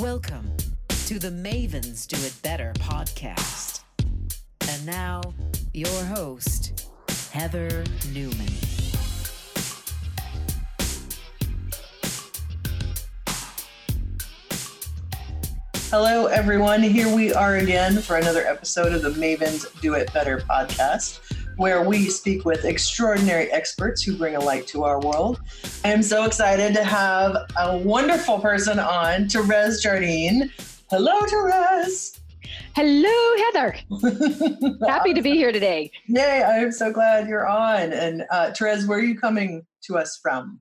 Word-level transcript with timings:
Welcome 0.00 0.56
to 1.06 1.20
the 1.20 1.28
Mavens 1.28 2.08
Do 2.08 2.16
It 2.26 2.34
Better 2.42 2.72
podcast. 2.80 3.84
And 4.68 4.84
now, 4.84 5.22
your 5.72 5.86
host, 6.06 6.88
Heather 7.30 7.84
Newman. 8.12 8.48
Hello, 15.90 16.26
everyone. 16.26 16.82
Here 16.82 17.14
we 17.14 17.32
are 17.32 17.58
again 17.58 17.98
for 17.98 18.16
another 18.16 18.44
episode 18.44 18.92
of 18.94 19.02
the 19.02 19.10
Mavens 19.10 19.80
Do 19.80 19.94
It 19.94 20.12
Better 20.12 20.38
podcast, 20.38 21.20
where 21.56 21.82
we 21.84 22.08
speak 22.08 22.44
with 22.44 22.64
extraordinary 22.64 23.50
experts 23.52 24.02
who 24.02 24.16
bring 24.16 24.36
a 24.36 24.40
light 24.40 24.66
to 24.68 24.84
our 24.84 25.00
world. 25.00 25.40
I 25.84 25.88
am 25.88 26.02
so 26.02 26.24
excited 26.24 26.74
to 26.74 26.84
have 26.84 27.36
a 27.58 27.76
wonderful 27.78 28.40
person 28.40 28.78
on, 28.78 29.28
Therese 29.28 29.82
Jardine. 29.82 30.50
Hello, 30.90 31.20
Therese. 31.26 32.20
Hello, 32.74 33.36
Heather. 33.44 33.76
Happy 34.86 35.14
to 35.14 35.22
be 35.22 35.32
here 35.32 35.52
today. 35.52 35.90
Yay, 36.06 36.42
I'm 36.42 36.72
so 36.72 36.92
glad 36.92 37.28
you're 37.28 37.46
on. 37.46 37.92
And 37.92 38.24
uh, 38.30 38.52
Therese, 38.52 38.86
where 38.86 38.98
are 38.98 39.02
you 39.02 39.18
coming 39.18 39.64
to 39.84 39.96
us 39.96 40.18
from? 40.20 40.60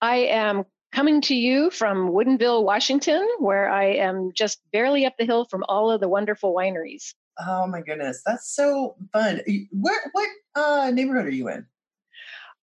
I 0.00 0.16
am 0.16 0.64
coming 0.92 1.20
to 1.22 1.34
you 1.34 1.70
from 1.70 2.10
Woodinville, 2.10 2.64
Washington, 2.64 3.28
where 3.40 3.68
I 3.68 3.84
am 3.86 4.30
just 4.34 4.60
barely 4.72 5.04
up 5.04 5.14
the 5.18 5.26
hill 5.26 5.44
from 5.44 5.64
all 5.68 5.90
of 5.90 6.00
the 6.00 6.08
wonderful 6.08 6.54
wineries. 6.54 7.14
Oh 7.46 7.66
my 7.66 7.80
goodness, 7.80 8.22
that's 8.24 8.54
so 8.54 8.96
fun. 9.12 9.40
Where, 9.70 10.10
what 10.12 10.28
uh, 10.54 10.90
neighborhood 10.92 11.26
are 11.26 11.30
you 11.30 11.48
in? 11.48 11.66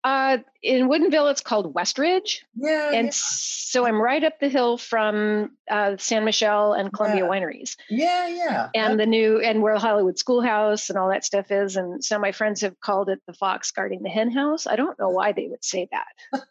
Uh, 0.06 0.38
in 0.62 0.88
Woodinville, 0.88 1.32
it's 1.32 1.42
called 1.42 1.74
Westridge. 1.74 2.42
Yeah. 2.56 2.92
And 2.94 3.08
yeah. 3.08 3.12
so 3.12 3.88
I'm 3.88 4.00
right 4.00 4.24
up 4.24 4.40
the 4.40 4.50
hill 4.50 4.78
from 4.78 5.58
uh, 5.70 5.98
Ste. 5.98 6.22
Michelle 6.22 6.74
and 6.74 6.94
Columbia 6.94 7.24
Yeah. 7.24 7.30
Wineries. 7.30 7.76
Yeah, 7.90 8.28
yeah. 8.28 8.70
And 8.76 9.00
the 9.00 9.08
new, 9.08 9.40
and 9.40 9.64
where 9.64 9.76
Hollywood 9.78 10.20
Schoolhouse 10.20 10.92
and 10.92 11.00
all 11.00 11.10
that 11.10 11.26
stuff 11.26 11.50
is. 11.50 11.76
And 11.76 12.06
so 12.06 12.20
my 12.20 12.32
friends 12.32 12.62
have 12.62 12.80
called 12.82 13.10
it 13.10 13.20
the 13.26 13.34
fox 13.34 13.72
guarding 13.72 14.04
the 14.04 14.10
hen 14.10 14.32
house. 14.32 14.68
I 14.68 14.76
don't 14.76 14.98
know 15.00 15.10
why 15.10 15.32
they 15.32 15.48
would 15.48 15.66
say 15.66 15.90
that. 15.92 16.44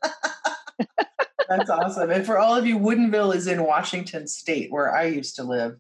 That's 1.49 1.71
awesome. 1.71 2.11
And 2.11 2.27
for 2.27 2.39
all 2.39 2.57
of 2.57 2.67
you, 2.67 2.77
Woodinville 2.77 3.37
is 3.37 3.47
in 3.47 3.63
Washington 3.63 4.27
State, 4.27 4.73
where 4.73 4.93
I 4.93 5.05
used 5.05 5.37
to 5.37 5.45
live 5.45 5.79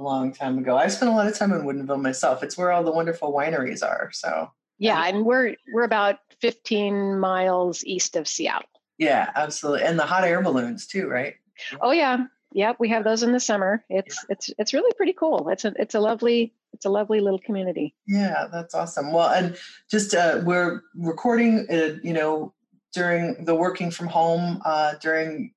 a 0.00 0.02
long 0.02 0.32
time 0.32 0.58
ago. 0.58 0.76
I 0.76 0.88
spent 0.88 1.10
a 1.10 1.14
lot 1.14 1.26
of 1.26 1.36
time 1.38 1.52
in 1.52 1.62
Woodinville 1.62 2.00
myself. 2.00 2.42
It's 2.42 2.56
where 2.56 2.72
all 2.72 2.82
the 2.82 2.90
wonderful 2.90 3.32
wineries 3.32 3.82
are. 3.82 4.10
So 4.12 4.50
Yeah, 4.78 5.02
and 5.06 5.24
we're 5.24 5.54
we're 5.72 5.84
about 5.84 6.18
15 6.40 7.18
miles 7.20 7.84
east 7.84 8.16
of 8.16 8.26
Seattle. 8.26 8.68
yeah, 8.98 9.30
absolutely. 9.36 9.84
And 9.86 9.98
the 9.98 10.06
hot 10.06 10.24
air 10.24 10.42
balloons 10.42 10.86
too, 10.86 11.06
right? 11.08 11.34
Oh 11.82 11.90
yeah, 11.92 12.24
yep. 12.52 12.76
We 12.80 12.88
have 12.88 13.04
those 13.04 13.22
in 13.22 13.32
the 13.32 13.40
summer. 13.40 13.84
It's 13.90 14.24
it's 14.28 14.50
it's 14.58 14.72
really 14.72 14.92
pretty 14.96 15.12
cool. 15.12 15.48
It's 15.50 15.64
a 15.64 15.72
it's 15.76 15.94
a 15.94 16.00
lovely 16.00 16.54
it's 16.72 16.86
a 16.86 16.90
lovely 16.90 17.20
little 17.20 17.38
community. 17.40 17.94
Yeah, 18.06 18.46
that's 18.50 18.74
awesome. 18.74 19.12
Well, 19.12 19.28
and 19.28 19.56
just 19.90 20.14
uh, 20.14 20.40
we're 20.44 20.80
recording, 20.94 21.66
uh, 21.70 21.98
you 22.02 22.12
know, 22.14 22.54
during 22.94 23.44
the 23.44 23.54
working 23.54 23.90
from 23.90 24.06
home 24.06 24.62
uh, 24.64 24.94
during 25.02 25.52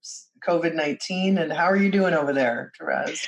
COVID 0.46 0.74
nineteen. 0.76 1.38
And 1.38 1.54
how 1.54 1.66
are 1.66 1.78
you 1.78 1.90
doing 1.92 2.14
over 2.14 2.34
there, 2.34 2.74
Therese? 2.78 3.28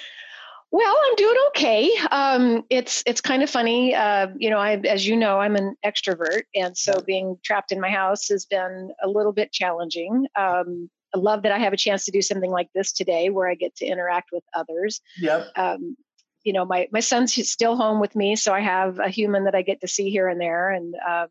Well, 0.76 0.98
I'm 1.08 1.16
doing 1.16 1.38
okay. 1.48 1.90
Um, 2.12 2.66
it's 2.70 3.02
it's 3.06 3.22
kind 3.22 3.42
of 3.44 3.50
funny. 3.50 3.95
Uh, 3.95 4.28
you 4.36 4.50
know, 4.50 4.58
I 4.58 4.73
as 4.73 5.08
you 5.08 5.16
know, 5.16 5.40
I'm 5.40 5.56
an 5.56 5.78
extrovert, 5.86 6.42
and 6.54 6.78
so 6.78 7.00
being 7.00 7.38
trapped 7.45 7.72
in 7.72 7.80
my 7.80 7.90
house 7.90 8.28
has 8.28 8.45
been 8.45 8.92
a 9.02 9.08
little 9.08 9.31
bit 9.31 9.53
challenging. 9.53 10.28
Um, 10.36 10.90
I 11.16 11.20
love 11.20 11.44
that 11.44 11.53
I 11.53 11.59
have 11.59 11.72
a 11.72 11.78
chance 11.78 12.03
to 12.03 12.12
do 12.12 12.22
something 12.22 12.52
like 12.52 12.68
this 12.76 12.92
today, 12.92 13.30
where 13.30 13.50
I 13.50 13.56
get 13.56 13.73
to 13.78 13.86
interact 13.86 14.31
with 14.34 14.44
others. 14.53 15.00
Yep. 15.18 15.48
um, 15.56 15.96
you 16.44 16.52
know, 16.52 16.66
my 16.66 16.90
my 16.92 17.00
son's 17.00 17.34
still 17.50 17.78
home 17.78 18.02
with 18.02 18.14
me, 18.14 18.36
so 18.36 18.53
I 18.53 18.59
have 18.59 19.00
a 19.00 19.07
human 19.07 19.46
that 19.46 19.56
I 19.56 19.62
get 19.62 19.80
to 19.80 19.88
see 19.88 20.09
here 20.09 20.28
and 20.28 20.42
there. 20.42 20.72
And 20.72 20.94
um, 21.09 21.28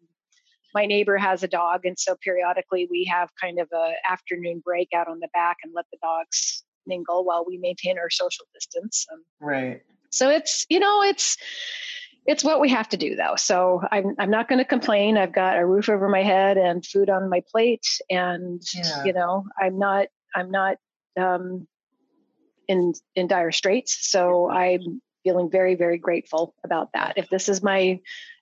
my 0.72 0.86
neighbor 0.86 1.18
has 1.18 1.42
a 1.42 1.48
dog, 1.48 1.84
and 1.84 1.98
so 1.98 2.16
periodically 2.24 2.88
we 2.90 3.04
have 3.12 3.28
kind 3.38 3.60
of 3.60 3.68
a 3.74 3.92
afternoon 4.10 4.62
break 4.64 4.88
out 4.96 5.06
on 5.06 5.20
the 5.20 5.28
back 5.34 5.58
and 5.62 5.74
let 5.74 5.84
the 5.92 5.98
dogs 6.00 6.64
mingle 6.86 7.24
while 7.24 7.44
we 7.46 7.58
maintain 7.58 7.98
our 7.98 8.10
social 8.10 8.46
distance. 8.54 9.06
Um, 9.12 9.24
Right. 9.40 9.82
so 10.10 10.30
it's 10.30 10.64
you 10.68 10.80
know 10.80 11.02
it's 11.02 11.36
it's 12.26 12.44
what 12.44 12.60
we 12.60 12.70
have 12.70 12.88
to 12.88 12.96
do 12.96 13.16
though. 13.16 13.36
So 13.36 13.82
I'm 13.90 14.14
I'm 14.18 14.30
not 14.30 14.48
going 14.48 14.58
to 14.58 14.64
complain. 14.64 15.18
I've 15.18 15.32
got 15.32 15.58
a 15.58 15.66
roof 15.66 15.88
over 15.88 16.08
my 16.08 16.22
head 16.22 16.56
and 16.56 16.84
food 16.84 17.10
on 17.10 17.28
my 17.28 17.42
plate, 17.50 17.86
and 18.10 18.62
Yeah. 18.74 19.04
you 19.04 19.12
know 19.12 19.44
I'm 19.60 19.78
not 19.78 20.06
I'm 20.34 20.50
not 20.50 20.76
um, 21.18 21.66
in 22.68 22.92
in 23.14 23.26
dire 23.26 23.52
straits. 23.52 24.10
So 24.10 24.50
I'm 24.50 25.02
feeling 25.22 25.50
very 25.50 25.74
very 25.74 25.98
grateful 25.98 26.54
about 26.64 26.90
that. 26.94 27.14
If 27.16 27.28
this 27.28 27.48
is 27.48 27.62
my 27.62 28.00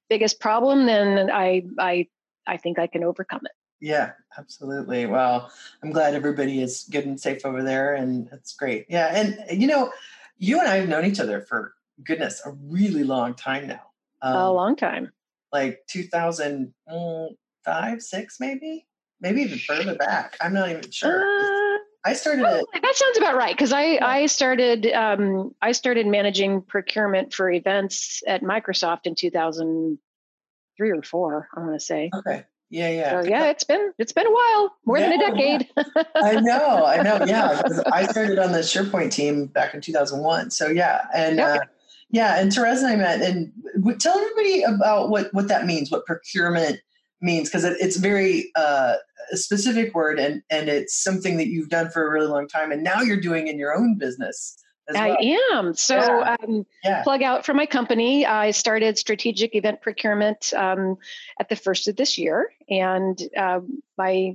biggest 0.09 0.41
problem, 0.41 0.87
then 0.87 1.31
I 1.31 1.63
I 1.79 2.07
I 2.47 2.57
think 2.57 2.79
I 2.79 2.87
can 2.87 3.03
overcome 3.05 3.43
it. 3.45 3.53
Yeah, 3.83 4.13
absolutely. 4.39 5.05
Well, 5.07 5.51
I'm 5.83 5.91
glad 5.91 6.15
everybody 6.15 6.63
is 6.63 6.89
good 6.89 7.05
and 7.05 7.21
safe 7.21 7.45
over 7.45 7.65
there, 7.65 7.95
and 7.95 8.29
it's 8.33 8.55
great. 8.55 8.87
Yeah, 8.89 9.09
and 9.13 9.61
you 9.61 9.67
know, 9.67 9.91
you 10.39 10.61
and 10.61 10.69
I 10.69 10.77
have 10.77 10.89
known 10.89 11.05
each 11.05 11.19
other 11.19 11.41
for 11.41 11.75
goodness 12.05 12.41
a 12.47 12.53
really 12.53 13.03
long 13.03 13.35
time 13.35 13.67
now. 13.67 13.81
Um, 14.23 14.37
a 14.37 14.53
long 14.53 14.77
time. 14.77 15.11
like 15.53 15.81
2005, 15.89 18.03
six, 18.03 18.39
maybe, 18.39 18.87
maybe 19.21 19.43
even 19.43 19.59
further 19.59 19.97
back. 19.97 20.37
I'm 20.41 20.55
not 20.55 20.71
even 20.71 20.89
sure. 20.89 21.25
Uh, 21.25 21.79
I 22.05 22.13
started 22.15 22.45
Oh, 22.47 22.65
that 22.73 22.95
sounds 22.95 23.19
about 23.19 23.35
right 23.37 23.53
because 23.53 23.73
I, 23.73 23.99
I 24.01 24.27
started 24.27 24.87
um, 24.93 25.57
I 25.61 25.73
started 25.73 26.07
managing 26.07 26.63
procurement 26.63 27.35
for 27.35 27.51
events 27.51 28.23
at 28.29 28.43
Microsoft 28.43 29.07
in 29.07 29.17
2003 29.17 30.91
or 30.91 31.03
four 31.03 31.49
I 31.57 31.61
want 31.61 31.75
to 31.75 31.81
say 31.85 32.11
Okay. 32.15 32.45
Yeah, 32.73 32.89
yeah. 32.89 33.23
so 33.23 33.29
yeah 33.29 33.51
it's 33.51 33.65
been 33.65 33.93
it's 33.99 34.13
been 34.13 34.27
a 34.27 34.31
while 34.31 34.75
more 34.87 34.99
than 34.99 35.13
a 35.13 35.19
Yeah, 35.19 35.31
decade 35.31 35.69
I 36.23 36.41
know, 36.41 36.87
I 36.87 37.03
know. 37.03 37.21
Yeah, 37.23 37.63
I 37.93 38.07
started 38.07 38.39
on 38.39 38.53
the 38.53 38.61
SharePoint 38.61 39.13
team 39.13 39.47
back 39.47 39.75
in 39.75 39.83
2001. 39.83 40.51
So 40.51 40.69
yeah, 40.69 41.03
and 41.15 41.37
Yep. 41.37 41.49
uh, 41.49 41.65
yeah, 42.11 42.41
and 42.41 42.53
Therese 42.53 42.79
and 42.83 42.89
I 42.89 42.97
met. 42.97 43.21
And 43.21 43.53
tell 44.01 44.17
everybody 44.19 44.63
about 44.63 45.11
what 45.11 45.33
what 45.35 45.49
that 45.49 45.67
means, 45.67 45.91
what 45.91 46.07
procurement 46.07 46.81
means, 47.21 47.49
because 47.51 47.65
it, 47.65 47.77
it's 47.79 47.97
very 47.97 48.51
uh, 48.57 48.95
a 49.33 49.37
specific 49.37 49.95
word, 49.95 50.19
and 50.19 50.43
and 50.51 50.69
it's 50.71 50.97
something 50.97 51.37
that 51.37 51.49
you've 51.49 51.69
done 51.69 51.91
for 51.91 52.07
a 52.07 52.11
really 52.11 52.27
long 52.29 52.49
time, 52.49 52.73
and 52.73 52.83
now 52.83 53.03
you're 53.03 53.21
doing 53.21 53.49
in 53.49 53.59
your 53.59 53.75
own 53.77 53.99
business 53.99 54.57
well. 54.93 55.03
I 55.03 55.17
am 55.55 55.75
so 55.75 55.97
Yeah. 55.97 56.37
um, 56.41 56.67
Yeah. 56.85 57.03
plug 57.03 57.23
out 57.23 57.47
for 57.47 57.55
my 57.55 57.67
company 57.67 58.27
I 58.27 58.51
started 58.51 58.99
strategic 58.99 59.55
event 59.55 59.81
procurement 59.81 60.53
um, 60.55 60.97
at 61.41 61.49
the 61.49 61.57
first 61.57 61.89
of 61.89 61.97
this 61.97 62.19
year 62.19 62.53
and 62.69 63.21
um, 63.37 63.83
my 63.97 64.35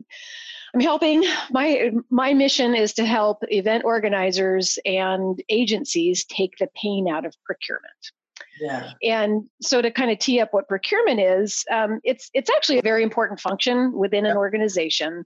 I'm 0.74 0.81
helping 0.81 1.24
my 1.50 1.91
my 2.09 2.34
mission 2.34 2.75
is 2.75 2.94
to 2.96 3.06
help 3.06 3.40
event 3.50 3.84
organizers 3.85 4.78
and 4.85 5.41
agencies 5.50 6.25
take 6.25 6.58
the 6.58 6.69
pain 6.75 7.08
out 7.09 7.25
of 7.25 7.34
procurement. 7.46 8.12
Yeah. 8.59 8.91
And 9.03 9.50
so 9.62 9.81
to 9.81 9.91
kind 9.91 10.12
of 10.12 10.19
tee 10.19 10.40
up 10.40 10.53
what 10.53 10.68
procurement 10.68 11.19
is, 11.19 11.64
um, 11.72 12.00
it's 12.03 12.29
it's 12.34 12.50
actually 12.50 12.79
a 12.79 12.84
very 12.84 13.03
important 13.03 13.40
function 13.40 13.94
within 13.94 14.25
an 14.25 14.35
organization, 14.35 15.25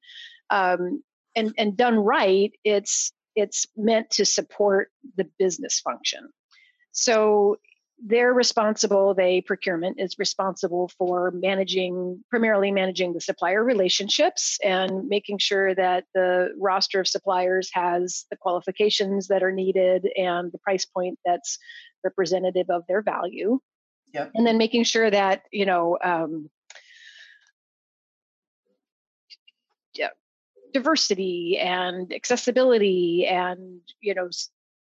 um, 0.50 1.04
and 1.36 1.54
and 1.58 1.76
done 1.76 1.98
right, 2.00 2.52
it's 2.64 3.12
it's 3.36 3.68
meant 3.76 4.10
to 4.12 4.26
support 4.26 4.90
the 5.16 5.28
business 5.38 5.80
function. 5.80 6.30
So 6.92 7.58
they're 8.04 8.34
responsible. 8.34 9.14
They 9.14 9.42
procurement 9.42 10.00
is 10.00 10.18
responsible 10.18 10.90
for 10.98 11.32
managing 11.32 12.24
primarily 12.30 12.72
managing 12.72 13.14
the 13.14 13.22
supplier 13.22 13.64
relationships 13.64 14.58
and 14.64 15.08
making 15.08 15.38
sure 15.38 15.76
that 15.76 16.06
the 16.16 16.50
roster 16.60 17.00
of 17.00 17.08
suppliers 17.08 17.70
has 17.74 18.26
the 18.32 18.38
qualifications 18.38 19.28
that 19.28 19.44
are 19.44 19.52
needed 19.52 20.08
and 20.18 20.52
the 20.52 20.58
price 20.60 20.86
point 20.86 21.20
that's 21.24 21.60
representative 22.04 22.70
of 22.70 22.84
their 22.88 23.04
value. 23.04 23.60
Yep. 24.14 24.32
And 24.34 24.48
then 24.48 24.58
making 24.58 24.84
sure 24.84 25.10
that 25.10 25.44
you 25.52 25.68
know 25.68 25.98
um, 26.04 26.50
yeah, 29.94 30.10
diversity 30.74 31.58
and 31.60 32.14
accessibility 32.14 33.28
and 33.28 33.82
you 34.02 34.14
know 34.14 34.30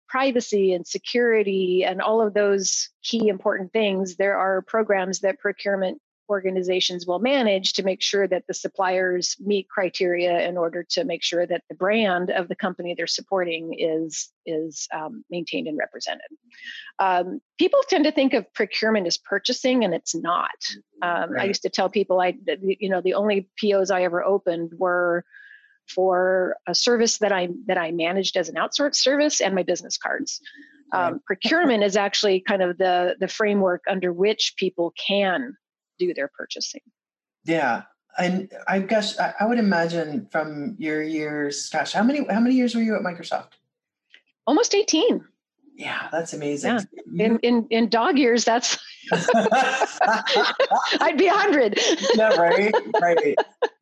privacy 0.08 0.72
and 0.72 0.86
security 0.86 1.84
and 1.84 2.00
all 2.00 2.20
of 2.20 2.34
those 2.34 2.88
key 3.02 3.28
important 3.28 3.72
things 3.72 4.16
there 4.16 4.36
are 4.36 4.62
programs 4.62 5.20
that 5.20 5.38
procurement 5.38 6.00
organizations 6.28 7.06
will 7.06 7.18
manage 7.18 7.72
to 7.72 7.82
make 7.82 8.02
sure 8.02 8.28
that 8.28 8.46
the 8.46 8.54
suppliers 8.54 9.36
meet 9.40 9.68
criteria 9.68 10.46
in 10.46 10.58
order 10.58 10.84
to 10.90 11.04
make 11.04 11.22
sure 11.22 11.46
that 11.46 11.62
the 11.68 11.74
brand 11.74 12.30
of 12.30 12.48
the 12.48 12.54
company 12.54 12.94
they're 12.94 13.06
supporting 13.06 13.74
is 13.78 14.30
is 14.44 14.88
um, 14.94 15.24
maintained 15.30 15.66
and 15.66 15.78
represented. 15.78 16.26
Um, 16.98 17.40
people 17.58 17.80
tend 17.88 18.04
to 18.04 18.12
think 18.12 18.34
of 18.34 18.52
procurement 18.52 19.06
as 19.06 19.16
purchasing, 19.16 19.84
and 19.84 19.94
it's 19.94 20.14
not. 20.14 20.50
Um, 21.02 21.30
I 21.38 21.44
used 21.44 21.62
to 21.62 21.70
tell 21.70 21.88
people 21.88 22.20
I, 22.20 22.34
you 22.60 22.88
know, 22.88 23.00
the 23.00 23.14
only 23.14 23.48
POs 23.56 23.90
I 23.90 24.02
ever 24.02 24.22
opened 24.22 24.72
were 24.76 25.24
for 25.88 26.56
a 26.66 26.74
service 26.74 27.18
that 27.18 27.32
I 27.32 27.48
that 27.66 27.78
I 27.78 27.90
managed 27.90 28.36
as 28.36 28.48
an 28.48 28.56
outsourced 28.56 28.96
service 28.96 29.40
and 29.40 29.54
my 29.54 29.62
business 29.62 29.96
cards. 29.96 30.40
Um, 30.92 31.20
procurement 31.26 31.84
is 31.84 31.96
actually 31.96 32.40
kind 32.40 32.62
of 32.62 32.78
the 32.78 33.16
the 33.20 33.28
framework 33.28 33.82
under 33.88 34.12
which 34.12 34.54
people 34.56 34.94
can 35.06 35.56
do 35.98 36.14
their 36.14 36.28
purchasing. 36.28 36.80
Yeah, 37.44 37.82
and 38.18 38.50
I 38.66 38.80
guess 38.80 39.18
I 39.18 39.44
would 39.44 39.58
imagine 39.58 40.28
from 40.30 40.76
your 40.78 41.02
years. 41.02 41.68
Gosh, 41.68 41.92
how 41.92 42.02
many 42.02 42.24
how 42.30 42.40
many 42.40 42.54
years 42.54 42.74
were 42.74 42.82
you 42.82 42.96
at 42.96 43.02
Microsoft? 43.02 43.52
Almost 44.46 44.74
eighteen. 44.74 45.24
Yeah, 45.78 46.08
that's 46.10 46.32
amazing. 46.32 46.72
Yeah. 46.72 46.80
In, 47.24 47.38
in 47.38 47.66
in 47.70 47.88
dog 47.88 48.18
years, 48.18 48.44
that's 48.44 48.76
I'd 51.00 51.16
be 51.16 51.26
hundred. 51.26 51.78
yeah, 52.14 52.36
right, 52.36 52.72
right. 53.00 53.34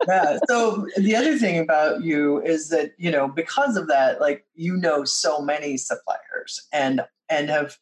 Yeah. 0.06 0.38
So 0.48 0.86
the 0.96 1.16
other 1.16 1.36
thing 1.36 1.58
about 1.58 2.04
you 2.04 2.40
is 2.42 2.68
that 2.68 2.92
you 2.98 3.10
know 3.10 3.26
because 3.26 3.76
of 3.76 3.88
that, 3.88 4.20
like 4.20 4.44
you 4.54 4.76
know 4.76 5.04
so 5.04 5.40
many 5.40 5.76
suppliers 5.76 6.68
and 6.72 7.00
and 7.28 7.50
have 7.50 7.76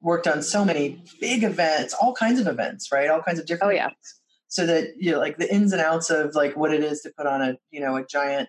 worked 0.00 0.26
on 0.26 0.42
so 0.42 0.64
many 0.64 1.02
big 1.20 1.44
events, 1.44 1.92
all 2.00 2.14
kinds 2.14 2.40
of 2.40 2.46
events, 2.46 2.90
right? 2.90 3.10
All 3.10 3.20
kinds 3.20 3.38
of 3.38 3.46
different. 3.46 3.72
Oh 3.72 3.74
yeah. 3.76 3.86
Events, 3.86 4.20
so 4.48 4.64
that 4.64 4.94
you 4.96 5.12
know, 5.12 5.18
like 5.18 5.36
the 5.36 5.52
ins 5.52 5.72
and 5.72 5.82
outs 5.82 6.08
of 6.08 6.34
like 6.34 6.56
what 6.56 6.72
it 6.72 6.82
is 6.82 7.02
to 7.02 7.12
put 7.18 7.26
on 7.26 7.42
a 7.42 7.58
you 7.70 7.80
know 7.80 7.96
a 7.96 8.06
giant 8.06 8.48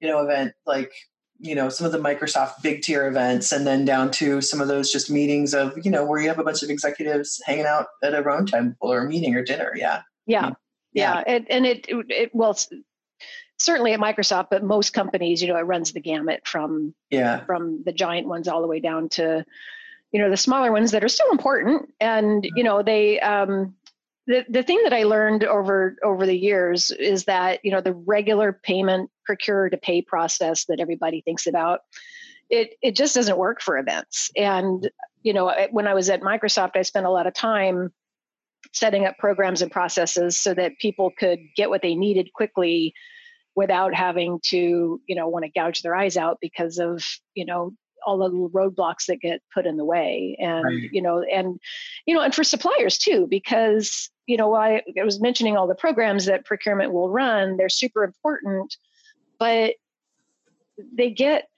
you 0.00 0.08
know 0.08 0.20
event 0.20 0.52
like 0.66 0.92
you 1.38 1.54
know 1.54 1.68
some 1.68 1.86
of 1.86 1.92
the 1.92 1.98
microsoft 1.98 2.62
big 2.62 2.82
tier 2.82 3.06
events 3.06 3.52
and 3.52 3.66
then 3.66 3.84
down 3.84 4.10
to 4.10 4.40
some 4.40 4.60
of 4.60 4.68
those 4.68 4.90
just 4.90 5.10
meetings 5.10 5.54
of 5.54 5.72
you 5.82 5.90
know 5.90 6.04
where 6.04 6.20
you 6.20 6.28
have 6.28 6.38
a 6.38 6.44
bunch 6.44 6.62
of 6.62 6.70
executives 6.70 7.40
hanging 7.46 7.66
out 7.66 7.86
at 8.02 8.14
a 8.14 8.22
round 8.22 8.48
table 8.48 8.74
or 8.80 9.04
a 9.04 9.08
meeting 9.08 9.34
or 9.34 9.42
dinner. 9.42 9.72
Yeah. 9.76 10.02
Yeah. 10.26 10.50
Yeah, 10.92 11.22
yeah. 11.26 11.34
It, 11.34 11.46
and 11.50 11.66
it, 11.66 11.86
it 11.88 12.34
well 12.34 12.58
certainly 13.58 13.92
at 13.92 14.00
microsoft 14.00 14.48
but 14.50 14.62
most 14.62 14.92
companies 14.92 15.42
you 15.42 15.48
know 15.48 15.56
it 15.56 15.62
runs 15.62 15.92
the 15.92 16.00
gamut 16.00 16.46
from 16.46 16.94
yeah. 17.10 17.44
from 17.44 17.82
the 17.84 17.92
giant 17.92 18.26
ones 18.26 18.48
all 18.48 18.62
the 18.62 18.68
way 18.68 18.80
down 18.80 19.08
to 19.08 19.44
you 20.12 20.20
know 20.20 20.30
the 20.30 20.36
smaller 20.36 20.72
ones 20.72 20.92
that 20.92 21.04
are 21.04 21.08
still 21.08 21.30
important. 21.30 21.92
And 22.00 22.46
you 22.56 22.64
know 22.64 22.82
they 22.82 23.20
um 23.20 23.74
the, 24.28 24.44
the 24.46 24.62
thing 24.62 24.80
that 24.84 24.92
I 24.92 25.04
learned 25.04 25.42
over 25.42 25.96
over 26.04 26.26
the 26.26 26.38
years 26.38 26.90
is 26.90 27.24
that 27.24 27.64
you 27.64 27.72
know 27.72 27.80
the 27.80 27.94
regular 27.94 28.52
payment 28.52 29.10
procure 29.24 29.68
to 29.70 29.76
pay 29.76 30.02
process 30.02 30.66
that 30.66 30.80
everybody 30.80 31.22
thinks 31.22 31.46
about 31.46 31.80
it 32.50 32.74
it 32.82 32.94
just 32.94 33.14
doesn't 33.14 33.38
work 33.38 33.60
for 33.60 33.78
events 33.78 34.30
and 34.36 34.88
you 35.22 35.32
know 35.32 35.52
when 35.70 35.88
I 35.88 35.94
was 35.94 36.10
at 36.10 36.20
Microsoft 36.20 36.76
I 36.76 36.82
spent 36.82 37.06
a 37.06 37.10
lot 37.10 37.26
of 37.26 37.34
time 37.34 37.90
setting 38.74 39.06
up 39.06 39.16
programs 39.18 39.62
and 39.62 39.72
processes 39.72 40.38
so 40.38 40.52
that 40.54 40.78
people 40.78 41.10
could 41.18 41.38
get 41.56 41.70
what 41.70 41.80
they 41.80 41.94
needed 41.94 42.32
quickly 42.34 42.92
without 43.56 43.94
having 43.94 44.40
to 44.44 45.00
you 45.06 45.16
know 45.16 45.26
want 45.26 45.46
to 45.46 45.50
gouge 45.50 45.80
their 45.80 45.96
eyes 45.96 46.18
out 46.18 46.36
because 46.42 46.78
of 46.78 47.02
you 47.34 47.46
know 47.46 47.72
all 48.06 48.18
the 48.18 48.24
little 48.24 48.50
roadblocks 48.50 49.06
that 49.08 49.20
get 49.20 49.40
put 49.52 49.66
in 49.66 49.76
the 49.78 49.84
way 49.84 50.36
and 50.38 50.64
right. 50.64 50.92
you 50.92 51.00
know 51.00 51.22
and 51.22 51.58
you 52.06 52.14
know 52.14 52.20
and 52.20 52.34
for 52.34 52.44
suppliers 52.44 52.98
too 52.98 53.26
because 53.28 54.10
you 54.28 54.36
know 54.36 54.54
I, 54.54 54.82
I 54.98 55.04
was 55.04 55.20
mentioning 55.20 55.56
all 55.56 55.66
the 55.66 55.74
programs 55.74 56.26
that 56.26 56.44
procurement 56.44 56.92
will 56.92 57.08
run 57.08 57.56
they're 57.56 57.68
super 57.68 58.04
important 58.04 58.76
but 59.40 59.74
they 60.96 61.10
get 61.10 61.48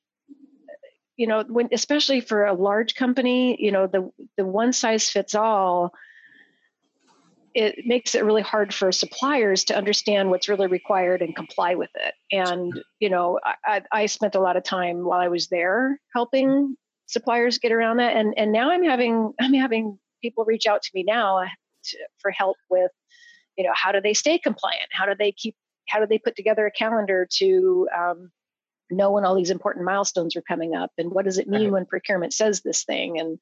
you 1.17 1.27
know 1.27 1.45
when 1.47 1.69
especially 1.73 2.21
for 2.21 2.47
a 2.47 2.55
large 2.55 2.95
company 2.95 3.63
you 3.63 3.71
know 3.71 3.87
the 3.87 4.11
the 4.39 4.47
one 4.47 4.73
size 4.73 5.11
fits 5.11 5.35
all 5.35 5.93
it 7.55 7.85
makes 7.85 8.15
it 8.15 8.25
really 8.25 8.43
hard 8.43 8.73
for 8.73 8.93
suppliers 8.93 9.65
to 9.65 9.77
understand 9.77 10.31
what's 10.31 10.49
really 10.49 10.69
required 10.69 11.21
and 11.21 11.35
comply 11.35 11.75
with 11.75 11.91
it. 11.97 12.15
And 12.31 12.73
you 13.01 13.11
know, 13.11 13.41
I, 13.65 13.83
I 13.91 14.07
spent 14.07 14.37
a 14.37 14.41
lot 14.41 14.57
of 14.57 14.63
time 14.63 15.05
while 15.05 15.19
I 15.19 15.27
was 15.27 15.49
there 15.49 16.01
helping 16.15 16.77
suppliers 17.07 17.59
get 17.59 17.73
around 17.73 17.97
that, 17.97 18.17
and 18.17 18.35
and 18.37 18.53
now 18.53 18.71
I'm 18.71 18.85
having 18.85 19.33
I'm 19.41 19.55
having 19.55 19.99
people 20.23 20.45
reach 20.45 20.67
out 20.67 20.83
to 20.83 20.91
me 20.95 21.03
now 21.03 21.45
to, 21.85 21.99
for 22.19 22.31
help 22.31 22.57
with, 22.69 22.91
you 23.57 23.65
know, 23.65 23.73
how 23.75 23.93
do 23.93 24.01
they 24.01 24.15
stay 24.15 24.39
compliant? 24.39 24.89
How 24.93 25.07
do 25.07 25.15
they 25.19 25.33
keep? 25.33 25.57
How 25.89 25.99
do 25.99 26.07
they 26.07 26.19
put 26.19 26.37
together 26.37 26.67
a 26.67 26.71
calendar 26.71 27.27
to 27.39 27.89
um, 27.97 28.31
know 28.91 29.11
when 29.11 29.25
all 29.25 29.35
these 29.35 29.51
important 29.51 29.85
milestones 29.85 30.37
are 30.37 30.43
coming 30.43 30.75
up, 30.75 30.93
and 30.99 31.11
what 31.11 31.25
does 31.25 31.39
it 31.39 31.49
mean 31.49 31.73
when 31.73 31.85
procurement 31.85 32.33
says 32.33 32.61
this 32.61 32.85
thing? 32.85 33.19
And 33.19 33.39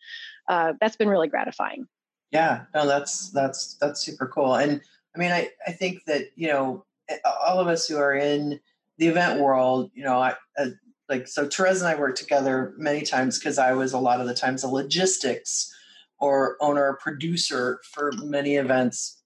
uh, 0.49 0.73
that's 0.81 0.97
been 0.97 1.09
really 1.09 1.29
gratifying. 1.29 1.87
Yeah, 2.31 2.65
no, 2.75 2.87
that's 2.87 3.31
that's 3.31 3.77
that's 3.81 4.01
super 4.01 4.27
cool. 4.27 4.55
And 4.55 4.81
I 5.15 5.19
mean, 5.19 5.33
I 5.33 5.51
I 5.67 5.73
think 5.73 6.05
that 6.07 6.31
you 6.37 6.49
know 6.49 6.85
all 7.25 7.59
of 7.59 7.69
us 7.69 7.87
who 7.89 7.97
are 7.97 8.15
in 8.15 8.61
the 8.99 9.07
event 9.07 9.41
world, 9.41 9.91
you 9.95 10.05
know, 10.05 10.19
I, 10.19 10.35
uh, 10.59 10.71
like 11.09 11.27
so 11.27 11.47
Therese 11.47 11.81
and 11.81 11.89
I 11.89 11.95
worked 11.95 12.19
together 12.19 12.75
many 12.77 13.03
times 13.03 13.39
because 13.39 13.59
I 13.59 13.73
was 13.73 13.93
a 13.93 13.99
lot 13.99 14.21
of 14.21 14.27
the 14.27 14.35
times 14.35 14.63
a 14.63 14.69
logistics 14.69 15.75
or 16.21 16.57
owner 16.61 16.99
producer 17.01 17.81
for 17.85 18.13
many 18.23 18.57
events. 18.57 19.17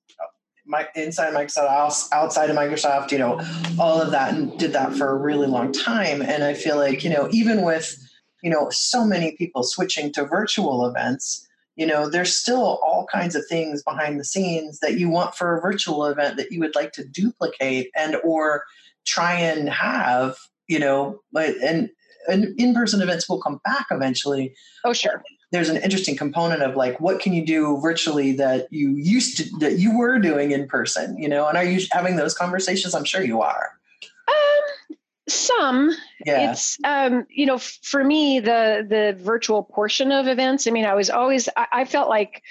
My 0.65 0.87
inside 0.95 1.35
Microsoft, 1.35 2.13
outside 2.13 2.49
of 2.49 2.57
Microsoft, 2.57 3.11
you 3.11 3.19
know, 3.19 3.41
all 3.81 4.01
of 4.01 4.13
that, 4.13 4.33
and 4.33 4.57
did 4.59 4.73
that 4.75 4.95
for 4.95 5.11
a 5.11 5.17
really 5.17 5.49
long 5.49 5.73
time. 5.73 6.23
And 6.23 6.45
I 6.45 6.55
feel 6.55 6.77
like 6.77 7.03
you 7.03 7.11
know, 7.11 7.29
even 7.33 7.63
with 7.63 7.97
you 8.43 8.51
know 8.51 8.71
so 8.71 9.05
many 9.05 9.33
people 9.33 9.65
switching 9.65 10.13
to 10.13 10.25
virtual 10.25 10.87
events, 10.87 11.49
you 11.77 11.87
know 11.87 12.09
there's 12.09 12.35
still 12.35 12.79
all 12.85 13.07
kinds 13.11 13.35
of 13.35 13.45
things 13.49 13.83
behind 13.83 14.21
the 14.21 14.25
scenes 14.25 14.79
that 14.81 14.99
you 14.99 15.09
want 15.09 15.35
for 15.35 15.57
a 15.57 15.61
virtual 15.61 16.07
event 16.07 16.37
that 16.37 16.53
you 16.53 16.61
would 16.61 16.75
like 16.75 16.93
to 16.93 17.05
duplicate 17.05 17.91
and 17.97 18.17
or 18.23 18.65
try 19.05 19.35
and 19.35 19.69
have 19.69 20.37
you 20.69 20.79
know 20.79 21.21
but 21.33 21.57
and, 21.57 21.91
and 22.29 22.55
in-person 22.59 23.03
events 23.03 23.29
will 23.29 23.41
come 23.41 23.61
back 23.65 23.87
eventually. 23.91 24.55
Oh 24.85 24.93
sure 24.93 25.23
there's 25.53 25.69
an 25.69 25.77
interesting 25.77 26.17
component 26.17 26.63
of 26.63 26.75
like 26.77 26.99
what 27.01 27.21
can 27.21 27.33
you 27.33 27.45
do 27.45 27.79
virtually 27.81 28.33
that 28.33 28.67
you 28.71 28.97
used 28.97 29.37
to 29.37 29.59
that 29.59 29.79
you 29.79 29.97
were 29.97 30.19
doing 30.19 30.51
in 30.51 30.67
person 30.67 31.17
you 31.19 31.29
know? 31.29 31.47
And 31.47 31.57
are 31.57 31.65
you 31.65 31.81
having 31.93 32.17
those 32.17 32.35
conversations? 32.35 32.95
I'm 32.95 33.05
sure 33.05 33.23
you 33.23 33.41
are. 33.43 33.79
Um 34.27 34.97
some. 35.29 35.91
Yeah. 36.25 36.51
it's 36.51 36.79
um 36.85 37.27
you 37.31 37.47
know 37.47 37.59
for 37.59 38.03
me 38.03 38.41
the 38.41 38.87
the 38.89 39.17
virtual 39.23 39.63
portion 39.63 40.13
of 40.13 40.29
events 40.29 40.67
i 40.67 40.71
mean 40.71 40.85
i 40.85 40.95
was 40.95 41.11
always 41.11 41.49
i, 41.57 41.67
I 41.73 41.85
felt 41.85 42.09
like 42.09 42.43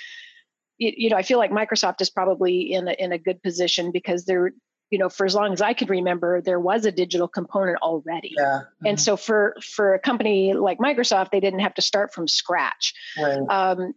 you, 0.78 0.92
you, 0.98 1.10
know 1.10 1.16
i 1.16 1.22
feel 1.22 1.38
like 1.38 1.52
microsoft 1.52 2.02
is 2.02 2.10
probably 2.10 2.74
in 2.74 2.90
a, 2.90 2.92
in 2.94 3.14
a 3.14 3.18
good 3.18 3.42
position 3.44 3.92
because 3.92 4.26
they're 4.26 4.52
you 4.92 5.00
know 5.00 5.10
for 5.10 5.26
as 5.26 5.34
long 5.34 5.52
as 5.52 5.62
i 5.62 5.74
could 5.74 5.90
remember 5.90 6.42
there 6.42 6.60
was 6.60 6.86
a 6.86 6.92
digital 6.92 7.28
component 7.28 7.78
already 7.82 8.34
yeah. 8.38 8.44
Mm-hmm. 8.44 8.86
and 8.86 9.02
so 9.02 9.18
for 9.18 9.56
for 9.64 9.96
a 9.96 10.00
company 10.00 10.54
like 10.54 10.78
microsoft 10.78 11.32
they 11.32 11.40
didn't 11.40 11.62
have 11.62 11.74
to 11.76 11.82
start 11.82 12.14
from 12.14 12.28
scratch 12.28 12.94
right. 13.18 13.40
um, 13.50 13.94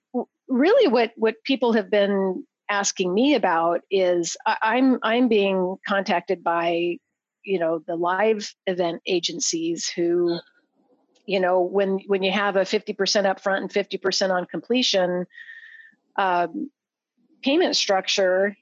really 0.49 0.88
what 0.88 1.12
what 1.16 1.42
people 1.45 1.75
have 1.75 1.90
been 1.90 2.45
asking 2.71 3.12
me 3.12 3.35
about 3.35 3.83
is 3.90 4.37
I, 4.47 4.57
i'm 4.62 4.99
i'm 5.02 5.28
being 5.28 5.76
contacted 5.87 6.42
by 6.42 6.99
you 7.42 7.59
know 7.59 7.80
the 7.87 7.97
live 7.97 8.50
event 8.66 9.02
agencies 9.07 9.88
who 9.88 10.38
you 11.26 11.40
know 11.40 11.61
when 11.61 12.00
when 12.07 12.23
you 12.23 12.33
have 12.33 12.57
a 12.57 12.61
50% 12.61 12.97
upfront 12.97 13.59
and 13.59 13.71
50% 13.71 14.30
on 14.30 14.47
completion 14.47 15.26
um, 16.16 16.71
payment 17.42 17.76
structure 17.76 18.57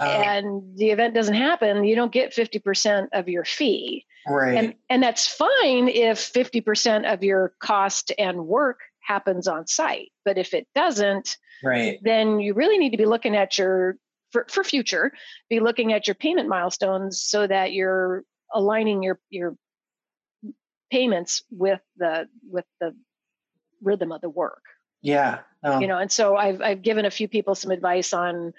uh, 0.00 0.04
and 0.04 0.76
the 0.76 0.90
event 0.90 1.14
doesn't 1.14 1.34
happen 1.34 1.84
you 1.84 1.94
don't 1.94 2.12
get 2.12 2.34
50% 2.34 3.08
of 3.12 3.28
your 3.28 3.44
fee. 3.44 4.04
Right. 4.28 4.56
And 4.56 4.74
and 4.90 5.02
that's 5.02 5.28
fine 5.28 5.88
if 5.88 6.18
50% 6.18 7.12
of 7.12 7.22
your 7.22 7.54
cost 7.60 8.12
and 8.18 8.46
work 8.46 8.80
happens 9.00 9.46
on 9.46 9.68
site 9.68 10.10
but 10.24 10.36
if 10.36 10.52
it 10.52 10.66
doesn't 10.74 11.36
right. 11.62 12.00
then 12.02 12.40
you 12.40 12.54
really 12.54 12.76
need 12.76 12.90
to 12.90 12.98
be 12.98 13.06
looking 13.06 13.36
at 13.36 13.56
your 13.56 13.96
for, 14.32 14.46
for 14.48 14.64
future 14.64 15.12
be 15.48 15.60
looking 15.60 15.92
at 15.92 16.08
your 16.08 16.16
payment 16.16 16.48
milestones 16.48 17.22
so 17.22 17.46
that 17.46 17.72
you're 17.72 18.24
aligning 18.52 19.04
your 19.04 19.20
your 19.30 19.56
payments 20.90 21.42
with 21.50 21.80
the 21.96 22.28
with 22.50 22.64
the 22.80 22.94
rhythm 23.82 24.12
of 24.12 24.20
the 24.20 24.30
work. 24.30 24.62
Yeah. 25.02 25.40
Um, 25.62 25.80
you 25.80 25.88
know 25.88 25.98
and 25.98 26.10
so 26.10 26.36
i've 26.36 26.60
i've 26.60 26.82
given 26.82 27.06
a 27.06 27.10
few 27.10 27.28
people 27.28 27.54
some 27.54 27.70
advice 27.70 28.12
on 28.12 28.52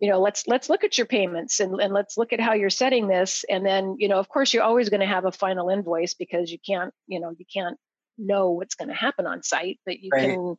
you 0.00 0.10
know 0.10 0.20
let's 0.20 0.46
let's 0.46 0.68
look 0.68 0.84
at 0.84 0.96
your 0.96 1.06
payments 1.06 1.60
and, 1.60 1.80
and 1.80 1.92
let's 1.92 2.16
look 2.16 2.32
at 2.32 2.40
how 2.40 2.54
you're 2.54 2.70
setting 2.70 3.08
this. 3.08 3.44
And 3.48 3.64
then 3.64 3.96
you 3.98 4.08
know 4.08 4.18
of 4.18 4.28
course 4.28 4.52
you're 4.52 4.62
always 4.62 4.88
going 4.88 5.00
to 5.00 5.06
have 5.06 5.24
a 5.24 5.32
final 5.32 5.68
invoice 5.68 6.14
because 6.14 6.50
you 6.50 6.58
can't 6.64 6.92
you 7.06 7.20
know 7.20 7.34
you 7.36 7.44
can't 7.52 7.78
know 8.16 8.50
what's 8.50 8.74
going 8.74 8.88
to 8.88 8.94
happen 8.94 9.28
on 9.28 9.44
site 9.44 9.78
but 9.86 10.00
you 10.00 10.10
right. 10.12 10.30
can 10.30 10.56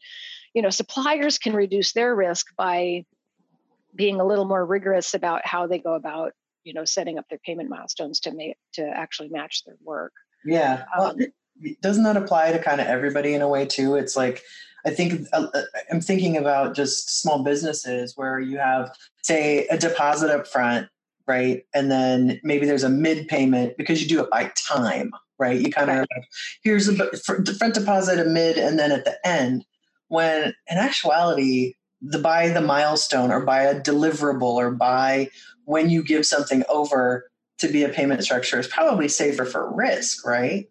you 0.54 0.62
know 0.62 0.70
suppliers 0.70 1.38
can 1.38 1.52
reduce 1.52 1.92
their 1.92 2.16
risk 2.16 2.48
by 2.56 3.04
being 3.94 4.22
a 4.22 4.26
little 4.26 4.46
more 4.46 4.66
rigorous 4.66 5.14
about 5.14 5.46
how 5.46 5.68
they 5.68 5.80
go 5.80 5.94
about 5.94 6.32
you 6.64 6.74
know 6.74 6.86
setting 6.86 7.18
up 7.18 7.26
their 7.30 7.40
payment 7.46 7.70
milestones 7.70 8.20
to 8.22 8.34
make 8.34 8.58
to 8.74 8.84
actually 8.84 9.30
match 9.30 9.64
their 9.66 9.76
work. 9.84 10.14
Yeah. 10.46 10.86
Well, 10.98 11.12
um, 11.12 11.20
doesn't 11.82 12.04
that 12.04 12.18
apply 12.18 12.54
to 12.54 12.60
kind 12.60 12.80
of 12.80 12.88
everybody 12.88 13.34
in 13.34 13.42
a 13.42 13.48
way 13.48 13.66
too? 13.66 13.96
It's 13.96 14.16
like 14.16 14.44
i 14.86 14.90
think 14.90 15.28
uh, 15.34 15.48
uh, 15.54 15.62
i'm 15.92 16.02
thinking 16.02 16.38
about 16.38 16.76
just 16.76 17.22
small 17.22 17.44
businesses 17.44 18.14
where 18.16 18.40
you 18.40 18.58
have 18.58 18.92
say 19.22 19.68
a 19.68 19.78
deposit 19.78 20.30
up 20.30 20.48
front 20.48 20.88
right? 21.30 21.64
And 21.76 21.92
then 21.92 22.42
maybe 22.44 22.66
there's 22.66 22.84
a 22.84 22.90
mid 22.90 23.28
payment 23.28 23.78
because 23.78 24.02
you 24.02 24.10
do 24.10 24.22
it 24.22 24.32
by 24.32 24.52
time, 24.68 25.12
right? 25.38 25.62
You 25.62 25.72
kind 25.72 25.92
of 25.92 25.98
Right. 25.98 26.08
like, 26.14 26.26
here's 26.64 26.90
a 26.90 27.18
front 27.18 27.76
deposit, 27.76 28.20
a 28.20 28.26
mid, 28.26 28.58
and 28.58 28.80
then 28.80 28.92
at 28.92 29.06
the 29.06 29.16
end. 29.26 29.64
When 30.08 30.56
in 30.68 30.78
actuality, 30.78 31.76
the 32.02 32.18
by 32.18 32.50
the 32.50 32.62
milestone 32.62 33.32
or 33.32 33.42
by 33.42 33.62
a 33.62 33.80
deliverable 33.80 34.42
or 34.56 34.72
by 34.72 35.30
when 35.66 35.92
you 35.92 36.04
give 36.04 36.26
something 36.26 36.64
over 36.68 37.30
to 37.60 37.68
be 37.68 37.84
a 37.84 37.90
payment 37.90 38.24
structure 38.24 38.60
is 38.60 38.68
probably 38.68 39.08
safer 39.08 39.46
for 39.46 39.72
risk, 39.72 40.26
right? 40.26 40.68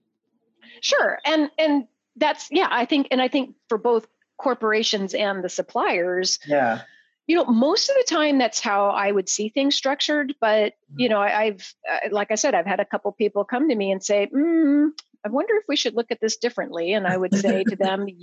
Sure. 0.81 1.21
And 1.25 1.50
and 1.57 1.87
that's 2.19 2.49
yeah, 2.51 2.69
I 2.71 2.85
think 2.85 3.09
and 3.11 3.21
I 3.23 3.29
think 3.29 3.55
for 3.69 3.79
both 3.79 4.07
corporations 4.39 5.15
and 5.15 5.43
the 5.43 5.49
suppliers, 5.49 6.39
Yeah. 6.47 6.83
you 7.27 7.37
know, 7.37 7.45
most 7.47 7.89
of 7.91 7.97
the 7.97 8.05
time 8.09 8.39
that's 8.39 8.61
how 8.61 8.91
I 8.91 9.11
would 9.11 9.29
see 9.29 9.49
things 9.49 9.75
structured. 9.77 10.35
But 10.41 10.75
you 10.97 11.09
know, 11.09 11.21
I, 11.21 11.43
I've 11.43 11.75
uh, 11.91 12.09
like 12.11 12.31
I 12.31 12.37
said, 12.37 12.55
I've 12.55 12.67
had 12.67 12.81
a 12.81 12.85
couple 12.85 13.11
people 13.13 13.45
come 13.45 13.69
to 13.69 13.75
me 13.75 13.91
and 13.93 14.03
say, 14.03 14.29
mm, 14.35 14.91
"I 15.25 15.29
wonder 15.29 15.55
if 15.57 15.65
we 15.69 15.77
should 15.77 15.95
look 15.95 16.11
at 16.11 16.21
this 16.21 16.37
differently." 16.37 16.93
And 16.93 17.07
I 17.07 17.17
would 17.17 17.35
say 17.35 17.65
to 17.65 17.77
them, 17.77 18.07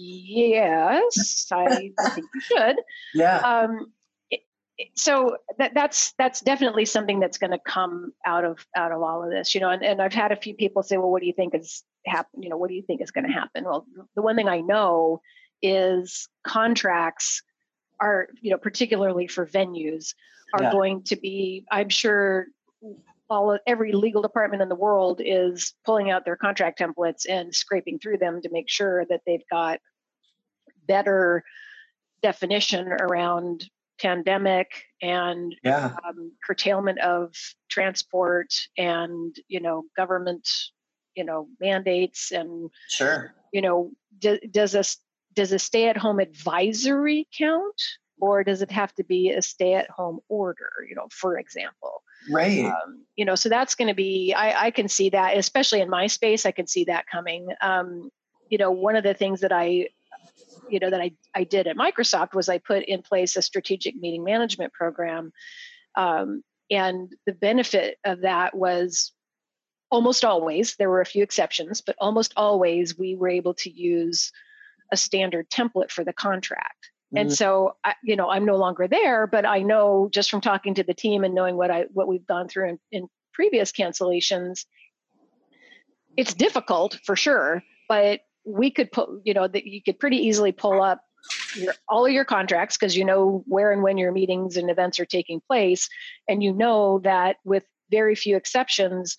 "Yes, 0.45 1.47
I 1.51 1.91
think 2.13 2.27
you 2.33 2.41
should." 2.41 2.77
Yeah. 3.13 3.37
um, 3.39 3.91
it- 4.31 4.41
it- 4.77 4.87
so 4.95 5.37
that, 5.57 5.73
that's 5.73 6.13
that's 6.17 6.41
definitely 6.41 6.85
something 6.85 7.19
that's 7.19 7.37
going 7.37 7.51
to 7.51 7.59
come 7.59 8.13
out 8.25 8.45
of 8.45 8.65
out 8.75 8.91
of 8.91 9.01
all 9.01 9.23
of 9.23 9.29
this 9.31 9.53
you 9.55 9.61
know 9.61 9.69
and, 9.69 9.83
and 9.83 10.01
i've 10.01 10.13
had 10.13 10.31
a 10.33 10.35
few 10.35 10.53
people 10.53 10.83
say 10.83 10.97
well 10.97 11.09
what 11.11 11.21
do 11.21 11.27
you 11.27 11.33
think 11.33 11.55
is 11.55 11.83
happen 12.07 12.41
you 12.41 12.49
know 12.49 12.57
what 12.57 12.69
do 12.69 12.75
you 12.75 12.81
think 12.83 13.01
is 13.01 13.11
going 13.11 13.25
to 13.25 13.31
happen 13.31 13.63
well 13.63 13.85
the 14.15 14.21
one 14.21 14.35
thing 14.35 14.47
i 14.47 14.61
know 14.61 15.21
is 15.61 16.27
contracts 16.43 17.41
are 17.99 18.27
you 18.41 18.51
know 18.51 18.57
particularly 18.57 19.27
for 19.27 19.45
venues 19.45 20.13
are 20.53 20.63
Yeah. 20.63 20.71
going 20.71 21.03
to 21.03 21.15
be 21.15 21.65
i'm 21.71 21.89
sure 21.89 22.47
all 23.29 23.51
of, 23.51 23.59
every 23.65 23.91
legal 23.91 24.21
department 24.21 24.61
in 24.61 24.69
the 24.69 24.75
world 24.75 25.19
is 25.23 25.73
pulling 25.83 26.11
out 26.11 26.25
their 26.25 26.35
contract 26.35 26.79
templates 26.79 27.25
and 27.27 27.53
scraping 27.53 27.97
through 27.97 28.17
them 28.19 28.41
to 28.41 28.49
make 28.51 28.69
sure 28.69 29.05
that 29.09 29.21
they've 29.25 29.47
got 29.49 29.79
better 30.87 31.43
definition 32.21 32.87
around 32.87 33.67
pandemic 33.99 34.67
and 35.01 35.55
Yeah. 35.63 35.95
um, 36.07 36.33
curtailment 36.45 36.99
of 36.99 37.33
transport 37.69 38.53
and 38.77 39.35
you 39.47 39.59
know 39.59 39.83
government 39.95 40.47
you 41.15 41.23
know 41.23 41.47
mandates 41.59 42.31
and 42.31 42.69
Sure. 42.87 43.33
you 43.51 43.61
know 43.61 43.91
do, 44.19 44.37
does 44.51 44.75
a 44.75 44.83
does 45.33 45.51
a 45.51 45.59
stay 45.59 45.87
at 45.89 45.97
home 45.97 46.19
advisory 46.19 47.27
count 47.37 47.81
or 48.21 48.43
does 48.43 48.61
it 48.61 48.71
have 48.71 48.93
to 48.95 49.03
be 49.03 49.29
a 49.31 49.41
stay 49.41 49.73
at 49.73 49.89
home 49.89 50.19
order 50.29 50.69
you 50.87 50.95
know 50.95 51.07
for 51.11 51.37
example 51.37 52.01
Right. 52.31 52.65
um, 52.65 53.05
you 53.15 53.25
know 53.25 53.35
so 53.35 53.49
that's 53.49 53.75
going 53.75 53.87
to 53.89 53.93
be 53.93 54.33
I, 54.33 54.67
I 54.67 54.71
can 54.71 54.87
see 54.87 55.09
that 55.09 55.37
especially 55.37 55.81
in 55.81 55.89
my 55.89 56.07
space 56.07 56.45
i 56.45 56.51
can 56.51 56.67
see 56.67 56.85
that 56.85 57.05
coming 57.11 57.47
um, 57.61 58.09
you 58.49 58.57
know 58.57 58.71
one 58.71 58.95
of 58.95 59.03
the 59.03 59.13
things 59.13 59.41
that 59.41 59.51
i 59.51 59.89
you 60.69 60.79
know 60.79 60.89
that 60.89 61.01
I, 61.01 61.11
I 61.35 61.43
did 61.43 61.67
at 61.67 61.75
microsoft 61.77 62.33
was 62.33 62.49
i 62.49 62.57
put 62.57 62.83
in 62.83 63.01
place 63.01 63.35
a 63.35 63.41
strategic 63.41 63.95
meeting 63.95 64.23
management 64.23 64.73
program 64.73 65.31
um, 65.95 66.43
and 66.71 67.11
the 67.25 67.33
benefit 67.33 67.97
of 68.05 68.21
that 68.21 68.55
was 68.55 69.11
almost 69.91 70.25
always 70.25 70.75
there 70.75 70.89
were 70.89 71.01
a 71.01 71.05
few 71.05 71.23
exceptions 71.23 71.81
but 71.81 71.95
almost 71.99 72.33
always 72.35 72.97
we 72.97 73.15
were 73.15 73.29
able 73.29 73.53
to 73.53 73.69
use 73.69 74.31
a 74.91 74.97
standard 74.97 75.49
template 75.49 75.91
for 75.91 76.03
the 76.03 76.13
contract 76.13 76.89
and 77.15 77.29
Mhm. 77.29 77.35
so 77.35 77.75
I, 77.83 77.95
you 78.03 78.15
know 78.15 78.29
i'm 78.29 78.45
no 78.45 78.55
longer 78.57 78.87
there 78.87 79.27
but 79.27 79.45
i 79.45 79.59
know 79.61 80.09
just 80.11 80.29
from 80.31 80.41
talking 80.41 80.73
to 80.75 80.83
the 80.83 80.93
team 80.93 81.23
and 81.23 81.35
knowing 81.35 81.55
what 81.55 81.71
i 81.71 81.85
what 81.93 82.07
we've 82.07 82.25
gone 82.25 82.47
through 82.47 82.69
in, 82.69 82.79
in 82.91 83.07
previous 83.33 83.71
cancellations 83.71 84.65
it's 86.17 86.33
difficult 86.33 86.97
for 87.05 87.15
sure 87.15 87.63
but 87.87 88.21
we 88.45 88.71
could 88.71 88.91
put 88.91 89.09
you 89.23 89.33
know 89.33 89.47
that 89.47 89.65
you 89.65 89.81
could 89.83 89.99
pretty 89.99 90.17
easily 90.17 90.51
pull 90.51 90.81
up 90.81 91.01
your 91.55 91.73
all 91.89 92.05
of 92.05 92.11
your 92.11 92.25
contracts 92.25 92.77
because 92.77 92.95
you 92.95 93.05
know 93.05 93.43
where 93.47 93.71
and 93.71 93.81
when 93.83 93.97
your 93.97 94.11
meetings 94.11 94.57
and 94.57 94.69
events 94.69 94.99
are 94.99 95.05
taking 95.05 95.41
place 95.47 95.89
and 96.27 96.43
you 96.43 96.53
know 96.53 96.99
that 96.99 97.37
with 97.43 97.63
very 97.91 98.15
few 98.15 98.35
exceptions 98.35 99.15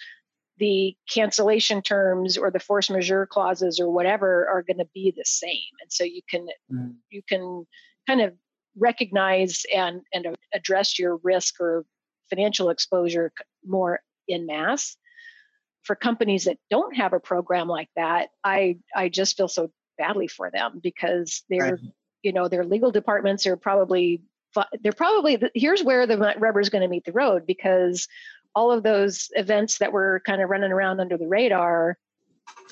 the 0.59 0.97
cancellation 1.13 1.83
terms 1.83 2.39
or 2.39 2.51
the 2.51 2.59
force 2.61 2.89
majeure 2.91 3.27
clauses 3.27 3.79
or 3.79 3.91
whatever 3.91 4.49
are 4.49 4.63
going 4.63 4.79
to 4.79 4.89
be 4.95 5.13
the 5.17 5.25
same 5.25 5.73
and 5.83 5.93
so 5.93 6.03
you 6.05 6.23
can 6.31 6.47
Mhm. 6.73 6.97
you 7.11 7.23
can 7.29 7.67
kind 8.07 8.21
of 8.21 8.35
recognize 8.77 9.65
and 9.75 10.03
and 10.13 10.37
address 10.55 10.99
your 10.99 11.17
risk 11.23 11.61
or 11.61 11.85
financial 12.31 12.71
exposure 12.71 13.33
more 13.65 14.01
in 14.29 14.47
mass 14.47 14.97
for 15.83 15.95
companies 15.95 16.45
that 16.45 16.59
don't 16.71 16.97
have 16.97 17.13
a 17.13 17.21
program 17.21 17.69
like 17.69 17.89
that 17.97 18.29
i 18.45 18.77
i 18.95 19.09
just 19.09 19.37
feel 19.37 19.49
so 19.49 19.71
badly 19.99 20.27
for 20.27 20.51
them 20.51 20.81
because 20.83 21.43
they're 21.49 21.77
Right. 21.77 21.93
you 22.23 22.33
know 22.33 22.49
their 22.49 22.65
legal 22.65 22.91
departments 22.91 23.47
are 23.47 23.57
probably 23.57 24.23
they're 24.83 24.93
probably 24.93 25.39
here's 25.55 25.83
where 25.85 26.07
the 26.07 26.17
rubber 26.39 26.61
is 26.61 26.71
going 26.71 26.83
to 26.83 26.89
meet 26.89 27.05
the 27.05 27.13
road 27.13 27.47
because 27.47 28.09
all 28.57 28.73
of 28.73 28.83
those 28.83 29.29
events 29.37 29.79
that 29.79 29.93
were 29.93 30.21
kind 30.27 30.43
of 30.43 30.51
running 30.51 30.73
around 30.73 30.99
under 30.99 31.17
the 31.17 31.29
radar 31.29 31.97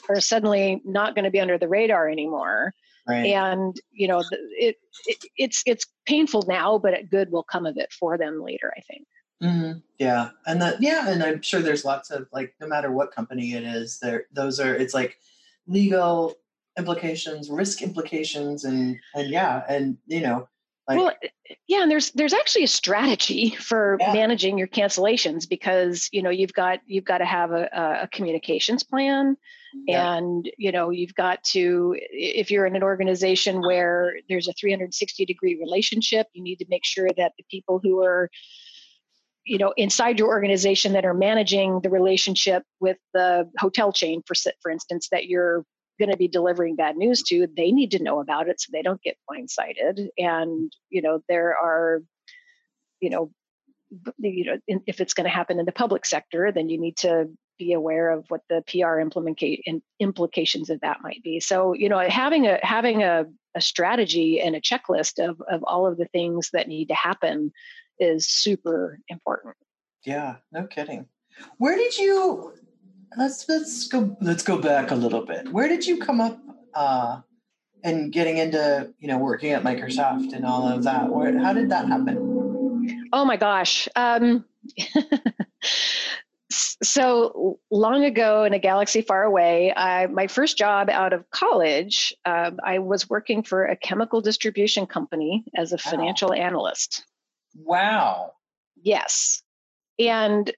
are 0.09 0.21
suddenly 0.21 0.83
not 0.85 1.15
going 1.15 1.25
to 1.25 1.31
be 1.31 1.39
under 1.39 1.59
the 1.59 1.69
radar 1.69 2.09
anymore. 2.09 2.75
Right. 3.07 3.27
and 3.27 3.79
you 3.93 4.09
know 4.09 4.23
it, 4.57 4.77
it 4.97 5.25
it's 5.37 5.63
it's 5.67 5.85
painful 6.07 6.43
now 6.49 6.79
but 6.79 6.95
good 7.11 7.31
will 7.31 7.43
come 7.43 7.67
of 7.67 7.77
it 7.77 7.93
for 7.93 8.17
them 8.17 8.43
later 8.43 8.73
i 8.75 8.81
think. 8.81 9.07
Hmm 9.43 9.73
Yeah, 9.99 10.31
and 10.47 10.61
that 10.63 10.81
yeah, 10.81 11.09
and 11.09 11.23
I'm 11.23 11.43
sure 11.43 11.61
there's 11.61 11.85
lots 11.85 12.11
of 12.11 12.29
like 12.33 12.55
no 12.61 12.67
matter 12.67 12.91
what 12.91 13.15
company 13.15 13.55
it 13.55 13.63
is, 13.63 13.99
there 14.01 14.25
those 14.33 14.59
are 14.59 14.75
it's 14.75 14.95
like 14.95 15.19
legal 15.67 16.35
implications, 16.79 17.51
risk 17.51 17.83
implications, 17.83 18.65
and 18.65 18.99
and 19.15 19.31
yeah, 19.31 19.63
and 19.69 19.99
you 20.07 20.21
know, 20.21 20.49
like 20.89 20.99
well 20.99 21.09
eh, 21.23 21.29
eh, 21.51 21.55
yeah 21.67 21.83
and 21.83 21.91
there's 21.91 22.11
there's 22.13 22.35
actually 22.35 22.65
a 22.65 22.69
strategy 22.69 23.51
for 23.59 23.97
Yeah. 24.01 24.13
managing 24.13 24.59
your 24.59 24.69
cancellations 24.69 25.49
because 25.49 26.09
you 26.13 26.23
know 26.23 26.31
you've 26.31 26.53
got 26.53 26.81
you've 26.87 27.05
got 27.05 27.19
to 27.19 27.25
have 27.25 27.53
a, 27.53 27.69
a- 27.73 28.03
a 28.05 28.09
communications 28.09 28.83
plan 28.83 29.37
Yeah. 29.87 30.15
and 30.17 30.51
you 30.59 30.73
know 30.73 30.91
you've 30.91 31.15
got 31.15 31.43
to 31.53 31.97
if 32.11 32.51
you're 32.51 32.67
in 32.67 32.77
an 32.77 32.83
organization 32.83 33.61
where 33.61 34.15
there's 34.29 34.49
a 34.49 34.53
360 34.53 35.25
degree 35.25 35.57
relationship 35.59 36.27
you 36.33 36.43
need 36.43 36.57
to 36.57 36.67
make 36.69 36.85
sure 36.85 37.09
that 37.17 37.33
the 37.39 37.45
people 37.51 37.81
who 37.83 38.03
are 38.03 38.31
you 39.45 39.59
know 39.59 39.73
inside 39.77 40.19
your 40.19 40.29
organization 40.29 40.93
that 40.95 41.05
are 41.05 41.15
managing 41.15 41.81
the 41.83 41.91
relationship 41.91 42.63
with 42.81 42.97
the 43.13 43.49
hotel 43.59 43.93
chain 43.93 44.23
for 44.27 44.35
for 44.63 44.71
instance 44.71 45.09
that 45.11 45.27
you're 45.27 45.65
going 45.99 46.11
to 46.11 46.17
be 46.17 46.29
delivering 46.29 46.77
bad 46.77 46.97
news 46.97 47.23
to 47.23 47.47
they 47.57 47.71
need 47.71 47.91
to 47.91 48.03
know 48.03 48.21
about 48.21 48.49
it 48.49 48.61
so 48.61 48.71
they 48.73 48.83
don't 48.83 49.03
get 49.03 49.17
blindsided 49.31 50.09
and 50.19 50.73
you 50.91 51.01
know 51.01 51.21
there 51.29 51.57
are 51.57 52.03
you 53.01 53.11
know 53.11 53.31
you 54.19 54.45
know 54.45 54.59
if 54.87 55.01
it's 55.01 55.15
going 55.15 55.25
to 55.25 55.31
happen 55.31 55.59
in 55.59 55.67
the 55.67 55.73
public 55.73 56.05
sector 56.05 56.51
then 56.53 56.69
you 56.69 56.81
need 56.81 56.97
to 56.97 57.29
be 57.59 57.73
aware 57.73 58.11
of 58.11 58.25
what 58.29 58.43
the 58.49 58.63
PR 58.67 59.01
implications 60.01 60.71
of 60.71 60.81
that 60.81 61.03
might 61.03 61.23
be. 61.23 61.41
So, 61.41 61.73
you 61.75 61.89
know, 61.89 61.99
having 61.99 62.47
a 62.47 62.59
having 62.63 63.03
a, 63.03 63.27
a 63.55 63.61
strategy 63.61 64.41
and 64.41 64.57
a 64.57 64.61
checklist 64.61 65.25
of 65.25 65.41
of 65.51 65.63
all 65.65 65.87
of 65.87 65.97
the 65.97 66.07
things 66.07 66.51
that 66.53 66.69
need 66.69 66.89
to 66.89 66.95
happen 66.95 67.53
is 67.99 68.29
super 68.29 68.99
important. 69.09 69.55
yeah, 70.05 70.37
no 70.53 70.67
kidding. 70.67 71.07
Where 71.59 71.77
did 71.77 71.97
you? 71.97 72.55
Let's 73.17 73.49
let's 73.49 73.87
go 73.89 74.17
let's 74.21 74.43
go 74.43 74.59
back 74.59 74.91
a 74.91 74.95
little 74.95 75.25
bit. 75.25 75.49
Where 75.53 75.69
did 75.69 75.87
you 75.87 75.99
come 75.99 76.21
up? 76.21 76.41
uh 76.75 77.21
and 77.85 78.11
getting 78.13 78.39
into 78.39 78.93
you 78.99 79.07
know 79.09 79.19
working 79.19 79.53
at 79.53 79.63
Microsoft 79.63 80.33
and 80.33 80.45
all 80.45 80.67
of 80.67 80.83
that. 80.85 81.11
Where 81.11 81.39
how 81.39 81.53
did 81.53 81.69
that 81.71 81.87
happen? 81.87 83.09
Oh 83.13 83.25
my 83.25 83.37
gosh. 83.37 83.89
Um, 83.95 84.45
so 86.51 87.59
long 87.71 88.05
ago 88.05 88.45
in 88.45 88.55
a 88.55 88.59
galaxy 88.59 89.03
far 89.03 89.23
away, 89.23 89.73
I, 89.75 90.07
my 90.07 90.27
first 90.27 90.59
job 90.59 90.91
out 90.91 91.13
of 91.13 91.29
college, 91.31 92.15
um, 92.25 92.59
I 92.65 92.79
was 92.81 93.09
working 93.09 93.43
for 93.43 93.65
a 93.65 93.77
chemical 93.77 94.21
distribution 94.21 94.87
company 94.87 95.45
as 95.57 95.73
a 95.73 95.77
Wow. 95.77 95.91
financial 95.91 96.33
analyst. 96.33 97.05
Wow. 97.57 98.33
Yes. 98.83 99.43
And 99.99 100.53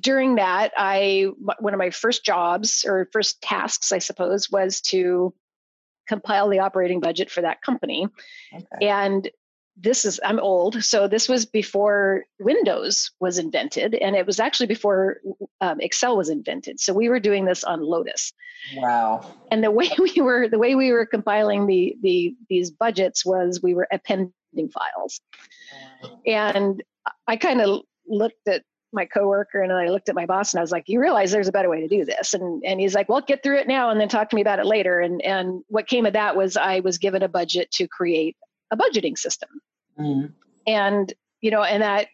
during 0.00 0.36
that, 0.36 0.72
I 0.76 1.28
one 1.58 1.74
of 1.74 1.78
my 1.78 1.90
first 1.90 2.24
jobs 2.24 2.84
or 2.86 3.08
first 3.12 3.40
tasks, 3.42 3.92
I 3.92 3.98
suppose, 3.98 4.50
was 4.50 4.80
to 4.82 5.34
compile 6.08 6.48
the 6.48 6.60
operating 6.60 7.00
budget 7.00 7.30
for 7.30 7.42
that 7.42 7.62
company. 7.62 8.08
Okay. 8.54 8.88
And 8.88 9.28
this 9.80 10.04
is 10.04 10.18
I'm 10.24 10.40
old, 10.40 10.82
so 10.82 11.06
this 11.06 11.28
was 11.28 11.46
before 11.46 12.24
Windows 12.40 13.12
was 13.20 13.38
invented, 13.38 13.94
and 13.94 14.16
it 14.16 14.26
was 14.26 14.40
actually 14.40 14.66
before 14.66 15.18
um, 15.60 15.80
Excel 15.80 16.16
was 16.16 16.28
invented. 16.28 16.80
So 16.80 16.92
we 16.92 17.08
were 17.08 17.20
doing 17.20 17.44
this 17.44 17.62
on 17.62 17.80
Lotus, 17.80 18.32
Wow. 18.74 19.24
and 19.52 19.62
the 19.62 19.70
way 19.78 19.90
we 19.98 20.20
were 20.20 20.48
the 20.48 20.58
way 20.58 20.74
we 20.74 20.90
were 20.90 21.06
compiling 21.06 21.66
the 21.66 21.96
the 22.02 22.34
these 22.48 22.70
budgets 22.72 23.24
was 23.24 23.62
we 23.62 23.74
were 23.74 23.86
appending 23.92 24.32
files 24.72 25.20
and 26.26 26.82
I 27.26 27.36
kind 27.36 27.60
of 27.60 27.82
looked 28.06 28.46
at 28.48 28.62
my 28.92 29.04
coworker 29.04 29.62
and 29.62 29.72
I 29.72 29.88
looked 29.88 30.08
at 30.08 30.14
my 30.14 30.26
boss 30.26 30.52
and 30.52 30.58
I 30.58 30.62
was 30.62 30.72
like, 30.72 30.84
"You 30.86 31.00
realize 31.00 31.30
there's 31.30 31.48
a 31.48 31.52
better 31.52 31.68
way 31.68 31.80
to 31.80 31.88
do 31.88 32.04
this?" 32.04 32.34
And 32.34 32.62
and 32.64 32.80
he's 32.80 32.94
like, 32.94 33.08
"Well, 33.08 33.20
get 33.20 33.42
through 33.42 33.58
it 33.58 33.68
now 33.68 33.90
and 33.90 34.00
then 34.00 34.08
talk 34.08 34.30
to 34.30 34.36
me 34.36 34.42
about 34.42 34.58
it 34.58 34.66
later." 34.66 35.00
And 35.00 35.22
and 35.22 35.62
what 35.68 35.86
came 35.86 36.06
of 36.06 36.14
that 36.14 36.36
was 36.36 36.56
I 36.56 36.80
was 36.80 36.98
given 36.98 37.22
a 37.22 37.28
budget 37.28 37.70
to 37.72 37.88
create 37.88 38.36
a 38.70 38.76
budgeting 38.76 39.18
system, 39.18 39.48
mm. 39.98 40.32
and 40.66 41.12
you 41.40 41.50
know, 41.50 41.62
and 41.62 41.82
that 41.82 42.08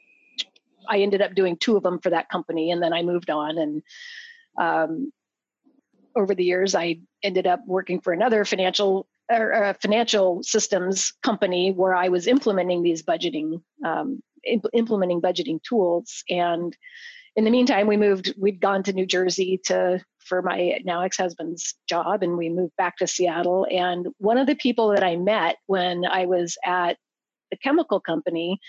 I 0.88 1.00
ended 1.00 1.22
up 1.22 1.34
doing 1.34 1.56
two 1.56 1.76
of 1.76 1.82
them 1.82 2.00
for 2.00 2.10
that 2.10 2.28
company, 2.28 2.70
and 2.70 2.82
then 2.82 2.92
I 2.92 3.02
moved 3.02 3.30
on. 3.30 3.58
And 3.58 3.82
um, 4.60 5.12
over 6.16 6.34
the 6.34 6.44
years, 6.44 6.74
I 6.74 7.00
ended 7.22 7.46
up 7.46 7.60
working 7.66 8.00
for 8.00 8.12
another 8.12 8.44
financial 8.44 9.06
or, 9.30 9.50
a 9.50 9.74
financial 9.74 10.42
systems 10.42 11.12
company 11.22 11.72
where 11.72 11.94
I 11.94 12.08
was 12.08 12.26
implementing 12.26 12.82
these 12.82 13.02
budgeting 13.02 13.62
um, 13.84 14.22
imp- 14.46 14.66
implementing 14.72 15.20
budgeting 15.20 15.62
tools. 15.62 16.24
And 16.28 16.76
in 17.36 17.44
the 17.44 17.50
meantime, 17.50 17.86
we 17.86 17.96
moved. 17.96 18.34
We'd 18.38 18.60
gone 18.60 18.82
to 18.84 18.92
New 18.92 19.06
Jersey 19.06 19.60
to 19.64 20.00
for 20.18 20.40
my 20.40 20.80
now 20.84 21.02
ex-husband's 21.02 21.74
job, 21.88 22.22
and 22.22 22.38
we 22.38 22.48
moved 22.48 22.76
back 22.76 22.96
to 22.98 23.06
Seattle. 23.06 23.66
And 23.70 24.08
one 24.18 24.38
of 24.38 24.46
the 24.46 24.54
people 24.54 24.90
that 24.90 25.04
I 25.04 25.16
met 25.16 25.56
when 25.66 26.04
I 26.04 26.26
was 26.26 26.56
at 26.64 26.96
the 27.50 27.56
chemical 27.58 28.00
company, 28.00 28.60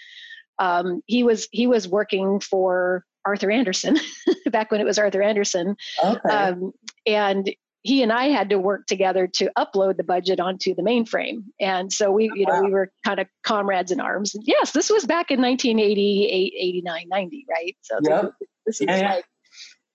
um, 0.60 1.02
he 1.06 1.24
was 1.24 1.48
he 1.52 1.68
was 1.68 1.88
working 1.88 2.40
for 2.40 3.06
Arthur 3.26 3.52
Andersen 3.52 3.98
back 4.52 4.72
when 4.72 4.82
it 4.82 4.86
was 4.86 5.00
Arthur 5.00 5.22
Andersen. 5.22 5.76
Okay. 6.04 6.30
Um, 6.30 6.72
and 7.06 7.54
he 7.86 8.02
and 8.02 8.12
I 8.12 8.30
had 8.30 8.50
to 8.50 8.58
work 8.58 8.88
together 8.88 9.28
to 9.36 9.52
upload 9.56 9.98
the 9.98 10.04
budget 10.04 10.40
onto 10.40 10.74
the 10.74 10.82
mainframe. 10.82 11.44
And 11.60 11.94
so 11.94 12.12
we, 12.12 12.32
you 12.34 12.48
know, 12.48 12.56
wow. 12.56 12.64
we 12.64 12.72
were 12.72 12.92
kind 13.06 13.20
of 13.20 13.28
comrades 13.44 13.92
in 13.92 14.00
arms. 14.00 14.34
And 14.34 14.44
yes, 14.48 14.72
this 14.72 14.90
was 14.90 15.06
back 15.06 15.30
in 15.30 15.40
1988, 15.40 16.54
89, 16.58 17.06
90, 17.08 17.46
right? 17.48 17.78
So 17.84 18.00
yep. 18.02 18.32
this, 18.66 18.82
is 18.82 18.88
yeah. 18.88 19.14
like, 19.14 19.26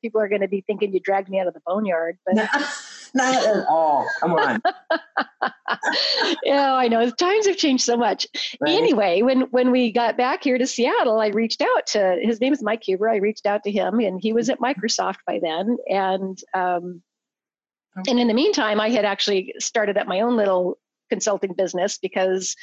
people 0.02 0.20
are 0.20 0.28
going 0.28 0.40
to 0.40 0.48
be 0.48 0.60
thinking 0.68 0.94
you 0.94 1.00
dragged 1.00 1.28
me 1.28 1.40
out 1.40 1.48
of 1.48 1.54
the 1.54 1.62
boneyard, 1.66 2.16
but 2.24 2.36
not 3.14 3.44
at 3.44 3.66
all. 3.68 4.06
Come 4.20 4.34
on. 4.34 4.62
yeah, 6.44 6.72
I 6.72 6.86
know. 6.86 7.10
Times 7.10 7.48
have 7.48 7.56
changed 7.56 7.82
so 7.82 7.96
much. 7.96 8.24
Right. 8.60 8.70
Anyway, 8.70 9.22
when 9.22 9.42
when 9.50 9.72
we 9.72 9.90
got 9.90 10.16
back 10.16 10.44
here 10.44 10.58
to 10.58 10.66
Seattle, 10.66 11.18
I 11.18 11.28
reached 11.28 11.60
out 11.60 11.88
to 11.88 12.20
his 12.22 12.40
name 12.40 12.52
is 12.52 12.62
Mike 12.62 12.84
Huber. 12.84 13.08
I 13.08 13.16
reached 13.16 13.46
out 13.46 13.64
to 13.64 13.72
him, 13.72 13.98
and 13.98 14.20
he 14.22 14.32
was 14.32 14.48
at 14.48 14.60
Microsoft 14.60 15.18
by 15.26 15.40
then, 15.42 15.76
and 15.88 16.38
um, 16.54 17.02
and 18.06 18.20
in 18.20 18.28
the 18.28 18.34
meantime, 18.34 18.80
I 18.80 18.90
had 18.90 19.04
actually 19.04 19.54
started 19.58 19.98
up 19.98 20.06
my 20.06 20.20
own 20.20 20.36
little 20.36 20.78
consulting 21.10 21.54
business 21.54 21.98
because 21.98 22.54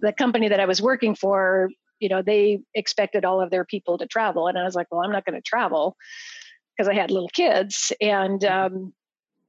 the 0.00 0.12
company 0.12 0.48
that 0.48 0.60
I 0.60 0.64
was 0.64 0.80
working 0.80 1.14
for, 1.14 1.70
you 2.00 2.08
know, 2.08 2.22
they 2.22 2.60
expected 2.74 3.24
all 3.24 3.40
of 3.40 3.50
their 3.50 3.64
people 3.64 3.98
to 3.98 4.06
travel. 4.06 4.48
And 4.48 4.58
I 4.58 4.64
was 4.64 4.74
like, 4.74 4.86
well, 4.90 5.02
I'm 5.02 5.12
not 5.12 5.24
going 5.24 5.36
to 5.36 5.42
travel 5.42 5.96
because 6.76 6.88
I 6.88 6.94
had 6.94 7.10
little 7.10 7.28
kids. 7.28 7.92
And 8.00 8.40
mm-hmm. 8.40 8.74
um, 8.76 8.92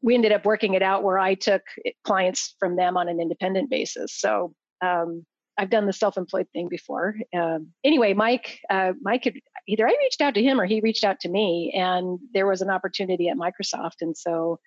we 0.01 0.13
ended 0.13 0.33
up 0.33 0.45
working 0.45 0.73
it 0.73 0.83
out 0.83 1.03
where 1.03 1.17
I 1.17 1.35
took 1.35 1.61
clients 2.03 2.55
from 2.59 2.75
them 2.75 2.97
on 2.97 3.07
an 3.07 3.21
independent 3.21 3.69
basis. 3.69 4.13
So 4.13 4.53
um, 4.83 5.25
I've 5.57 5.69
done 5.69 5.85
the 5.85 5.93
self-employed 5.93 6.47
thing 6.51 6.67
before. 6.67 7.15
Um, 7.33 7.69
anyway, 7.83 8.13
Mike, 8.13 8.59
uh, 8.69 8.93
Mike 9.01 9.23
had, 9.23 9.35
either 9.67 9.87
I 9.87 9.95
reached 9.99 10.21
out 10.21 10.33
to 10.33 10.43
him 10.43 10.59
or 10.59 10.65
he 10.65 10.81
reached 10.81 11.03
out 11.03 11.21
to 11.21 11.29
me, 11.29 11.71
and 11.75 12.19
there 12.33 12.47
was 12.47 12.61
an 12.61 12.69
opportunity 12.69 13.29
at 13.29 13.37
Microsoft, 13.37 14.01
and 14.01 14.17
so 14.17 14.59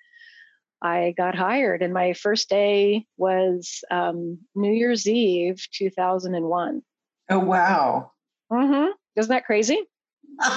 I 0.86 1.12
got 1.16 1.34
hired, 1.34 1.82
and 1.82 1.92
my 1.92 2.12
first 2.12 2.48
day 2.48 3.06
was 3.16 3.82
um, 3.90 4.38
New 4.54 4.72
Year's 4.72 5.08
Eve, 5.08 5.66
2001. 5.72 6.82
Oh, 7.28 7.38
wow. 7.40 8.12
Mm-hmm. 8.52 8.92
Isn't 9.16 9.30
that 9.30 9.46
crazy? 9.46 9.80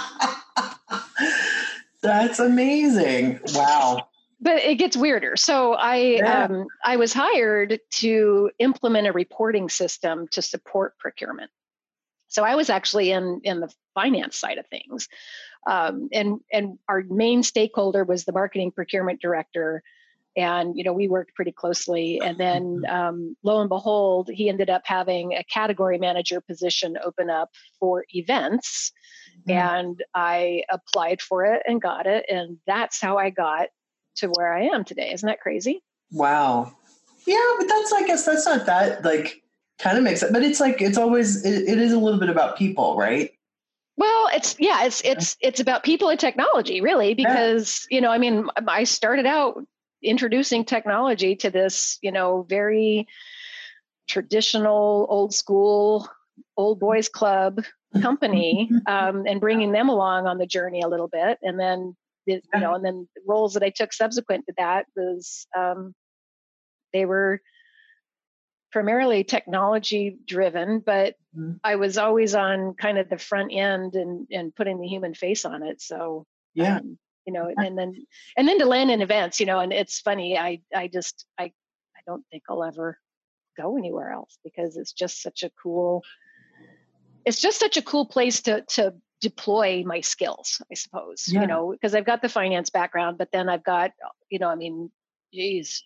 That's 2.01 2.39
amazing. 2.39 3.39
Wow. 3.53 4.07
But 4.39 4.63
it 4.63 4.75
gets 4.75 4.95
weirder. 4.95 5.35
So 5.35 5.73
I 5.73 5.97
yeah. 5.97 6.45
um, 6.45 6.67
I 6.85 6.95
was 6.95 7.11
hired 7.11 7.79
to 7.95 8.51
implement 8.59 9.07
a 9.07 9.11
reporting 9.11 9.67
system 9.67 10.29
to 10.29 10.41
support 10.41 10.97
procurement. 10.97 11.51
So 12.29 12.45
I 12.45 12.55
was 12.55 12.69
actually 12.69 13.11
in 13.11 13.41
in 13.43 13.59
the 13.59 13.69
finance 13.95 14.37
side 14.37 14.57
of 14.57 14.65
things, 14.67 15.09
um, 15.67 16.07
and 16.13 16.39
and 16.53 16.79
our 16.87 17.03
main 17.09 17.43
stakeholder 17.43 18.05
was 18.05 18.23
the 18.23 18.31
marketing 18.31 18.71
procurement 18.71 19.19
director 19.19 19.83
and 20.39 20.77
you 20.77 20.83
know 20.83 20.93
we 20.93 21.07
worked 21.07 21.35
pretty 21.35 21.51
closely. 21.51 22.19
And 22.23 22.37
then 22.37 22.81
mm-hmm. 22.81 22.95
um, 22.95 23.35
lo 23.43 23.59
and 23.59 23.69
behold 23.69 24.29
he 24.31 24.49
ended 24.49 24.69
up 24.69 24.83
having 24.85 25.33
a 25.33 25.43
category 25.43 25.97
manager 25.97 26.41
position 26.41 26.97
open 27.03 27.29
up 27.29 27.49
for 27.79 28.05
events. 28.09 28.91
Mm-hmm. 29.47 29.51
and 29.51 30.03
i 30.15 30.63
applied 30.69 31.21
for 31.21 31.45
it 31.45 31.61
and 31.65 31.81
got 31.81 32.05
it. 32.07 32.25
And 32.29 32.57
that's 32.67 32.99
how 32.99 33.17
i 33.17 33.29
got 33.29 33.69
to 34.17 34.27
where 34.27 34.53
i 34.53 34.63
am 34.63 34.83
today. 34.83 35.11
Isn't 35.13 35.27
that 35.27 35.39
crazy? 35.39 35.81
Wow. 36.11 36.73
Yeah 37.27 37.55
but 37.57 37.67
that's 37.67 37.93
i 37.93 38.07
guess 38.07 38.25
that's 38.25 38.45
not 38.45 38.65
that 38.65 39.05
like 39.05 39.41
kind 39.77 39.97
of 39.97 40.03
makes 40.03 40.23
it 40.23 40.33
but 40.33 40.43
it's 40.43 40.59
like 40.59 40.81
it's 40.81 40.97
always 40.97 41.45
it, 41.45 41.69
it 41.69 41.77
is 41.77 41.93
a 41.93 41.99
little 41.99 42.19
bit 42.19 42.29
about 42.29 42.57
people 42.57 42.97
right? 42.97 43.31
Well, 43.99 44.29
it's 44.33 44.55
yeah, 44.59 44.85
it's 44.85 45.01
it's 45.03 45.35
it's 45.41 45.59
about 45.59 45.83
people 45.83 46.07
and 46.07 46.17
technology, 46.17 46.79
really, 46.79 47.15
because 47.15 47.85
yeah. 47.91 47.97
you 47.97 48.01
know, 48.01 48.11
I 48.11 48.17
mean, 48.17 48.47
I 48.65 48.85
started 48.85 49.25
out 49.25 49.61
introducing 50.03 50.65
technology 50.65 51.35
to 51.37 51.49
this, 51.49 51.97
you 52.01 52.11
know, 52.11 52.43
very 52.43 53.07
traditional, 54.07 55.05
old 55.09 55.33
school, 55.33 56.07
old 56.57 56.79
boys 56.79 57.09
club 57.09 57.63
company, 58.01 58.69
um, 58.87 59.25
and 59.27 59.41
bringing 59.41 59.71
them 59.71 59.89
along 59.89 60.27
on 60.27 60.37
the 60.37 60.45
journey 60.45 60.81
a 60.81 60.87
little 60.87 61.07
bit, 61.07 61.37
and 61.41 61.59
then 61.59 61.95
you 62.25 62.41
know, 62.53 62.75
and 62.75 62.85
then 62.85 63.07
the 63.15 63.21
roles 63.27 63.55
that 63.55 63.63
I 63.63 63.71
took 63.71 63.91
subsequent 63.91 64.45
to 64.45 64.53
that 64.57 64.85
was 64.95 65.47
um, 65.57 65.95
they 66.93 67.05
were 67.05 67.41
primarily 68.71 69.23
technology 69.23 70.17
driven, 70.27 70.79
but 70.79 71.15
mm-hmm. 71.35 71.53
I 71.63 71.77
was 71.77 71.97
always 71.97 72.35
on 72.35 72.75
kind 72.75 72.99
of 72.99 73.09
the 73.09 73.17
front 73.17 73.51
end 73.53 73.95
and 73.95 74.27
and 74.31 74.55
putting 74.55 74.79
the 74.79 74.87
human 74.87 75.13
face 75.13 75.45
on 75.45 75.63
it. 75.63 75.81
So 75.81 76.25
yeah, 76.53 76.77
um, 76.77 76.97
you 77.29 77.33
know, 77.33 77.53
and 77.55 77.77
then 77.77 77.93
and 78.35 78.47
then 78.47 78.57
to 78.57 78.65
land 78.65 78.89
in 78.89 79.03
events, 79.03 79.39
you 79.39 79.45
know, 79.45 79.59
and 79.59 79.71
it's 79.71 79.99
funny. 79.99 80.35
I 80.35 80.61
I 80.75 80.87
just 80.87 81.27
I 81.37 81.43
I 81.43 82.01
don't 82.07 82.25
think 82.31 82.43
I'll 82.49 82.63
ever 82.63 82.97
go 83.55 83.77
anywhere 83.77 84.11
else 84.11 84.39
because 84.43 84.77
it's 84.77 84.93
just 84.93 85.21
such 85.21 85.43
a 85.43 85.51
cool. 85.61 86.03
It's 87.25 87.39
just 87.39 87.59
such 87.59 87.77
a 87.77 87.83
cool 87.83 88.07
place 88.07 88.41
to 88.41 88.63
to 88.69 88.95
deploy 89.21 89.83
my 89.85 90.01
skills, 90.01 90.59
I 90.71 90.73
suppose. 90.73 91.27
Yeah. 91.27 91.41
You 91.41 91.47
know, 91.47 91.71
because 91.71 91.93
I've 91.93 92.05
got 92.05 92.23
the 92.23 92.29
finance 92.29 92.71
background, 92.71 93.19
but 93.19 93.31
then 93.31 93.47
I've 93.47 93.63
got, 93.63 93.91
you 94.31 94.39
know, 94.39 94.49
I 94.49 94.55
mean, 94.55 94.89
geez, 95.31 95.83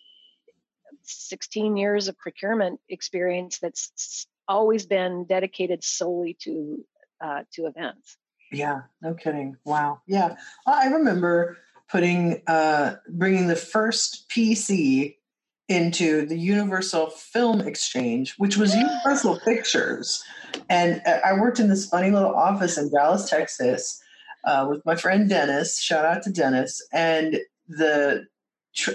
16 1.02 1.76
years 1.76 2.08
of 2.08 2.16
procurement 2.16 2.80
experience 2.88 3.58
that's 3.58 4.26
always 4.48 4.86
been 4.86 5.26
dedicated 5.26 5.84
solely 5.84 6.38
to 6.40 6.86
uh, 7.22 7.42
to 7.52 7.66
events. 7.66 8.16
Yeah, 8.54 8.82
no 9.02 9.14
kidding. 9.14 9.56
Wow. 9.64 10.00
Yeah, 10.06 10.36
I 10.66 10.86
remember 10.86 11.58
putting 11.90 12.42
uh, 12.46 12.96
bringing 13.08 13.48
the 13.48 13.56
first 13.56 14.28
PC 14.28 15.16
into 15.68 16.26
the 16.26 16.38
Universal 16.38 17.10
Film 17.10 17.60
Exchange, 17.60 18.34
which 18.36 18.56
was 18.56 18.74
Universal 18.74 19.40
Pictures, 19.40 20.22
and 20.68 21.00
I 21.06 21.32
worked 21.34 21.58
in 21.58 21.68
this 21.68 21.86
funny 21.86 22.10
little 22.10 22.34
office 22.34 22.78
in 22.78 22.90
Dallas, 22.90 23.28
Texas, 23.28 24.00
uh, 24.44 24.66
with 24.68 24.84
my 24.84 24.94
friend 24.94 25.28
Dennis. 25.28 25.80
Shout 25.80 26.04
out 26.04 26.22
to 26.24 26.30
Dennis 26.30 26.86
and 26.92 27.38
the 27.68 28.26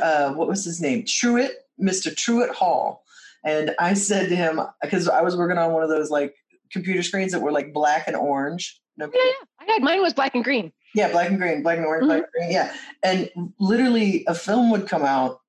uh, 0.02 0.34
what 0.34 0.48
was 0.48 0.65
his 0.65 0.82
name? 0.82 1.06
Truett, 1.06 1.67
Mr. 1.82 2.15
Truett 2.15 2.52
Hall. 2.52 3.04
And 3.45 3.74
I 3.80 3.93
said 3.93 4.30
to 4.30 4.36
him 4.36 4.60
because 4.82 5.08
I 5.08 5.22
was 5.22 5.38
working 5.38 5.58
on 5.58 5.72
one 5.72 5.84
of 5.84 5.89
those 5.89 6.10
like 6.10 6.36
computer 6.72 7.02
screens 7.02 7.32
that 7.32 7.41
were 7.41 7.52
like 7.52 7.74
black 7.74 8.08
and 8.08 8.15
orange 8.15 8.80
no 9.00 9.10
yeah, 9.14 9.22
yeah. 9.24 9.68
I 9.68 9.72
had 9.72 9.82
mine 9.82 10.02
was 10.02 10.14
black 10.14 10.36
and 10.36 10.44
green. 10.44 10.72
Yeah, 10.94 11.12
black 11.12 11.30
and 11.30 11.38
green, 11.38 11.64
black 11.64 11.78
and 11.78 11.86
orange, 11.86 12.04
mm-hmm. 12.04 12.10
black 12.10 12.24
and 12.24 12.32
green. 12.34 12.52
Yeah. 12.52 12.74
And 13.04 13.54
literally 13.60 14.26
a 14.28 14.36
film 14.36 14.70
would 14.72 14.88
come 14.88 15.04
out 15.04 15.40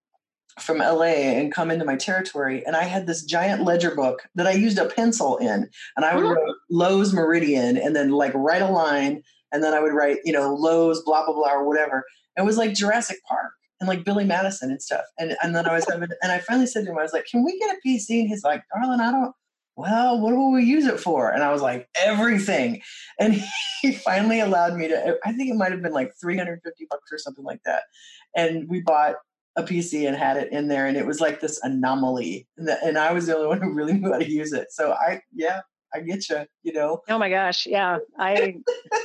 from 0.59 0.79
LA 0.79 1.05
and 1.05 1.53
come 1.53 1.71
into 1.71 1.85
my 1.85 1.97
territory. 1.97 2.65
And 2.67 2.77
I 2.77 2.85
had 2.85 3.07
this 3.07 3.25
giant 3.25 3.65
ledger 3.65 3.95
book 3.95 4.29
that 4.35 4.47
I 4.47 4.53
used 4.53 4.79
a 4.79 4.87
pencil 4.87 5.39
in. 5.39 5.69
And 5.97 6.05
I 6.05 6.15
would 6.15 6.25
mm-hmm. 6.25 6.35
write 6.35 6.55
Loews 6.93 7.13
Meridian 7.13 7.77
and 7.77 7.97
then 7.97 8.11
like 8.11 8.33
write 8.35 8.63
a 8.63 8.69
line. 8.69 9.23
And 9.53 9.65
then 9.65 9.75
I 9.75 9.81
would 9.81 9.93
write, 9.93 10.19
you 10.25 10.33
know, 10.33 10.57
Loews, 10.57 10.99
blah, 11.05 11.25
blah, 11.25 11.35
blah, 11.35 11.53
or 11.53 11.67
whatever. 11.67 12.05
It 12.37 12.43
was 12.43 12.57
like 12.57 12.75
Jurassic 12.75 13.19
Park 13.29 13.53
and 13.81 13.89
like 13.89 14.05
Billy 14.05 14.25
Madison 14.25 14.71
and 14.71 14.83
stuff. 14.83 15.05
And 15.19 15.37
and 15.43 15.57
then 15.57 15.67
I 15.67 15.75
was 15.75 15.87
having, 15.91 16.11
and 16.23 16.31
I 16.31 16.39
finally 16.39 16.67
said 16.67 16.85
to 16.85 16.91
him, 16.91 16.99
I 16.99 17.03
was 17.03 17.13
like, 17.13 17.27
can 17.27 17.45
we 17.45 17.59
get 17.59 17.75
a 17.75 17.89
PC? 17.89 18.21
And 18.21 18.29
he's 18.29 18.45
like, 18.45 18.63
darling, 18.75 19.01
I 19.01 19.11
don't, 19.11 19.35
well, 19.77 20.21
what 20.21 20.35
will 20.35 20.53
we 20.53 20.65
use 20.65 20.87
it 20.87 21.01
for? 21.01 21.31
And 21.31 21.43
I 21.43 21.53
was 21.53 21.63
like, 21.63 21.89
everything. 22.03 22.83
And 23.19 23.43
he 23.83 23.93
finally 23.93 24.41
allowed 24.41 24.75
me 24.77 24.89
to, 24.89 25.19
I 25.25 25.33
think 25.33 25.51
it 25.51 25.57
might 25.57 25.73
have 25.73 25.83
been 25.83 25.93
like 25.93 26.13
350 26.21 26.87
bucks 26.91 27.13
or 27.13 27.19
something 27.19 27.45
like 27.45 27.61
that. 27.65 27.85
And 28.37 28.69
we 28.69 28.81
bought 28.81 29.17
a 29.57 29.63
PC 29.63 30.07
and 30.07 30.17
had 30.17 30.37
it 30.37 30.53
in 30.53 30.69
there. 30.69 30.87
And 30.87 30.97
it 30.97 31.07
was 31.07 31.21
like 31.21 31.41
this 31.41 31.59
anomaly. 31.63 32.47
And, 32.57 32.69
the, 32.69 32.85
and 32.85 32.99
I 32.99 33.13
was 33.13 33.27
the 33.27 33.37
only 33.37 33.49
one 33.49 33.61
who 33.61 33.73
really 33.73 33.93
knew 33.99 34.13
how 34.13 34.19
to 34.19 34.31
use 34.31 34.53
it. 34.53 34.69
So 34.71 34.93
I, 34.93 35.23
yeah, 35.35 35.61
I 35.95 36.01
get 36.01 36.29
you, 36.29 36.45
you 36.63 36.73
know. 36.73 37.01
Oh 37.09 37.19
my 37.19 37.31
gosh. 37.31 37.67
Yeah. 37.67 37.99
I, 38.19 38.57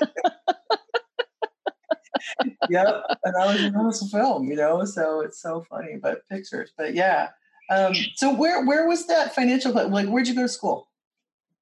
yep. 2.69 3.04
And 3.23 3.36
I 3.36 3.45
was 3.45 3.63
in 3.63 3.75
a 3.75 3.93
film, 4.10 4.49
you 4.49 4.56
know, 4.56 4.84
so 4.86 5.21
it's 5.21 5.41
so 5.41 5.63
funny, 5.69 5.97
but 6.01 6.28
pictures. 6.30 6.73
But 6.78 6.93
yeah. 6.95 7.30
Um, 7.69 7.93
so 8.15 8.34
where 8.34 8.65
where 8.65 8.88
was 8.88 9.08
that 9.08 9.34
financial 9.34 9.71
like 9.71 10.08
where'd 10.08 10.28
you 10.28 10.36
go 10.36 10.43
to 10.43 10.49
school? 10.49 10.88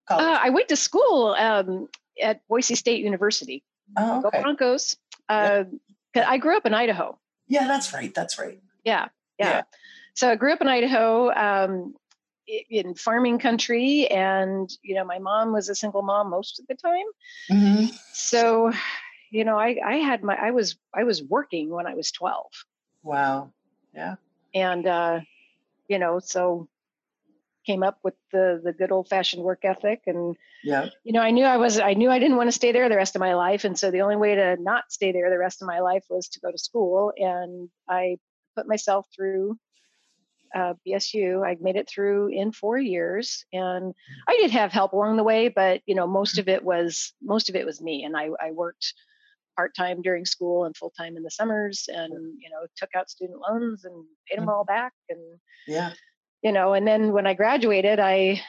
Uh, 0.09 0.37
I 0.41 0.49
went 0.49 0.67
to 0.67 0.75
school 0.75 1.35
um, 1.37 1.87
at 2.21 2.45
Boise 2.47 2.75
State 2.75 3.03
University. 3.03 3.63
Oh, 3.97 4.19
okay. 4.19 4.37
Go 4.37 4.41
Broncos. 4.43 4.97
Uh, 5.29 5.63
I 6.15 6.37
grew 6.37 6.57
up 6.57 6.65
in 6.65 6.73
Idaho. 6.73 7.17
Yeah, 7.47 7.67
that's 7.67 7.93
right. 7.93 8.13
That's 8.13 8.37
right. 8.37 8.59
Yeah, 8.83 9.07
yeah. 9.39 9.49
yeah. 9.49 9.61
So 10.13 10.29
I 10.29 10.35
grew 10.35 10.51
up 10.53 10.61
in 10.61 10.67
Idaho. 10.67 11.31
Um, 11.31 11.95
in 12.69 12.93
farming 12.93 13.39
country 13.39 14.05
and 14.07 14.69
you 14.81 14.95
know 14.95 15.05
my 15.05 15.17
mom 15.17 15.53
was 15.53 15.69
a 15.69 15.75
single 15.75 16.01
mom 16.01 16.29
most 16.29 16.59
of 16.59 16.67
the 16.67 16.75
time 16.75 17.05
mm-hmm. 17.49 17.85
so 18.11 18.69
you 19.31 19.45
know 19.45 19.57
i 19.57 19.77
i 19.85 19.95
had 19.95 20.23
my 20.23 20.35
i 20.35 20.51
was 20.51 20.75
i 20.93 21.05
was 21.05 21.23
working 21.23 21.69
when 21.69 21.87
i 21.87 21.93
was 21.95 22.11
12 22.11 22.45
wow 23.01 23.49
yeah 23.95 24.15
and 24.53 24.85
uh 24.85 25.21
you 25.87 25.99
know 25.99 26.19
so 26.19 26.67
came 27.65 27.83
up 27.83 27.97
with 28.03 28.15
the 28.31 28.61
the 28.63 28.73
good 28.73 28.91
old 28.91 29.07
fashioned 29.07 29.43
work 29.43 29.63
ethic 29.63 30.01
and 30.05 30.35
yeah. 30.63 30.87
you 31.03 31.13
know 31.13 31.21
i 31.21 31.31
knew 31.31 31.45
i 31.45 31.57
was 31.57 31.79
i 31.79 31.93
knew 31.93 32.09
i 32.09 32.19
didn't 32.19 32.37
want 32.37 32.47
to 32.47 32.51
stay 32.51 32.71
there 32.71 32.89
the 32.89 32.95
rest 32.95 33.15
of 33.15 33.19
my 33.19 33.33
life. 33.35 33.63
And 33.63 33.77
so 33.77 33.91
the 33.91 34.01
only 34.01 34.15
way 34.15 34.35
to 34.35 34.57
not 34.59 34.91
stay 34.91 35.11
there 35.11 35.29
the 35.29 35.37
rest 35.37 35.61
of 35.61 35.67
my 35.67 35.79
life 35.79 36.03
was 36.09 36.27
to 36.29 36.39
go 36.39 36.51
to 36.51 36.57
school. 36.57 37.13
And 37.17 37.69
i 37.89 38.17
put 38.55 38.67
myself 38.67 39.07
through 39.15 39.57
uh, 40.55 40.75
BSU. 40.87 41.45
I 41.45 41.57
made 41.59 41.75
it 41.75 41.89
through 41.89 42.27
in 42.27 42.51
four 42.51 42.77
years, 42.77 43.43
and 43.51 43.93
I 44.27 44.37
did 44.37 44.51
have 44.51 44.71
help 44.71 44.93
along 44.93 45.17
the 45.17 45.23
way, 45.23 45.47
but 45.47 45.81
you 45.85 45.95
know 45.95 46.05
most 46.05 46.37
of 46.37 46.47
it 46.47 46.63
was 46.63 47.13
most 47.21 47.49
of 47.49 47.55
it 47.55 47.65
was 47.65 47.81
me, 47.81 48.03
and 48.03 48.15
I, 48.15 48.29
I 48.39 48.51
worked 48.51 48.93
part 49.55 49.75
time 49.75 50.01
during 50.01 50.25
school 50.25 50.65
and 50.65 50.75
full 50.75 50.93
time 50.97 51.17
in 51.17 51.23
the 51.23 51.31
summers, 51.31 51.85
and 51.87 52.13
you 52.13 52.49
know 52.49 52.65
took 52.75 52.89
out 52.95 53.09
student 53.09 53.39
loans 53.39 53.85
and 53.85 54.05
paid 54.27 54.39
them 54.39 54.47
mm. 54.47 54.53
all 54.53 54.63
back, 54.65 54.93
and 55.09 55.19
yeah, 55.67 55.93
you 56.41 56.51
know, 56.51 56.73
and 56.73 56.87
then 56.87 57.11
when 57.11 57.27
I 57.27 57.33
graduated, 57.33 57.99
I 57.99 58.41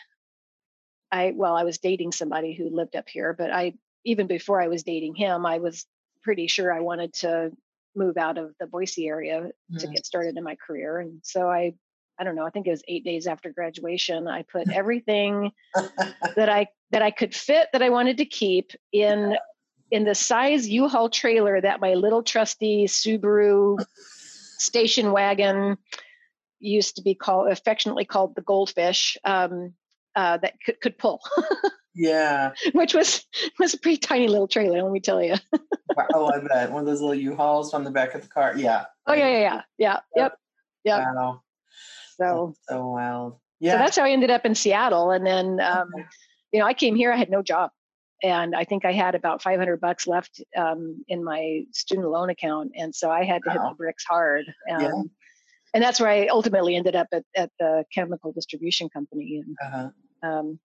I 1.11 1.33
well 1.35 1.55
I 1.55 1.65
was 1.65 1.79
dating 1.79 2.13
somebody 2.13 2.55
who 2.55 2.75
lived 2.75 2.97
up 2.97 3.09
here, 3.09 3.33
but 3.33 3.51
I 3.51 3.75
even 4.05 4.27
before 4.27 4.61
I 4.61 4.69
was 4.69 4.83
dating 4.83 5.15
him, 5.15 5.47
I 5.47 5.59
was 5.59 5.87
pretty 6.23 6.47
sure 6.47 6.73
I 6.73 6.81
wanted 6.81 7.13
to 7.15 7.53
move 7.97 8.17
out 8.17 8.39
of 8.39 8.55
the 8.59 8.67
Boise 8.67 9.07
area 9.07 9.51
mm. 9.73 9.79
to 9.79 9.87
get 9.87 10.07
started 10.07 10.37
in 10.37 10.45
my 10.45 10.57
career. 10.67 10.99
And 10.99 11.21
so 11.23 11.49
I 11.49 11.75
I 12.19 12.23
don't 12.23 12.37
know, 12.37 12.47
I 12.47 12.51
think 12.51 12.67
it 12.67 12.71
was 12.71 12.83
eight 12.87 13.05
days 13.05 13.27
after 13.27 13.53
graduation. 13.53 14.29
I 14.29 14.43
put 14.43 14.69
everything 14.73 15.53
that 16.37 16.49
I 16.49 16.67
that 16.91 17.03
I 17.03 17.11
could 17.11 17.35
fit 17.35 17.69
that 17.73 17.83
I 17.83 17.91
wanted 17.91 18.19
to 18.19 18.25
keep 18.25 18.73
in 18.93 19.37
in 19.95 20.03
the 20.03 20.15
size 20.15 20.69
U-Haul 20.69 21.09
trailer 21.09 21.61
that 21.61 21.81
my 21.81 21.95
little 21.95 22.25
trusty 22.25 22.87
Subaru 22.87 23.79
station 24.59 25.13
wagon 25.13 25.79
used 26.59 26.97
to 26.97 27.03
be 27.03 27.15
called 27.15 27.53
affectionately 27.53 28.05
called 28.05 28.35
the 28.35 28.43
goldfish 28.43 29.17
um, 29.25 29.73
uh, 30.17 30.39
that 30.39 30.55
could, 30.67 30.81
could 30.81 30.99
pull. 30.99 31.21
yeah, 31.95 32.55
which 32.73 32.93
was 32.93 33.25
was 33.61 33.75
a 33.75 33.79
pretty 33.79 33.99
tiny 33.99 34.27
little 34.27 34.49
trailer. 34.49 34.83
Let 34.83 34.91
me 34.91 34.99
tell 34.99 35.23
you. 35.23 35.37
oh, 36.13 36.27
I 36.27 36.41
bet 36.41 36.73
one 36.73 36.81
of 36.81 36.87
those 36.87 37.01
little 37.01 37.15
U-Hauls 37.15 37.73
on 37.73 37.85
the 37.85 37.93
back 37.93 38.17
of 38.17 38.23
the 38.23 38.29
car. 38.29 38.55
Yeah. 38.57 38.87
Oh 39.07 39.15
yeah, 39.15 39.29
yeah, 39.29 39.39
yeah, 39.39 39.61
yeah. 39.79 39.99
Yep. 40.17 40.39
Yep. 40.83 40.99
Wow. 40.99 41.43
So 42.17 42.47
that's 42.49 42.69
so 42.69 42.89
wild. 42.89 43.39
Yeah. 43.61 43.75
So 43.75 43.79
that's 43.79 43.97
how 43.97 44.03
I 44.03 44.11
ended 44.11 44.31
up 44.31 44.45
in 44.45 44.57
Seattle. 44.57 45.13
And 45.13 45.25
then, 45.25 45.61
um, 45.61 45.89
you 46.53 46.59
know, 46.59 46.67
I 46.67 46.75
came 46.75 46.97
here, 46.97 47.13
I 47.13 47.17
had 47.17 47.31
no 47.31 47.43
job. 47.43 47.71
And 48.23 48.55
I 48.55 48.65
think 48.65 48.85
I 48.85 48.93
had 48.93 49.15
about 49.15 49.43
500 49.43 49.81
bucks 49.81 50.07
left 50.07 50.43
um, 50.57 51.05
in 51.09 51.23
my 51.23 51.63
student 51.73 52.09
loan 52.09 52.31
account. 52.31 52.73
And 52.77 52.95
so 52.95 53.11
I 53.11 53.25
had 53.25 53.43
to 53.43 53.49
wow. 53.49 53.53
hit 53.53 53.63
the 53.71 53.75
bricks 53.77 54.05
hard. 54.05 54.45
Um, 54.71 54.81
yeah. 54.81 55.03
And 55.75 55.83
that's 55.83 56.01
where 56.01 56.11
I 56.11 56.29
ultimately 56.29 56.77
ended 56.77 56.95
up 56.95 57.09
at, 57.13 57.25
at 57.37 57.51
the 57.59 57.85
chemical 57.93 58.33
distribution 58.33 58.89
company. 58.89 59.43
And 59.45 59.57
uh-huh. 59.61 60.29
um, 60.29 60.61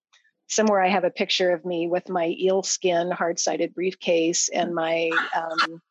somewhere 0.50 0.82
I 0.82 0.90
have 0.90 1.04
a 1.04 1.10
picture 1.10 1.52
of 1.52 1.64
me 1.64 1.88
with 1.88 2.10
my 2.10 2.36
eel 2.40 2.64
skin 2.64 3.12
hard 3.12 3.40
sided 3.40 3.74
briefcase 3.74 4.50
and 4.50 4.74
my 4.74 5.10
um, 5.36 5.82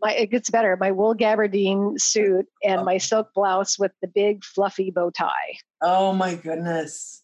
my 0.00 0.12
it 0.12 0.30
gets 0.30 0.48
better 0.48 0.76
my 0.80 0.90
wool 0.90 1.14
gabardine 1.14 2.00
suit 2.00 2.46
and 2.64 2.84
my 2.84 2.98
silk 2.98 3.28
blouse 3.34 3.78
with 3.78 3.92
the 4.00 4.08
big 4.08 4.44
fluffy 4.44 4.90
bow 4.90 5.10
tie 5.10 5.58
oh 5.82 6.12
my 6.12 6.34
goodness 6.34 7.22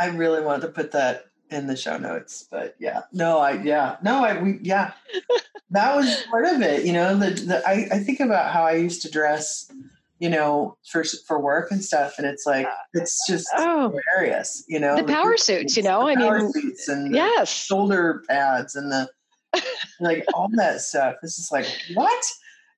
i 0.00 0.06
really 0.08 0.40
want 0.40 0.62
to 0.62 0.68
put 0.68 0.92
that 0.92 1.24
in 1.54 1.66
the 1.66 1.76
show 1.76 1.96
notes 1.98 2.46
but 2.50 2.74
yeah. 2.78 3.02
No 3.12 3.38
i 3.38 3.52
yeah. 3.62 3.96
No 4.02 4.24
i 4.24 4.40
we 4.40 4.58
yeah. 4.62 4.92
That 5.70 5.96
was 5.96 6.24
part 6.30 6.44
of 6.44 6.60
it 6.60 6.84
you 6.84 6.92
know 6.92 7.16
the, 7.16 7.30
the 7.30 7.66
I, 7.66 7.88
I 7.90 7.98
think 8.00 8.20
about 8.20 8.52
how 8.52 8.64
i 8.64 8.72
used 8.72 9.00
to 9.02 9.10
dress 9.10 9.72
you 10.18 10.28
know 10.28 10.76
for 10.84 11.02
for 11.26 11.40
work 11.40 11.70
and 11.70 11.82
stuff 11.82 12.18
and 12.18 12.26
it's 12.26 12.44
like 12.44 12.66
uh, 12.66 12.74
it's 12.92 13.26
just 13.26 13.48
oh, 13.56 13.90
hilarious 13.90 14.64
you 14.68 14.78
know 14.78 14.96
the 14.96 15.04
power 15.04 15.38
suits 15.38 15.74
you 15.74 15.82
know 15.82 16.06
i 16.06 16.14
mean 16.14 16.52
and 16.88 17.14
yes. 17.14 17.48
shoulder 17.48 18.22
pads 18.28 18.76
and 18.76 18.92
the 18.92 19.08
like 20.00 20.24
all 20.34 20.48
that 20.52 20.80
stuff. 20.80 21.16
This 21.22 21.38
is 21.38 21.50
like 21.52 21.66
what? 21.94 22.24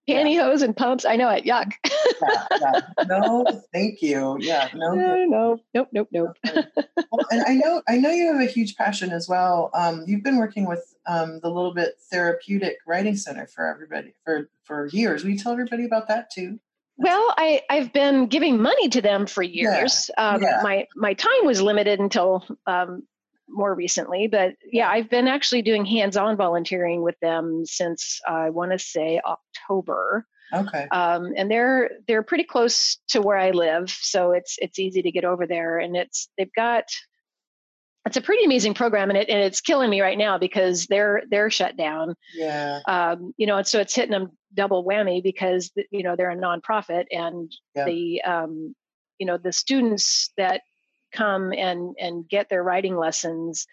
Pantyhose 0.09 0.59
yeah. 0.59 0.65
and 0.67 0.77
pumps. 0.77 1.05
I 1.05 1.17
know 1.17 1.31
it. 1.31 1.45
Yuck. 1.45 1.73
yeah, 2.23 2.47
yeah. 2.61 3.05
No, 3.07 3.45
thank 3.73 4.03
you. 4.03 4.37
Yeah, 4.41 4.69
no, 4.75 4.95
no, 4.95 5.25
no, 5.25 5.61
nope, 5.73 5.89
nope, 5.93 6.09
nope. 6.13 6.37
well, 6.45 7.27
and 7.31 7.43
I 7.47 7.55
know, 7.55 7.83
I 7.89 7.97
know 7.97 8.11
you 8.11 8.33
have 8.33 8.41
a 8.41 8.51
huge 8.51 8.77
passion 8.77 9.11
as 9.11 9.29
well. 9.29 9.71
Um, 9.75 10.05
you've 10.07 10.23
been 10.23 10.39
working 10.39 10.67
with 10.67 10.95
um, 11.07 11.41
the 11.41 11.49
Little 11.49 11.73
Bit 11.73 11.95
Therapeutic 12.11 12.79
Riding 12.87 13.17
Center 13.17 13.47
for 13.47 13.67
everybody 13.67 14.15
for 14.25 14.51
for 14.63 14.87
years. 14.89 15.25
Will 15.25 15.31
you 15.31 15.39
tell 15.39 15.53
everybody 15.53 15.85
about 15.85 16.09
that 16.09 16.31
too? 16.31 16.59
Well, 16.97 17.35
I, 17.37 17.63
I've 17.71 17.93
been 17.93 18.27
giving 18.27 18.63
money 18.63 18.89
to 18.91 19.03
them 19.03 19.27
for 19.27 19.43
years. 19.43 20.11
Yeah, 20.17 20.29
um, 20.29 20.43
yeah. 20.43 20.61
My 20.63 20.87
my 20.95 21.15
time 21.15 21.45
was 21.45 21.61
limited 21.61 21.99
until 21.99 22.45
um, 22.67 23.03
more 23.49 23.75
recently, 23.75 24.27
but 24.27 24.55
yeah, 24.73 24.89
I've 24.89 25.11
been 25.11 25.29
actually 25.29 25.63
doing 25.63 25.85
hands-on 25.85 26.37
volunteering 26.37 27.03
with 27.03 27.19
them 27.21 27.65
since 27.65 28.21
I 28.27 28.51
want 28.51 28.73
to 28.73 28.79
say 28.79 29.21
October. 29.25 30.27
Okay. 30.53 30.87
Um, 30.91 31.33
and 31.37 31.51
they're 31.51 31.91
they're 32.07 32.23
pretty 32.23 32.45
close 32.45 32.99
to 33.09 33.21
where 33.23 33.39
I 33.39 33.51
live, 33.51 33.91
so 33.91 34.33
it's 34.33 34.57
it's 34.59 34.79
easy 34.79 35.03
to 35.03 35.11
get 35.11 35.25
over 35.25 35.47
there. 35.47 35.79
And 35.79 35.97
it's 35.97 36.29
they've 36.37 36.53
got 36.55 36.85
it's 38.07 38.19
a 38.19 38.21
pretty 38.21 38.45
amazing 38.45 38.75
program, 38.75 39.09
and 39.09 39.19
it 39.19 39.29
and 39.29 39.39
it's 39.41 39.61
killing 39.61 39.91
me 39.91 40.01
right 40.01 40.19
now 40.19 40.39
because 40.39 40.87
they're 40.87 41.23
they're 41.31 41.51
shut 41.51 41.77
down. 41.77 42.15
Yeah. 42.35 42.81
Um, 42.87 43.33
you 43.37 43.47
know, 43.47 43.57
and 43.57 43.67
so 43.67 43.81
it's 43.81 43.95
hitting 43.95 44.11
them 44.11 44.31
double 44.53 44.85
whammy 44.85 45.23
because 45.23 45.73
you 45.91 46.03
know 46.03 46.15
they're 46.15 46.31
a 46.31 46.37
nonprofit, 46.37 47.07
and 47.11 47.51
yeah. 47.75 47.85
the 47.87 48.23
um, 48.23 48.75
you 49.19 49.27
know 49.27 49.39
the 49.39 49.53
students 49.53 50.31
that 50.37 50.61
come 51.15 51.53
and 51.53 51.95
and 51.99 52.29
get 52.29 52.49
their 52.49 52.63
riding 52.63 52.97
lessons 52.97 53.67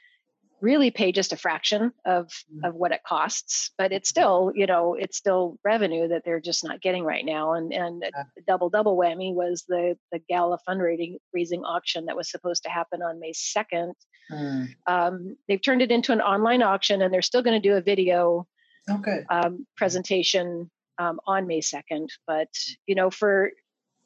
really 0.62 0.92
pay 0.92 1.12
just 1.12 1.34
a 1.34 1.38
fraction 1.38 1.92
of 2.06 2.28
mm. 2.54 2.68
of 2.68 2.76
what 2.76 2.92
it 2.92 3.02
costs 3.06 3.72
but 3.78 3.92
it's 3.92 4.12
mm-hmm. 4.12 4.22
still 4.22 4.52
you 4.56 4.68
know 4.68 4.94
it's 4.94 5.18
still 5.18 5.58
revenue 5.66 6.08
that 6.08 6.22
they're 6.24 6.40
just 6.40 6.64
not 6.64 6.82
getting 6.82 7.04
right 7.04 7.26
now 7.26 7.54
and 7.54 7.74
and 7.74 8.04
yeah. 8.04 8.24
the 8.36 8.44
double 8.48 8.70
double 8.70 8.96
whammy 8.96 9.34
was 9.34 9.66
the 9.68 9.98
the 10.12 10.20
gala 10.30 10.58
fundraising 10.68 11.18
raising 11.34 11.64
auction 11.64 12.06
that 12.06 12.16
was 12.16 12.30
supposed 12.30 12.64
to 12.64 12.70
happen 12.70 13.02
on 13.02 13.20
may 13.20 13.34
2nd 13.34 13.94
mm. 14.32 14.68
um, 14.88 15.36
they've 15.48 15.62
turned 15.62 15.82
it 15.82 15.92
into 15.92 16.14
an 16.14 16.22
online 16.22 16.62
auction 16.62 17.02
and 17.02 17.14
they're 17.14 17.22
still 17.22 17.42
going 17.42 17.60
to 17.60 17.68
do 17.70 17.76
a 17.76 17.82
video 17.82 18.48
okay. 18.90 19.26
um, 19.30 19.66
presentation 19.76 20.70
um, 21.00 21.20
on 21.26 21.48
may 21.48 21.60
2nd 21.60 22.08
but 22.28 22.50
you 22.86 22.94
know 22.94 23.10
for 23.10 23.52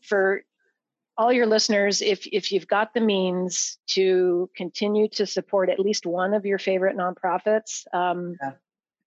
for 0.02 0.42
all 1.18 1.32
your 1.32 1.46
listeners, 1.46 2.02
if 2.02 2.28
if 2.28 2.52
you've 2.52 2.68
got 2.68 2.94
the 2.94 3.02
means 3.02 3.78
to 3.88 4.50
continue 4.56 5.08
to 5.10 5.26
support 5.26 5.70
at 5.70 5.80
least 5.80 6.06
one 6.06 6.34
of 6.34 6.46
your 6.46 6.60
favorite 6.60 6.98
nonprofits, 6.98 7.86
um, 7.94 8.36
yeah. 8.42 8.52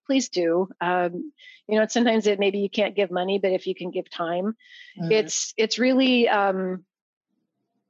please 0.06 0.28
do. 0.28 0.68
Um, 0.80 1.32
you 1.68 1.78
know, 1.78 1.86
sometimes 1.88 2.26
it 2.26 2.38
maybe 2.38 2.58
you 2.58 2.70
can't 2.70 2.96
give 2.96 3.10
money, 3.10 3.38
but 3.38 3.52
if 3.52 3.66
you 3.66 3.74
can 3.74 3.90
give 3.90 4.10
time, 4.10 4.56
mm-hmm. 4.98 5.12
it's 5.12 5.52
it's 5.58 5.78
really 5.78 6.28
um, 6.28 6.84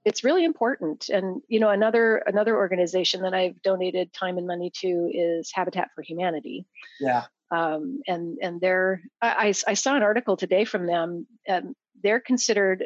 it's 0.04 0.24
really 0.24 0.44
important. 0.44 1.08
And 1.10 1.40
you 1.46 1.60
know, 1.60 1.70
another 1.70 2.16
another 2.16 2.56
organization 2.56 3.22
that 3.22 3.34
I've 3.34 3.62
donated 3.62 4.12
time 4.12 4.36
and 4.36 4.46
money 4.46 4.72
to 4.80 5.10
is 5.12 5.52
Habitat 5.54 5.90
for 5.94 6.02
Humanity. 6.02 6.66
Yeah. 6.98 7.26
Um, 7.50 8.00
and 8.06 8.36
and 8.42 8.60
they're 8.60 9.00
I, 9.22 9.54
I 9.66 9.74
saw 9.74 9.96
an 9.96 10.02
article 10.02 10.36
today 10.36 10.64
from 10.64 10.86
them. 10.86 11.26
Um, 11.48 11.74
they're 12.02 12.20
considered 12.20 12.84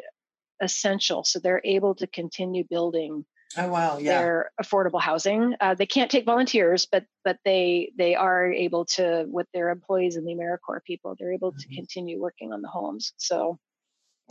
essential. 0.61 1.23
So 1.23 1.39
they're 1.39 1.61
able 1.63 1.95
to 1.95 2.07
continue 2.07 2.63
building 2.69 3.25
oh 3.57 3.67
wow 3.67 3.97
yeah 3.97 4.19
their 4.19 4.51
affordable 4.61 5.01
housing 5.01 5.55
uh, 5.59 5.73
they 5.75 5.85
can't 5.85 6.09
take 6.09 6.25
volunteers 6.25 6.87
but 6.91 7.05
but 7.23 7.37
they 7.45 7.91
they 7.97 8.15
are 8.15 8.51
able 8.51 8.85
to 8.85 9.25
with 9.29 9.47
their 9.53 9.69
employees 9.69 10.15
and 10.15 10.27
the 10.27 10.33
americorps 10.33 10.83
people 10.85 11.15
they're 11.19 11.33
able 11.33 11.51
mm-hmm. 11.51 11.69
to 11.69 11.75
continue 11.75 12.19
working 12.19 12.51
on 12.51 12.61
the 12.61 12.67
homes 12.67 13.13
so 13.17 13.59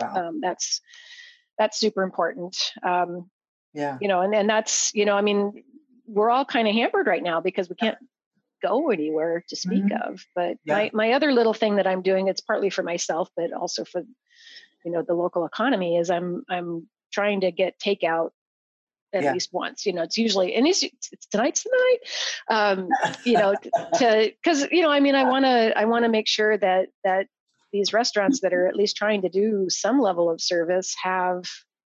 wow. 0.00 0.28
um, 0.28 0.40
that's 0.40 0.80
that's 1.58 1.78
super 1.78 2.02
important 2.02 2.56
um, 2.82 3.30
yeah 3.74 3.96
you 4.00 4.08
know 4.08 4.22
and, 4.22 4.34
and 4.34 4.48
that's 4.48 4.92
you 4.94 5.04
know 5.04 5.14
i 5.14 5.20
mean 5.20 5.52
we're 6.06 6.30
all 6.30 6.44
kind 6.44 6.66
of 6.66 6.74
hampered 6.74 7.06
right 7.06 7.22
now 7.22 7.40
because 7.40 7.68
we 7.68 7.76
can't 7.76 7.98
go 8.62 8.90
anywhere 8.90 9.44
to 9.48 9.56
speak 9.56 9.84
Mhm. 9.84 10.08
of. 10.08 10.24
But 10.34 10.56
Yeah. 10.64 10.74
my 10.74 10.90
my 10.92 11.12
other 11.12 11.32
little 11.32 11.54
thing 11.54 11.76
that 11.76 11.86
I'm 11.86 12.02
doing, 12.02 12.28
it's 12.28 12.40
partly 12.40 12.70
for 12.70 12.82
myself, 12.82 13.28
but 13.36 13.52
also 13.52 13.84
for 13.84 14.02
you 14.84 14.92
know 14.92 15.02
the 15.02 15.14
local 15.14 15.44
economy, 15.44 15.96
is 15.96 16.10
I'm 16.10 16.44
I'm 16.48 16.88
trying 17.12 17.40
to 17.42 17.50
get 17.52 17.78
takeout 17.78 18.30
at 19.14 19.22
Yeah. 19.24 19.32
least 19.34 19.50
once. 19.52 19.84
You 19.86 19.92
know, 19.92 20.02
it's 20.02 20.16
usually 20.16 20.54
and 20.54 20.66
it's, 20.66 20.82
it's 20.82 21.26
tonight's 21.26 21.62
the 21.64 21.70
night. 22.50 22.56
Um, 22.56 22.88
you 23.24 23.34
know, 23.34 23.54
to 23.94 24.32
because 24.42 24.66
you 24.70 24.82
know, 24.82 24.90
I 24.90 25.00
mean, 25.00 25.14
I 25.14 25.24
want 25.24 25.44
to 25.44 25.76
I 25.78 25.84
want 25.84 26.04
to 26.04 26.08
make 26.08 26.26
sure 26.28 26.56
that 26.58 26.88
that 27.04 27.26
these 27.72 27.92
restaurants 27.92 28.40
that 28.40 28.52
are 28.52 28.66
at 28.66 28.76
least 28.76 28.96
trying 28.96 29.22
to 29.22 29.28
do 29.28 29.66
some 29.68 29.98
level 30.00 30.30
of 30.30 30.40
service 30.40 30.94
have 31.02 31.44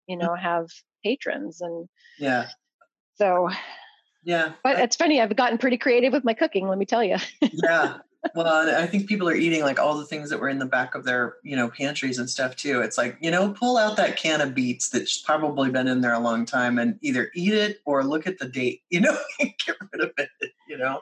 you 0.06 0.16
know 0.16 0.34
have 0.34 0.66
patrons 1.04 1.60
and 1.60 1.88
yeah, 2.18 2.48
so 3.16 3.48
yeah. 4.22 4.52
but 4.62 4.76
I- 4.76 4.82
it's 4.82 4.94
funny 4.96 5.20
i've 5.20 5.34
gotten 5.34 5.58
pretty 5.58 5.78
creative 5.78 6.12
with 6.12 6.24
my 6.24 6.34
cooking 6.34 6.68
let 6.68 6.78
me 6.78 6.84
tell 6.86 7.02
you 7.02 7.16
yeah. 7.40 7.98
Well, 8.34 8.68
and 8.68 8.70
I 8.70 8.86
think 8.86 9.08
people 9.08 9.28
are 9.28 9.34
eating 9.34 9.62
like 9.62 9.78
all 9.78 9.98
the 9.98 10.06
things 10.06 10.30
that 10.30 10.38
were 10.38 10.48
in 10.48 10.58
the 10.58 10.66
back 10.66 10.94
of 10.94 11.04
their, 11.04 11.36
you 11.42 11.56
know, 11.56 11.68
pantries 11.68 12.18
and 12.18 12.30
stuff 12.30 12.54
too. 12.54 12.80
It's 12.80 12.96
like, 12.96 13.16
you 13.20 13.30
know, 13.30 13.50
pull 13.50 13.76
out 13.76 13.96
that 13.96 14.16
can 14.16 14.40
of 14.40 14.54
beets 14.54 14.90
that's 14.90 15.18
probably 15.18 15.70
been 15.70 15.88
in 15.88 16.00
there 16.00 16.14
a 16.14 16.20
long 16.20 16.46
time 16.46 16.78
and 16.78 16.98
either 17.02 17.30
eat 17.34 17.52
it 17.52 17.80
or 17.84 18.04
look 18.04 18.26
at 18.26 18.38
the 18.38 18.48
date, 18.48 18.82
you 18.90 19.00
know, 19.00 19.16
get 19.38 19.76
rid 19.92 20.04
of 20.04 20.12
it, 20.18 20.30
you 20.68 20.78
know. 20.78 21.00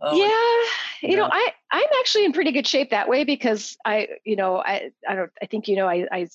Oh, 0.00 0.16
yeah 0.16 1.08
you 1.08 1.16
know 1.16 1.24
yeah. 1.24 1.30
i 1.32 1.52
i'm 1.72 1.88
actually 1.98 2.24
in 2.24 2.32
pretty 2.32 2.52
good 2.52 2.66
shape 2.66 2.90
that 2.90 3.08
way 3.08 3.24
because 3.24 3.76
i 3.84 4.06
you 4.24 4.36
know 4.36 4.58
i 4.58 4.90
i 5.08 5.16
don't 5.16 5.32
i 5.42 5.46
think 5.46 5.66
you 5.66 5.74
know 5.74 5.88
i 5.88 6.06
i 6.12 6.28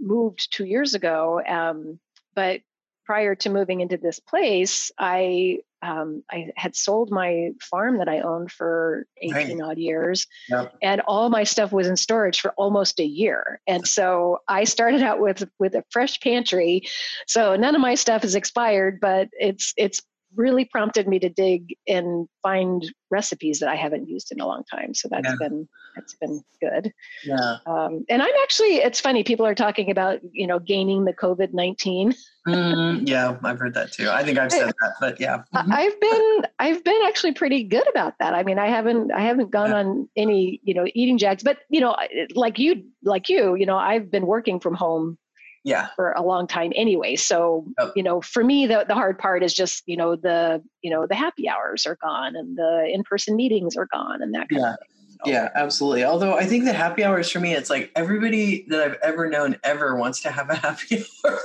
moved 0.00 0.52
two 0.52 0.64
years 0.64 0.94
ago 0.94 1.40
um 1.46 1.98
but 2.34 2.60
prior 3.04 3.34
to 3.34 3.50
moving 3.50 3.80
into 3.80 3.96
this 3.96 4.20
place 4.20 4.90
i 4.98 5.58
um, 5.84 6.22
I 6.30 6.50
had 6.56 6.74
sold 6.74 7.10
my 7.10 7.50
farm 7.60 7.98
that 7.98 8.08
I 8.08 8.20
owned 8.20 8.50
for 8.50 9.06
18 9.20 9.60
odd 9.60 9.76
years, 9.76 10.26
Yep. 10.48 10.76
and 10.82 11.02
all 11.02 11.28
my 11.28 11.44
stuff 11.44 11.72
was 11.72 11.86
in 11.86 11.96
storage 11.96 12.40
for 12.40 12.52
almost 12.52 13.00
a 13.00 13.04
year. 13.04 13.60
And 13.66 13.86
so 13.86 14.38
I 14.48 14.64
started 14.64 15.02
out 15.02 15.20
with 15.20 15.46
with 15.58 15.74
a 15.74 15.84
fresh 15.90 16.20
pantry. 16.20 16.82
So 17.26 17.56
none 17.56 17.74
of 17.74 17.82
my 17.82 17.96
stuff 17.96 18.24
is 18.24 18.34
expired, 18.34 18.98
but 19.00 19.28
it's 19.32 19.74
it's 19.76 20.00
really 20.36 20.64
prompted 20.64 21.06
me 21.08 21.18
to 21.20 21.28
dig 21.28 21.76
and 21.88 22.28
find 22.42 22.84
recipes 23.10 23.60
that 23.60 23.68
I 23.68 23.76
haven't 23.76 24.08
used 24.08 24.32
in 24.32 24.40
a 24.40 24.46
long 24.46 24.64
time. 24.64 24.94
So 24.94 25.08
that's 25.10 25.28
Yeah. 25.28 25.36
been 25.48 25.68
that's 25.96 26.14
been 26.14 26.42
good. 26.60 26.92
Yeah. 27.24 27.58
Um, 27.66 28.04
and 28.08 28.20
I'm 28.20 28.34
actually 28.42 28.76
it's 28.78 28.98
funny 29.00 29.22
people 29.22 29.46
are 29.46 29.54
talking 29.54 29.90
about 29.90 30.18
you 30.32 30.46
know 30.46 30.58
gaining 30.58 31.04
the 31.04 31.12
COVID 31.12 31.52
nineteen. 31.54 32.14
Mm, 32.48 33.08
yeah, 33.08 33.38
I've 33.42 33.58
heard 33.58 33.74
that 33.74 33.92
too. 33.92 34.10
I 34.10 34.22
think 34.24 34.38
I've 34.38 34.52
said 34.52 34.66
that, 34.80 34.94
but 35.00 35.20
yeah. 35.20 35.44
Mhm. 35.54 35.70
I- 35.72 35.84
I've 35.84 36.00
been 36.00 36.42
I've 36.58 36.84
been 36.84 37.00
actually 37.06 37.32
pretty 37.32 37.62
good 37.64 37.88
about 37.88 38.14
that. 38.18 38.34
I 38.34 38.42
mean, 38.42 38.58
I 38.58 38.66
haven't 38.66 39.12
I 39.12 39.20
haven't 39.20 39.50
gone 39.50 39.70
Yeah. 39.70 39.76
on 39.78 40.08
any 40.16 40.60
you 40.64 40.74
know 40.74 40.84
eating 40.94 41.16
jags, 41.16 41.42
but 41.44 41.58
you 41.70 41.80
know, 41.80 41.96
like 42.34 42.58
you 42.58 42.84
like 43.02 43.28
you, 43.28 43.54
you 43.54 43.66
know, 43.66 43.76
I've 43.76 44.10
been 44.10 44.26
working 44.26 44.58
from 44.60 44.74
home 44.74 45.16
Yeah. 45.64 45.88
for 45.96 46.12
a 46.12 46.22
long 46.22 46.46
time 46.46 46.72
anyway. 46.76 47.16
So 47.16 47.64
Yep. 47.78 47.92
you 47.96 48.02
know, 48.02 48.20
for 48.20 48.44
me, 48.44 48.66
the 48.66 48.84
the 48.86 48.94
hard 48.94 49.18
part 49.18 49.42
is 49.42 49.54
just 49.54 49.82
you 49.86 49.96
know 49.96 50.14
the 50.14 50.62
you 50.82 50.90
know 50.90 51.06
the 51.06 51.14
happy 51.14 51.48
hours 51.48 51.86
are 51.86 51.96
gone 52.02 52.36
and 52.36 52.56
the 52.56 52.88
in 52.92 53.02
person 53.02 53.34
meetings 53.34 53.76
are 53.76 53.88
gone 53.92 54.22
and 54.22 54.34
that 54.34 54.48
kind 54.48 54.60
Yeah. 54.62 54.72
of 54.74 54.78
thing. 54.78 54.88
So- 55.24 55.30
Yeah, 55.30 55.48
absolutely. 55.54 56.04
Although 56.04 56.34
I 56.36 56.44
think 56.44 56.64
the 56.64 56.72
happy 56.74 57.02
hours 57.04 57.30
for 57.30 57.40
me, 57.40 57.52
it's 57.54 57.70
like 57.70 57.90
everybody 57.96 58.66
that 58.68 58.80
I've 58.82 58.98
ever 59.02 59.28
known 59.30 59.56
ever 59.64 59.96
wants 59.96 60.20
to 60.22 60.30
have 60.30 60.50
a 60.50 60.56
happy 60.56 61.04
hour. 61.24 61.38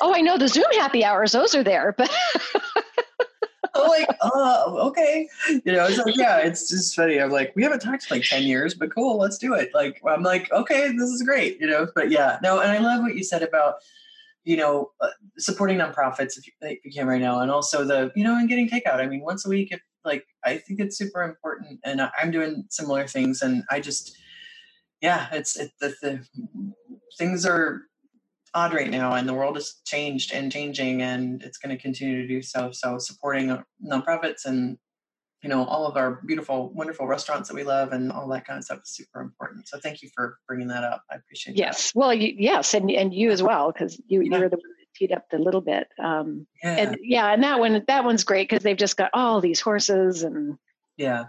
Oh, 0.00 0.14
I 0.14 0.20
know 0.20 0.36
the 0.38 0.48
Zoom 0.48 0.64
happy 0.72 1.04
hours; 1.04 1.32
those 1.32 1.54
are 1.54 1.62
there, 1.62 1.94
but 1.96 2.10
I'm 3.82 3.88
like, 3.88 4.08
oh, 4.20 4.88
okay. 4.88 5.28
You 5.48 5.72
know, 5.72 5.86
it's 5.86 5.98
like, 5.98 6.16
yeah, 6.16 6.38
it's 6.38 6.68
just 6.68 6.94
funny. 6.94 7.20
I'm 7.20 7.30
like, 7.30 7.52
we 7.56 7.62
haven't 7.62 7.80
talked 7.80 8.10
in 8.10 8.16
like 8.16 8.24
10 8.24 8.42
years, 8.44 8.74
but 8.74 8.94
cool, 8.94 9.18
let's 9.18 9.38
do 9.38 9.54
it. 9.54 9.70
Like, 9.74 10.00
I'm 10.06 10.22
like, 10.22 10.50
okay, 10.52 10.88
this 10.92 11.10
is 11.10 11.22
great, 11.22 11.60
you 11.60 11.66
know, 11.66 11.88
but 11.94 12.10
yeah, 12.10 12.38
no, 12.42 12.60
and 12.60 12.70
I 12.70 12.78
love 12.78 13.02
what 13.02 13.14
you 13.16 13.24
said 13.24 13.42
about, 13.42 13.76
you 14.44 14.56
know, 14.56 14.90
uh, 15.00 15.08
supporting 15.38 15.78
nonprofits 15.78 16.38
if 16.38 16.46
you, 16.46 16.52
if 16.62 16.84
you 16.84 16.92
can 16.92 17.06
right 17.06 17.20
now. 17.20 17.40
And 17.40 17.50
also 17.50 17.84
the, 17.84 18.10
you 18.14 18.24
know, 18.24 18.36
and 18.36 18.48
getting 18.48 18.68
takeout. 18.68 18.96
I 18.96 19.06
mean, 19.06 19.20
once 19.20 19.44
a 19.46 19.48
week, 19.48 19.72
if 19.72 19.80
like, 20.04 20.24
I 20.44 20.56
think 20.56 20.80
it's 20.80 20.96
super 20.96 21.22
important 21.22 21.80
and 21.84 22.00
I- 22.00 22.10
I'm 22.20 22.30
doing 22.30 22.64
similar 22.70 23.06
things 23.06 23.42
and 23.42 23.64
I 23.70 23.80
just, 23.80 24.16
yeah, 25.00 25.28
it's, 25.32 25.56
it, 25.56 25.72
the, 25.80 25.94
the 26.02 26.26
things 27.18 27.44
are 27.44 27.82
odd 28.54 28.74
right 28.74 28.90
now 28.90 29.14
and 29.14 29.28
the 29.28 29.34
world 29.34 29.56
has 29.56 29.74
changed 29.86 30.32
and 30.32 30.50
changing 30.50 31.02
and 31.02 31.42
it's 31.42 31.58
going 31.58 31.74
to 31.74 31.80
continue 31.80 32.20
to 32.22 32.28
do 32.28 32.42
so 32.42 32.70
so 32.72 32.98
supporting 32.98 33.50
uh, 33.50 33.62
nonprofits 33.84 34.44
and 34.44 34.76
you 35.42 35.48
know 35.48 35.64
all 35.64 35.86
of 35.86 35.96
our 35.96 36.20
beautiful 36.26 36.70
wonderful 36.74 37.06
restaurants 37.06 37.48
that 37.48 37.54
we 37.54 37.62
love 37.62 37.92
and 37.92 38.10
all 38.10 38.28
that 38.28 38.44
kind 38.46 38.58
of 38.58 38.64
stuff 38.64 38.80
is 38.82 38.90
super 38.90 39.20
important 39.20 39.68
so 39.68 39.78
thank 39.78 40.02
you 40.02 40.08
for 40.14 40.38
bringing 40.48 40.68
that 40.68 40.84
up 40.84 41.02
i 41.10 41.14
appreciate 41.14 41.54
it. 41.54 41.58
yes, 41.58 41.92
well, 41.94 42.12
you, 42.12 42.34
yes, 42.36 42.74
and 42.74 42.90
and 42.90 43.14
you 43.14 43.30
as 43.30 43.42
well 43.42 43.72
because 43.72 44.00
you 44.06 44.22
Yeah. 44.22 44.38
you're 44.38 44.48
the 44.48 44.56
one 44.56 44.64
that 44.78 44.86
teed 44.96 45.12
up 45.12 45.24
the 45.30 45.38
little 45.38 45.60
bit. 45.60 45.88
Um, 45.98 46.46
yeah 46.62 46.76
and 46.76 46.98
yeah, 47.02 47.32
and 47.32 47.42
that 47.44 47.58
one 47.60 47.84
that 47.86 48.04
one's 48.04 48.24
great 48.24 48.48
because 48.48 48.62
they've 48.62 48.76
just 48.76 48.96
got 48.96 49.10
all 49.14 49.40
these 49.40 49.60
horses 49.60 50.24
and 50.24 50.58
yeah 50.96 51.26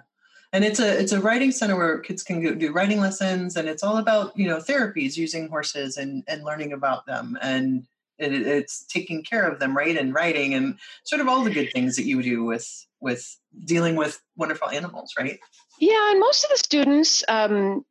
and 0.53 0.63
it's 0.63 0.79
a 0.79 0.99
it's 0.99 1.11
a 1.11 1.21
riding 1.21 1.51
center 1.51 1.77
where 1.77 1.99
kids 1.99 2.23
can 2.23 2.57
do 2.57 2.71
riding 2.71 2.99
lessons 2.99 3.55
and 3.55 3.69
it's 3.69 3.83
all 3.83 3.97
about 3.97 4.37
you 4.37 4.47
know 4.47 4.57
therapies 4.57 5.15
using 5.15 5.47
horses 5.47 5.97
and 5.97 6.23
and 6.27 6.43
learning 6.43 6.73
about 6.73 7.05
them. 7.05 7.37
And 7.41 7.87
it, 8.17 8.33
it's 8.33 8.85
taking 8.85 9.23
care 9.23 9.47
of 9.47 9.59
them 9.59 9.75
right 9.75 9.97
and 9.97 10.13
riding 10.13 10.53
and 10.53 10.77
sort 11.03 11.21
of 11.21 11.27
all 11.27 11.43
the 11.43 11.49
good 11.49 11.71
things 11.71 11.95
that 11.95 12.03
you 12.03 12.21
do 12.21 12.43
with 12.43 12.85
with 12.99 13.37
dealing 13.65 13.95
with 13.95 14.21
wonderful 14.35 14.69
animals 14.69 15.13
right? 15.17 15.39
Yeah, 15.79 16.11
and 16.11 16.19
most 16.19 16.43
of 16.43 16.51
the 16.51 16.57
students, 16.57 17.23
um, 17.27 17.83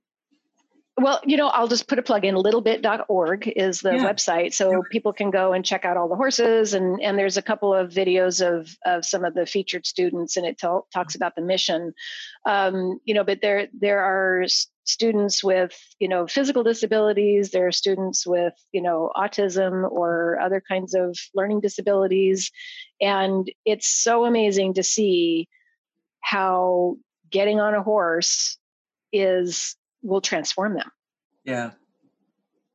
well, 1.02 1.20
you 1.24 1.36
know, 1.36 1.48
I'll 1.48 1.68
just 1.68 1.88
put 1.88 1.98
a 1.98 2.02
plug 2.02 2.24
in. 2.24 2.34
Littlebit.org 2.34 3.48
is 3.56 3.80
the 3.80 3.96
Yeah. 3.96 4.04
website, 4.12 4.52
so 4.54 4.70
Yeah. 4.70 4.78
people 4.90 5.12
can 5.12 5.30
go 5.30 5.52
and 5.52 5.64
check 5.64 5.84
out 5.84 5.96
all 5.96 6.08
the 6.08 6.16
horses. 6.16 6.74
and 6.74 7.00
And 7.02 7.18
there's 7.18 7.36
a 7.36 7.42
couple 7.42 7.74
of 7.74 7.90
videos 7.90 8.40
of 8.46 8.76
of 8.86 9.04
some 9.04 9.24
of 9.24 9.34
the 9.34 9.46
featured 9.46 9.86
students, 9.86 10.36
and 10.36 10.46
it 10.46 10.58
tal- 10.58 10.86
talks 10.92 11.14
about 11.14 11.34
the 11.36 11.42
mission. 11.42 11.92
Um, 12.46 13.00
you 13.04 13.14
know, 13.14 13.24
but 13.24 13.40
there 13.40 13.68
there 13.72 14.00
are 14.00 14.44
students 14.84 15.44
with 15.44 15.78
you 16.00 16.08
know 16.08 16.26
physical 16.26 16.62
disabilities. 16.62 17.50
There 17.50 17.66
are 17.66 17.72
students 17.72 18.26
with 18.26 18.54
you 18.72 18.82
know 18.82 19.10
autism 19.16 19.90
or 19.90 20.38
other 20.40 20.60
kinds 20.66 20.94
of 20.94 21.16
learning 21.34 21.60
disabilities, 21.60 22.50
and 23.00 23.50
it's 23.64 23.86
so 23.88 24.24
amazing 24.24 24.74
to 24.74 24.82
see 24.82 25.48
how 26.20 26.96
getting 27.30 27.60
on 27.60 27.74
a 27.74 27.82
horse 27.82 28.58
is 29.12 29.76
will 30.02 30.20
transform 30.20 30.74
them. 30.74 30.90
Yeah. 31.44 31.70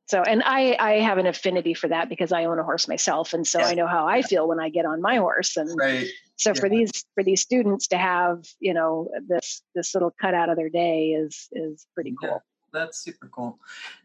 So 0.06 0.22
and 0.22 0.42
i 0.44 0.76
i 0.78 0.92
have 1.00 1.18
an 1.18 1.26
affinity 1.26 1.74
for 1.74 1.88
that 1.88 2.08
because 2.08 2.30
i 2.30 2.44
own 2.44 2.60
a 2.60 2.62
horse 2.62 2.86
myself 2.86 3.32
and 3.32 3.44
so 3.44 3.58
Yeah. 3.58 3.66
i 3.66 3.74
know 3.74 3.88
how 3.88 4.06
i 4.06 4.22
feel 4.22 4.46
when 4.46 4.60
i 4.60 4.68
get 4.68 4.86
on 4.86 5.02
my 5.02 5.16
horse 5.16 5.56
and 5.56 5.68
right. 5.76 6.06
so 6.36 6.54
for 6.54 6.68
these 6.68 6.92
for 7.14 7.24
these 7.24 7.40
students 7.40 7.88
to 7.88 7.98
have 7.98 8.44
you 8.60 8.72
know 8.72 9.08
this 9.26 9.62
this 9.74 9.94
little 9.94 10.14
cut 10.20 10.32
out 10.32 10.48
of 10.48 10.56
their 10.56 10.68
day 10.68 11.08
is 11.10 11.48
is 11.52 11.86
pretty 11.94 12.14
cool. 12.20 12.30
Yeah. 12.30 12.38
that's 12.72 12.98
super 12.98 13.28
cool. 13.28 13.58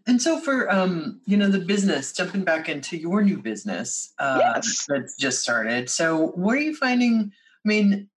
And 0.07 0.19
so 0.19 0.39
for 0.39 0.71
um 0.71 1.21
you 1.25 1.37
know 1.37 1.49
the 1.49 1.59
business 1.59 2.13
jumping 2.13 2.43
back 2.43 2.67
into 2.67 2.97
your 2.97 3.21
new 3.21 3.37
business 3.37 4.13
uh 4.17 4.37
Yes. 4.41 4.85
that's 4.89 5.15
just 5.17 5.41
started. 5.43 5.87
So 5.87 6.27
what 6.33 6.55
are 6.57 6.61
you 6.61 6.75
finding? 6.75 7.31
I 7.63 7.67
mean 7.67 8.09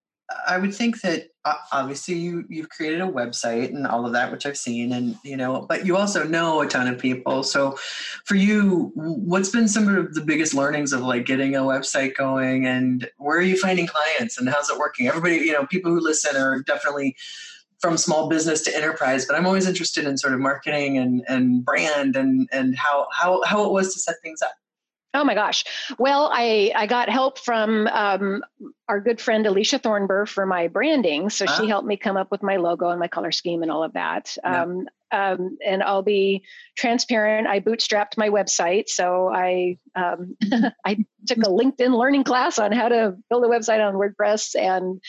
i 0.48 0.56
would 0.56 0.74
think 0.74 1.02
that 1.02 1.28
Uh, 1.46 1.54
obviously 1.72 2.14
you 2.14 2.42
you've 2.48 2.70
created 2.70 3.02
a 3.02 3.06
website 3.06 3.68
and 3.68 3.86
all 3.86 4.06
of 4.06 4.14
that 4.14 4.32
which 4.32 4.46
i've 4.46 4.56
seen 4.56 4.92
and 4.92 5.14
you 5.22 5.36
know 5.36 5.66
but 5.68 5.84
you 5.84 5.94
also 5.94 6.24
know 6.24 6.62
a 6.62 6.66
ton 6.66 6.88
of 6.88 6.98
people. 6.98 7.42
So 7.42 7.76
for 8.24 8.34
you 8.34 8.92
what's 8.94 9.50
been 9.50 9.68
some 9.68 9.86
of 9.94 10.14
the 10.14 10.22
biggest 10.22 10.54
learnings 10.54 10.94
of 10.94 11.02
like 11.02 11.26
getting 11.26 11.54
a 11.54 11.60
website 11.60 12.16
going 12.16 12.66
and 12.66 13.10
where 13.18 13.36
are 13.36 13.42
you 13.42 13.58
finding 13.58 13.86
clients 13.86 14.38
and 14.38 14.48
how's 14.48 14.70
it 14.70 14.78
working? 14.78 15.06
Everybody 15.06 15.36
you 15.36 15.52
know 15.52 15.66
people 15.66 15.92
who 15.92 16.00
listen 16.00 16.34
are 16.34 16.62
definitely 16.62 17.14
from 17.78 17.98
small 17.98 18.30
business 18.30 18.62
to 18.62 18.74
enterprise 18.74 19.26
but 19.26 19.36
i'm 19.36 19.44
always 19.44 19.66
interested 19.66 20.06
in 20.06 20.16
sort 20.16 20.32
of 20.32 20.40
marketing 20.40 20.96
and 20.96 21.22
and 21.28 21.66
brand 21.66 22.16
and 22.16 22.48
and 22.50 22.74
how 22.76 23.06
how 23.12 23.42
how 23.44 23.62
it 23.66 23.70
was 23.70 23.92
to 23.92 24.00
set 24.00 24.14
things 24.22 24.40
up 24.40 24.54
Oh 25.14 25.22
my 25.24 25.34
gosh. 25.34 25.64
Well, 25.98 26.28
I, 26.32 26.72
I 26.74 26.86
got 26.86 27.08
help 27.08 27.38
from 27.38 27.86
um, 27.86 28.42
our 28.88 29.00
good 29.00 29.20
friend 29.20 29.46
Alicia 29.46 29.78
Thornburg 29.78 30.28
for 30.28 30.44
my 30.44 30.66
branding. 30.68 31.30
So 31.30 31.46
Ah. 31.48 31.56
she 31.60 31.68
helped 31.68 31.86
me 31.86 31.96
come 31.96 32.16
up 32.16 32.30
with 32.32 32.42
my 32.42 32.56
logo 32.56 32.90
and 32.90 32.98
my 32.98 33.08
color 33.08 33.30
scheme 33.30 33.62
and 33.62 33.70
all 33.70 33.84
of 33.84 33.92
that. 33.92 34.36
Yeah. 34.42 34.62
Um, 34.62 34.88
um, 35.14 35.56
and 35.64 35.82
I'll 35.82 36.02
be 36.02 36.44
transparent. 36.76 37.46
I 37.46 37.60
bootstrapped 37.60 38.16
my 38.16 38.28
website. 38.28 38.88
So 38.88 39.30
I 39.32 39.78
um, 39.94 40.36
I 40.84 41.04
took 41.26 41.38
a 41.38 41.50
LinkedIn 41.50 41.96
learning 41.96 42.24
class 42.24 42.58
on 42.58 42.72
how 42.72 42.88
to 42.88 43.16
build 43.30 43.44
a 43.44 43.48
website 43.48 43.86
on 43.86 43.94
WordPress. 43.94 44.56
And 44.58 45.00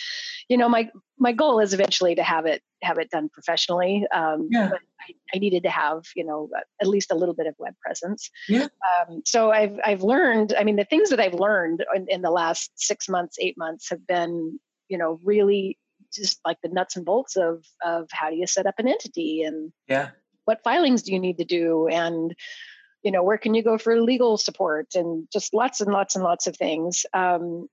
you 0.48 0.58
know, 0.58 0.70
my 0.70 0.89
my 1.18 1.32
goal 1.32 1.60
is 1.60 1.74
eventually 1.74 2.15
to 2.15 2.24
have 2.24 2.46
it 2.46 2.62
have 2.84 2.98
it 3.00 3.10
done 3.10 3.30
professionally. 3.30 4.06
Um, 4.13 4.48
Yeah. 4.52 4.70
But 4.70 4.80
I, 5.02 5.13
I 5.36 5.39
needed 5.39 5.63
to 5.63 5.70
have 5.70 6.04
you 6.15 6.26
know 6.26 6.50
at 6.82 6.88
least 6.88 7.12
a 7.12 7.15
little 7.15 7.36
bit 7.36 7.48
of 7.48 7.56
web 7.58 7.74
presence 7.84 8.30
Yeah. 8.48 8.68
um, 9.00 9.22
so 9.26 9.52
I've 9.52 9.78
I've 9.84 10.04
learned. 10.04 10.54
I 10.58 10.63
mean, 10.63 10.76
the 10.76 10.86
things 10.86 11.10
that 11.10 11.20
I've 11.20 11.34
learned 11.34 11.84
in, 11.96 12.06
in 12.10 12.22
the 12.22 12.32
last 12.32 12.72
six 12.76 13.10
months, 13.10 13.38
eight 13.39 13.58
months 13.58 13.89
have 13.89 14.06
been, 14.06 14.60
you 14.88 14.98
know, 14.98 15.20
really 15.24 15.78
just 16.15 16.39
like 16.45 16.58
the 16.62 16.69
nuts 16.69 16.95
and 16.95 17.06
bolts 17.06 17.36
of 17.36 17.65
of 17.84 18.08
how 18.12 18.30
do 18.30 18.36
you 18.36 18.47
set 18.47 18.65
up 18.65 18.75
an 18.78 18.88
entity 18.88 19.43
and 19.43 19.71
yeah 19.88 20.10
what 20.45 20.63
filings 20.63 21.01
do 21.04 21.12
you 21.12 21.19
need 21.19 21.38
to 21.38 21.45
do 21.45 21.88
and 21.88 22.36
you 23.04 23.12
know 23.12 23.23
where 23.23 23.38
can 23.38 23.54
you 23.54 23.63
go 23.63 23.78
for 23.78 24.01
legal 24.01 24.38
support 24.38 24.95
and 24.95 25.28
just 25.32 25.54
lots 25.54 25.82
and 25.82 25.91
lots 25.91 26.15
and 26.15 26.23
lots 26.23 26.47
of 26.47 26.56
things 26.56 27.06
um, 27.13 27.67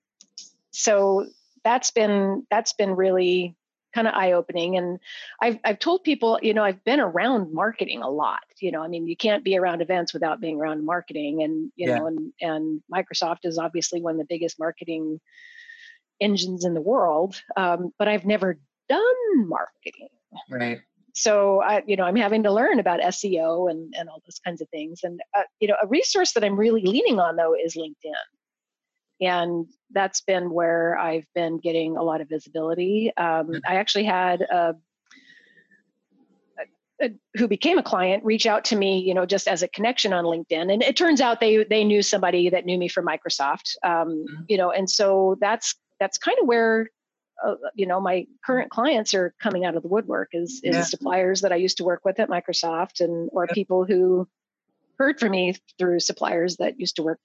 so 0.70 1.26
that's 1.64 1.90
been 1.90 2.46
that's 2.50 2.72
been 2.72 2.94
really 2.94 3.54
kind 3.94 4.08
of 4.08 4.14
eye 4.14 4.32
opening 4.32 4.76
and 4.76 4.98
I've 5.40 5.58
I've 5.64 5.78
told 5.78 6.02
people 6.02 6.38
you 6.42 6.54
know 6.54 6.64
I've 6.64 6.82
been 6.84 7.00
around 7.00 7.52
marketing 7.52 8.02
a 8.02 8.10
lot 8.10 8.42
you 8.58 8.72
know 8.72 8.82
I 8.82 8.88
mean 8.88 9.06
you 9.06 9.16
can't 9.16 9.44
be 9.44 9.56
around 9.56 9.82
events 9.82 10.14
without 10.14 10.40
being 10.40 10.58
around 10.58 10.84
marketing 10.84 11.42
and 11.42 11.70
you 11.76 11.88
yeah. 11.88 11.98
know 11.98 12.06
and 12.06 12.32
and 12.40 12.82
Microsoft 12.92 13.40
is 13.44 13.58
obviously 13.58 14.00
one 14.00 14.14
of 14.14 14.18
the 14.18 14.26
biggest 14.28 14.58
marketing 14.58 15.20
engines 16.22 16.64
in 16.64 16.74
the 16.74 16.80
world 16.80 17.42
um, 17.56 17.92
but 17.98 18.08
I've 18.08 18.24
never 18.24 18.58
done 18.88 19.48
marketing 19.48 20.08
right 20.48 20.80
so 21.14 21.60
I, 21.60 21.82
you 21.86 21.96
know, 21.96 22.04
I'm 22.04 22.16
having 22.16 22.42
to 22.44 22.52
learn 22.52 22.78
about 22.80 23.00
SEO 23.00 23.70
and 23.70 23.94
and 23.96 24.08
all 24.08 24.22
those 24.24 24.40
kinds 24.44 24.60
of 24.60 24.68
things. 24.70 25.00
And 25.02 25.20
uh, 25.36 25.42
you 25.60 25.68
know, 25.68 25.76
a 25.82 25.86
resource 25.86 26.32
that 26.32 26.44
I'm 26.44 26.58
really 26.58 26.82
leaning 26.82 27.20
on 27.20 27.36
though 27.36 27.54
is 27.54 27.76
LinkedIn, 27.76 28.14
and 29.20 29.66
that's 29.90 30.22
been 30.22 30.50
where 30.50 30.96
I've 30.98 31.26
been 31.34 31.58
getting 31.58 31.96
a 31.96 32.02
lot 32.02 32.20
of 32.20 32.28
visibility. 32.28 33.12
Um. 33.16 33.60
I 33.66 33.76
actually 33.76 34.04
had 34.04 34.42
a, 34.42 34.74
who 37.36 37.48
became 37.48 37.78
a 37.78 37.82
client 37.82 38.24
reach 38.24 38.46
out 38.46 38.64
to 38.66 38.76
me, 38.76 39.00
you 39.00 39.12
know, 39.12 39.26
just 39.26 39.48
as 39.48 39.62
a 39.62 39.68
connection 39.68 40.12
on 40.12 40.24
LinkedIn, 40.24 40.72
and 40.72 40.82
it 40.82 40.96
turns 40.96 41.20
out 41.20 41.40
they 41.40 41.64
they 41.64 41.84
knew 41.84 42.00
somebody 42.00 42.48
that 42.48 42.64
knew 42.64 42.78
me 42.78 42.88
from 42.88 43.06
Microsoft, 43.06 43.74
um, 43.82 44.08
mm-hmm. 44.08 44.42
you 44.48 44.56
know, 44.56 44.70
and 44.70 44.88
so 44.88 45.36
that's 45.40 45.74
that's 45.98 46.18
kind 46.18 46.38
of 46.40 46.46
where 46.46 46.88
uh, 47.44 47.54
you 47.74 47.86
know 47.86 48.00
my 48.00 48.26
current 48.44 48.70
clients 48.70 49.14
are 49.14 49.34
coming 49.40 49.64
out 49.64 49.76
of 49.76 49.82
the 49.82 49.88
woodwork 49.88 50.28
is, 50.32 50.60
is 50.62 50.76
yeah. 50.76 50.82
suppliers 50.82 51.40
that 51.40 51.52
i 51.52 51.56
used 51.56 51.78
to 51.78 51.84
work 51.84 52.02
with 52.04 52.20
at 52.20 52.28
microsoft 52.28 53.00
and 53.00 53.30
or 53.32 53.46
yeah. 53.48 53.54
people 53.54 53.84
who 53.84 54.28
heard 54.98 55.18
from 55.18 55.32
me 55.32 55.56
through 55.78 55.98
suppliers 55.98 56.56
that 56.58 56.78
used 56.78 56.96
to 56.96 57.02
work 57.02 57.18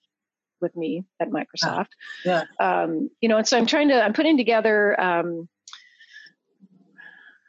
with 0.62 0.76
me 0.76 1.06
at 1.20 1.30
microsoft 1.30 1.88
yeah 2.26 2.44
um, 2.60 3.10
you 3.22 3.30
know 3.30 3.38
and 3.38 3.48
so 3.48 3.58
i'm 3.58 3.66
trying 3.66 3.90
to 3.90 4.04
i'm 4.04 4.14
putting 4.14 4.38
together 4.38 5.00
um, 5.00 5.48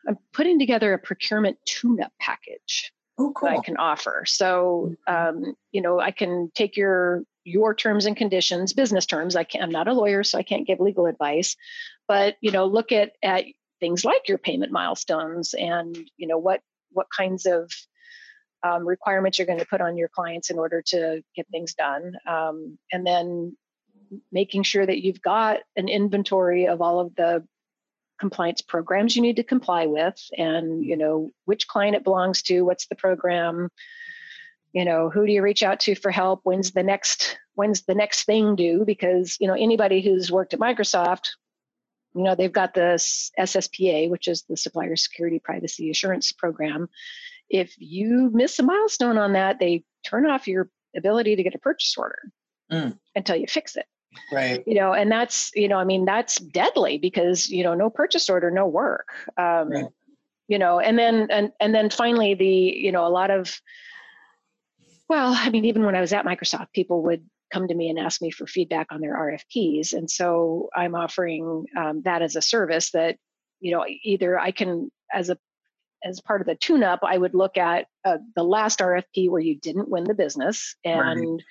i'm 0.06 0.18
putting 0.32 0.58
together 0.58 0.92
a 0.92 0.98
procurement 0.98 1.56
tune-up 1.64 2.12
package 2.20 2.92
oh, 3.18 3.32
cool. 3.32 3.48
that 3.48 3.58
i 3.58 3.62
can 3.62 3.76
offer 3.78 4.24
so 4.26 4.94
mm-hmm. 5.08 5.46
um, 5.46 5.54
you 5.72 5.80
know 5.80 5.98
i 5.98 6.10
can 6.10 6.50
take 6.54 6.76
your 6.76 7.22
your 7.48 7.74
terms 7.74 8.06
and 8.06 8.16
conditions 8.16 8.72
business 8.72 9.06
terms. 9.06 9.36
I 9.36 9.44
can't 9.44 9.64
i'm 9.64 9.70
not 9.70 9.88
a 9.88 9.92
lawyer 9.92 10.22
so 10.24 10.38
i 10.38 10.42
can't 10.42 10.66
give 10.66 10.80
legal 10.80 11.06
advice. 11.06 11.56
But 12.06 12.36
you 12.40 12.50
know 12.50 12.66
look 12.66 12.92
at 12.92 13.12
at 13.22 13.44
things 13.80 14.04
like 14.04 14.28
your 14.28 14.38
payment 14.38 14.72
milestones 14.72 15.54
and 15.54 15.96
you 16.16 16.26
know 16.26 16.38
what 16.38 16.60
what 16.92 17.06
kinds 17.16 17.46
of 17.46 17.70
um, 18.62 18.86
requirements 18.86 19.38
you're 19.38 19.46
going 19.46 19.60
to 19.60 19.66
put 19.66 19.80
on 19.80 19.96
your 19.96 20.08
clients 20.08 20.50
in 20.50 20.58
order 20.58 20.82
to 20.86 21.22
get 21.36 21.46
things 21.50 21.74
done. 21.74 22.14
Um, 22.26 22.78
and 22.92 23.06
then 23.06 23.56
making 24.32 24.62
sure 24.62 24.84
that 24.84 25.02
you've 25.02 25.22
got 25.22 25.60
an 25.76 25.88
inventory 25.88 26.66
of 26.66 26.80
all 26.80 27.00
of 27.00 27.14
the 27.14 27.44
compliance 28.18 28.62
programs 28.62 29.14
you 29.14 29.22
need 29.22 29.36
to 29.36 29.44
comply 29.44 29.86
with 29.86 30.20
and 30.36 30.84
you 30.84 30.96
know 30.96 31.30
which 31.44 31.68
client 31.68 31.94
it 31.94 32.02
belongs 32.02 32.42
to 32.42 32.62
what's 32.62 32.88
the 32.88 32.96
program 32.96 33.68
you 34.78 34.84
know 34.84 35.10
who 35.10 35.26
do 35.26 35.32
you 35.32 35.42
reach 35.42 35.62
out 35.62 35.80
to 35.80 35.94
for 35.94 36.10
help 36.10 36.40
when's 36.44 36.70
the 36.72 36.82
next 36.82 37.38
when's 37.54 37.82
the 37.82 37.94
next 37.94 38.24
thing 38.24 38.56
due 38.56 38.84
because 38.84 39.36
you 39.40 39.46
know 39.46 39.54
anybody 39.54 40.00
who's 40.00 40.30
worked 40.30 40.54
at 40.54 40.60
microsoft 40.60 41.26
you 42.14 42.24
know, 42.24 42.34
they've 42.34 42.52
got 42.52 42.74
the 42.74 42.96
SSPA, 43.38 44.10
which 44.10 44.28
is 44.28 44.42
the 44.48 44.56
Supplier 44.56 44.96
Security 44.96 45.38
Privacy 45.38 45.90
Assurance 45.90 46.32
Program. 46.32 46.88
If 47.48 47.74
you 47.78 48.30
miss 48.32 48.58
a 48.58 48.62
milestone 48.62 49.18
on 49.18 49.34
that, 49.34 49.58
they 49.58 49.84
turn 50.04 50.26
off 50.26 50.48
your 50.48 50.68
ability 50.96 51.36
to 51.36 51.42
get 51.42 51.54
a 51.54 51.58
purchase 51.58 51.94
order 51.96 52.18
mm. 52.72 52.98
until 53.14 53.36
you 53.36 53.46
fix 53.46 53.76
it. 53.76 53.86
Right. 54.32 54.64
You 54.66 54.74
know, 54.74 54.94
and 54.94 55.12
that's, 55.12 55.52
you 55.54 55.68
know, 55.68 55.76
I 55.76 55.84
mean, 55.84 56.06
that's 56.06 56.36
deadly 56.36 56.98
because, 56.98 57.48
you 57.48 57.62
know, 57.62 57.74
no 57.74 57.90
purchase 57.90 58.28
order, 58.28 58.50
no 58.50 58.66
work. 58.66 59.08
Um, 59.36 59.70
right. 59.70 59.86
You 60.48 60.58
know, 60.58 60.80
and 60.80 60.98
then, 60.98 61.28
and, 61.30 61.52
and 61.60 61.74
then 61.74 61.90
finally 61.90 62.34
the, 62.34 62.46
you 62.46 62.90
know, 62.90 63.06
a 63.06 63.10
lot 63.10 63.30
of, 63.30 63.60
well, 65.08 65.32
I 65.34 65.50
mean, 65.50 65.64
even 65.64 65.84
when 65.84 65.94
I 65.94 66.00
was 66.00 66.12
at 66.12 66.24
Microsoft, 66.24 66.72
people 66.72 67.02
would 67.04 67.24
come 67.52 67.66
to 67.68 67.74
me 67.74 67.88
and 67.88 67.98
ask 67.98 68.20
me 68.20 68.30
for 68.30 68.46
feedback 68.46 68.88
on 68.90 69.00
their 69.00 69.16
RFPs. 69.16 69.94
And 69.94 70.10
so 70.10 70.68
I'm 70.76 70.94
offering 70.94 71.64
um, 71.76 72.02
that 72.04 72.22
as 72.22 72.36
a 72.36 72.42
service 72.42 72.90
that, 72.90 73.16
you 73.60 73.72
know, 73.72 73.84
either 73.86 74.38
I 74.38 74.50
can, 74.50 74.90
as 75.12 75.30
a 75.30 75.38
as 76.04 76.20
part 76.20 76.40
of 76.40 76.46
the 76.46 76.54
tune-up, 76.54 77.00
I 77.02 77.18
would 77.18 77.34
look 77.34 77.56
at 77.56 77.86
uh, 78.04 78.18
the 78.36 78.44
last 78.44 78.78
RFP 78.78 79.30
where 79.30 79.40
you 79.40 79.58
didn't 79.58 79.88
win 79.88 80.04
the 80.04 80.14
business 80.14 80.76
and 80.84 81.00
right. 81.20 81.42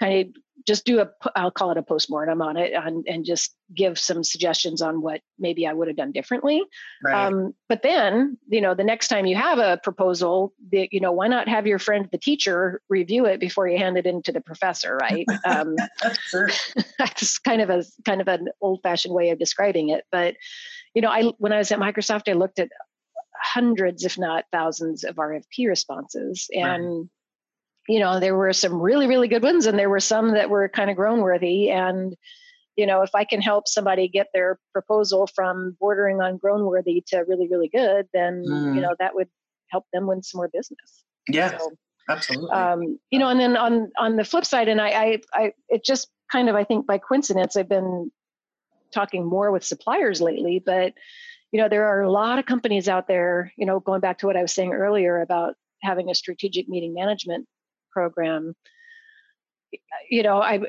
Kind 0.00 0.28
of 0.28 0.42
just 0.66 0.84
do 0.84 1.00
a 1.00 1.08
i'll 1.36 1.50
call 1.50 1.70
it 1.70 1.76
a 1.76 1.82
postmortem 1.82 2.40
on 2.40 2.56
it 2.56 2.72
and, 2.72 3.04
and 3.06 3.24
just 3.24 3.54
give 3.74 3.98
some 3.98 4.24
suggestions 4.24 4.80
on 4.80 5.02
what 5.02 5.20
maybe 5.38 5.66
i 5.66 5.72
would 5.72 5.88
have 5.88 5.96
done 5.96 6.12
differently. 6.12 6.62
Right. 7.02 7.26
um, 7.26 7.54
but 7.68 7.82
then 7.82 8.38
you 8.48 8.60
know 8.60 8.74
the 8.74 8.84
next 8.84 9.08
time 9.08 9.26
you 9.26 9.36
have 9.36 9.58
a 9.58 9.78
proposal 9.82 10.52
the, 10.70 10.88
you 10.90 11.00
know 11.00 11.12
why 11.12 11.28
not 11.28 11.48
have 11.48 11.66
your 11.66 11.78
friend 11.78 12.08
the 12.12 12.18
teacher 12.18 12.80
review 12.88 13.26
it 13.26 13.40
before 13.40 13.68
you 13.68 13.78
hand 13.78 13.98
it 13.98 14.06
in 14.06 14.22
to 14.22 14.32
the 14.32 14.40
professor 14.40 14.96
right? 14.96 15.26
Um, 15.46 15.76
that's 16.98 17.38
kind 17.38 17.60
of 17.60 17.68
a 17.68 17.84
kind 18.06 18.20
of 18.20 18.28
an 18.28 18.48
old 18.62 18.80
fashioned 18.82 19.14
way 19.14 19.30
of 19.30 19.38
describing 19.38 19.90
it 19.90 20.04
but 20.10 20.36
you 20.94 21.02
know 21.02 21.10
i 21.10 21.24
when 21.38 21.52
i 21.52 21.58
was 21.58 21.70
at 21.70 21.78
microsoft 21.78 22.28
i 22.28 22.32
looked 22.32 22.58
at 22.58 22.70
hundreds 23.42 24.04
if 24.04 24.18
not 24.18 24.44
thousands 24.52 25.04
of 25.04 25.16
rfp 25.16 25.68
responses 25.68 26.48
and 26.54 26.84
right 26.84 27.08
you 27.88 28.00
know 28.00 28.20
there 28.20 28.36
were 28.36 28.52
some 28.52 28.80
really 28.80 29.06
really 29.06 29.28
good 29.28 29.42
ones 29.42 29.66
and 29.66 29.78
there 29.78 29.90
were 29.90 30.00
some 30.00 30.32
that 30.32 30.50
were 30.50 30.68
kind 30.68 30.90
of 30.90 30.96
groan 30.96 31.20
worthy. 31.20 31.70
And 31.70 32.14
you 32.76 32.86
know 32.86 33.02
if 33.02 33.10
i 33.14 33.24
can 33.24 33.40
help 33.40 33.68
somebody 33.68 34.08
get 34.08 34.28
their 34.34 34.58
proposal 34.72 35.26
from 35.26 35.76
bordering 35.80 36.20
on 36.20 36.36
groan 36.36 36.64
worthy 36.64 37.02
to 37.06 37.18
really 37.28 37.48
really 37.48 37.68
good 37.68 38.06
then 38.12 38.44
mm. 38.46 38.74
you 38.74 38.80
know 38.80 38.94
that 38.98 39.14
would 39.14 39.28
help 39.68 39.84
them 39.92 40.06
win 40.06 40.22
some 40.22 40.38
more 40.38 40.50
business. 40.52 41.04
Yeah 41.28 41.56
so, 41.58 41.72
absolutely. 42.08 42.50
um, 42.50 42.98
you 43.10 43.18
know 43.18 43.28
and 43.28 43.40
then 43.40 43.56
on 43.56 43.90
on 43.98 44.16
the 44.16 44.24
flip 44.24 44.44
side 44.44 44.68
and 44.68 44.80
I, 44.80 44.88
I 44.88 45.20
i 45.32 45.52
it 45.68 45.84
just 45.84 46.08
kind 46.30 46.48
of 46.48 46.54
i 46.54 46.64
think 46.64 46.86
by 46.86 46.98
coincidence 46.98 47.56
i've 47.56 47.68
been 47.68 48.10
talking 48.92 49.24
more 49.24 49.50
with 49.50 49.64
suppliers 49.64 50.20
lately 50.20 50.62
but 50.64 50.94
you 51.52 51.60
know 51.60 51.68
there 51.68 51.86
are 51.86 52.02
a 52.02 52.10
lot 52.10 52.38
of 52.38 52.46
companies 52.46 52.88
out 52.88 53.08
there 53.08 53.52
you 53.56 53.66
know 53.66 53.80
going 53.80 54.00
back 54.00 54.18
to 54.18 54.26
what 54.26 54.36
i 54.36 54.42
was 54.42 54.52
saying 54.52 54.72
earlier 54.72 55.20
about 55.20 55.54
having 55.82 56.10
a 56.10 56.14
strategic 56.14 56.68
meeting 56.68 56.94
management 56.94 57.46
program 57.94 58.54
you 60.10 60.22
know 60.22 60.40
I, 60.40 60.60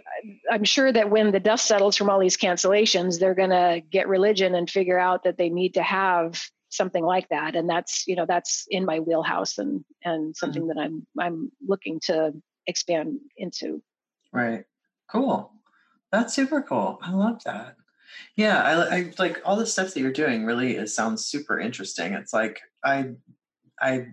i'm 0.51 0.63
sure 0.63 0.91
that 0.91 1.09
when 1.09 1.31
the 1.31 1.39
dust 1.39 1.67
settles 1.67 1.97
from 1.97 2.09
all 2.09 2.19
these 2.19 2.37
cancellations 2.37 3.19
they're 3.19 3.35
going 3.35 3.49
to 3.51 3.81
get 3.91 4.07
religion 4.07 4.55
and 4.55 4.69
figure 4.69 4.97
out 4.97 5.23
that 5.25 5.37
they 5.37 5.49
need 5.49 5.73
to 5.75 5.83
have 5.83 6.41
something 6.75 7.03
like 7.03 7.29
that. 7.29 7.55
And 7.55 7.69
that's 7.69 8.07
you 8.07 8.15
know 8.15 8.25
that's 8.27 8.65
in 8.69 8.85
my 8.85 8.99
wheelhouse 8.99 9.57
and 9.57 9.83
and 10.03 10.35
something 10.35 10.63
mm-hmm. 10.63 10.77
that 10.77 10.83
i'm 10.83 11.07
i'm 11.19 11.51
looking 11.65 11.99
to 12.05 12.33
expand 12.67 13.19
into. 13.37 13.81
Right. 14.31 14.65
Cool. 15.09 15.51
That's 16.11 16.33
super 16.33 16.61
cool. 16.61 16.99
I 17.01 17.11
love 17.11 17.41
that. 17.45 17.75
Yeah 18.35 18.61
I, 18.61 18.97
I 18.97 19.13
like 19.17 19.41
all 19.45 19.55
the 19.55 19.65
stuff 19.65 19.93
that 19.93 19.99
you're 19.99 20.11
doing 20.11 20.45
really 20.45 20.75
it 20.75 20.89
sounds 20.89 21.25
super 21.25 21.59
interesting. 21.59 22.13
It's 22.13 22.33
like 22.33 22.61
i 22.83 23.11
i 23.81 24.07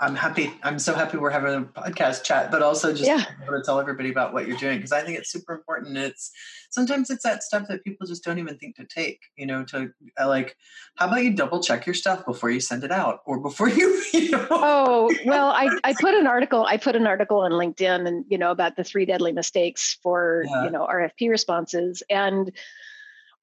I'm 0.00 0.14
happy. 0.14 0.52
I'm 0.62 0.78
so 0.78 0.94
happy 0.94 1.18
we're 1.18 1.30
having 1.30 1.54
a 1.54 1.62
podcast 1.62 2.22
chat, 2.22 2.52
but 2.52 2.62
also 2.62 2.92
just 2.92 3.04
yeah. 3.04 3.24
to 3.50 3.62
tell 3.64 3.80
everybody 3.80 4.10
about 4.10 4.32
what 4.32 4.46
you're 4.46 4.56
doing 4.56 4.78
because 4.78 4.92
I 4.92 5.02
think 5.02 5.18
it's 5.18 5.30
super 5.30 5.54
important. 5.54 5.96
It's 5.96 6.30
sometimes 6.70 7.10
it's 7.10 7.24
that 7.24 7.42
stuff 7.42 7.66
that 7.68 7.82
people 7.82 8.06
just 8.06 8.22
don't 8.22 8.38
even 8.38 8.56
think 8.58 8.76
to 8.76 8.84
take. 8.84 9.22
You 9.36 9.46
know, 9.46 9.64
to 9.64 9.90
uh, 10.20 10.28
like, 10.28 10.56
how 10.94 11.08
about 11.08 11.24
you 11.24 11.34
double 11.34 11.60
check 11.60 11.84
your 11.84 11.94
stuff 11.94 12.24
before 12.24 12.50
you 12.50 12.60
send 12.60 12.84
it 12.84 12.92
out 12.92 13.22
or 13.26 13.40
before 13.40 13.68
you. 13.68 14.00
you 14.12 14.30
know? 14.30 14.46
Oh 14.50 15.12
well, 15.24 15.48
I 15.48 15.68
I 15.82 15.94
put 16.00 16.14
an 16.14 16.28
article. 16.28 16.64
I 16.64 16.76
put 16.76 16.94
an 16.94 17.08
article 17.08 17.40
on 17.40 17.50
LinkedIn 17.50 18.06
and 18.06 18.24
you 18.28 18.38
know 18.38 18.52
about 18.52 18.76
the 18.76 18.84
three 18.84 19.04
deadly 19.04 19.32
mistakes 19.32 19.98
for 20.00 20.44
yeah. 20.46 20.64
you 20.64 20.70
know 20.70 20.86
RFP 20.86 21.28
responses 21.28 22.04
and 22.08 22.52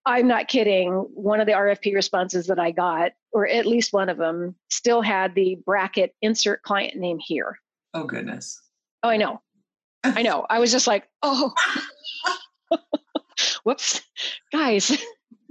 I'm 0.05 0.27
not 0.27 0.47
kidding. 0.47 0.91
One 1.13 1.39
of 1.39 1.47
the 1.47 1.53
RFP 1.53 1.95
responses 1.95 2.47
that 2.47 2.59
I 2.59 2.71
got, 2.71 3.13
or 3.31 3.47
at 3.47 3.65
least 3.65 3.91
one 3.91 4.09
of 4.09 4.17
them, 4.17 4.55
still 4.69 5.01
had 5.01 5.33
the 5.33 5.57
bracket 5.65 6.15
insert 6.21 6.61
client 6.61 6.95
name 6.95 7.17
here. 7.19 7.59
Oh, 7.93 8.03
goodness. 8.03 8.61
Oh, 9.01 9.09
I 9.09 9.17
know. 9.17 9.41
I 10.03 10.21
know. 10.21 10.45
I 10.49 10.59
was 10.59 10.71
just 10.71 10.85
like, 10.85 11.07
oh, 11.23 11.51
whoops, 13.63 14.01
guys. 14.51 14.95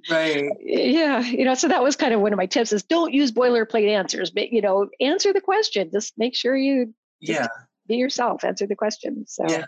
Right. 0.08 0.44
Yeah. 0.60 1.20
You 1.20 1.44
know, 1.44 1.54
so 1.54 1.66
that 1.66 1.82
was 1.82 1.96
kind 1.96 2.14
of 2.14 2.20
one 2.20 2.32
of 2.32 2.36
my 2.36 2.46
tips 2.46 2.72
is 2.72 2.84
don't 2.84 3.12
use 3.12 3.32
boilerplate 3.32 3.88
answers, 3.88 4.30
but, 4.30 4.52
you 4.52 4.60
know, 4.60 4.88
answer 5.00 5.32
the 5.32 5.40
question. 5.40 5.90
Just 5.92 6.12
make 6.16 6.36
sure 6.36 6.56
you 6.56 6.94
yeah 7.20 7.48
be 7.86 7.96
yourself, 7.96 8.44
answer 8.44 8.66
the 8.66 8.76
question. 8.76 9.24
So, 9.26 9.46
yeah. 9.48 9.64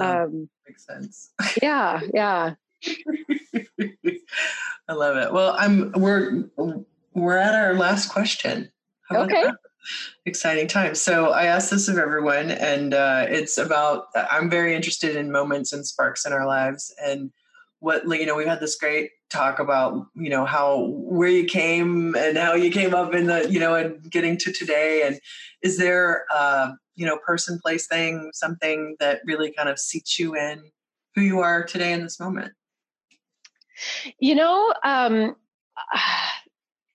Um, 0.00 0.48
makes 0.66 0.86
sense. 0.86 1.32
yeah. 1.62 2.00
Yeah 2.14 2.54
I 4.88 4.92
love 4.92 5.16
it. 5.16 5.32
Well, 5.32 5.54
I'm 5.58 5.92
we're 5.92 6.44
we're 7.14 7.36
at 7.36 7.54
our 7.54 7.74
last 7.74 8.10
question. 8.10 8.70
okay. 9.10 9.44
That? 9.44 9.56
Exciting 10.24 10.66
time. 10.66 10.94
So 10.94 11.30
I 11.30 11.44
asked 11.44 11.70
this 11.70 11.88
of 11.88 11.98
everyone, 11.98 12.50
and 12.50 12.92
uh, 12.92 13.26
it's 13.28 13.58
about. 13.58 14.06
I'm 14.30 14.50
very 14.50 14.74
interested 14.74 15.14
in 15.14 15.30
moments 15.30 15.72
and 15.72 15.86
sparks 15.86 16.26
in 16.26 16.32
our 16.32 16.46
lives, 16.46 16.92
and 17.04 17.30
what 17.78 18.06
like 18.06 18.20
you 18.20 18.26
know. 18.26 18.34
We've 18.34 18.46
had 18.46 18.60
this 18.60 18.76
great 18.76 19.10
talk 19.30 19.60
about 19.60 20.06
you 20.14 20.28
know 20.28 20.44
how 20.44 20.88
where 20.90 21.28
you 21.28 21.44
came 21.44 22.16
and 22.16 22.36
how 22.36 22.54
you 22.54 22.70
came 22.70 22.94
up 22.94 23.14
in 23.14 23.26
the 23.26 23.50
you 23.50 23.60
know 23.60 23.74
and 23.74 24.10
getting 24.10 24.36
to 24.38 24.52
today. 24.52 25.02
And 25.06 25.20
is 25.62 25.78
there 25.78 26.24
uh, 26.34 26.72
you 26.96 27.06
know 27.06 27.18
person, 27.18 27.60
place, 27.60 27.86
thing, 27.86 28.30
something 28.32 28.96
that 28.98 29.20
really 29.24 29.52
kind 29.52 29.68
of 29.68 29.78
seats 29.78 30.18
you 30.18 30.34
in 30.34 30.64
who 31.14 31.22
you 31.22 31.40
are 31.40 31.62
today 31.62 31.92
in 31.92 32.02
this 32.02 32.18
moment? 32.18 32.52
You 34.18 34.34
know, 34.34 34.74
um, 34.84 35.36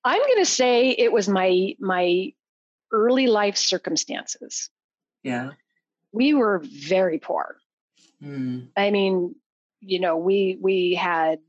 I'm 0.03 0.21
going 0.21 0.37
to 0.37 0.45
say 0.45 0.89
it 0.89 1.11
was 1.11 1.27
my 1.27 1.75
my 1.79 2.33
early 2.91 3.27
life 3.27 3.57
circumstances. 3.57 4.69
Yeah. 5.23 5.51
We 6.11 6.33
were 6.33 6.61
very 6.63 7.19
poor. 7.19 7.57
Mm. 8.21 8.67
I 8.75 8.91
mean, 8.91 9.35
you 9.79 9.99
know, 9.99 10.17
we 10.17 10.57
we 10.59 10.93
had 10.93 11.39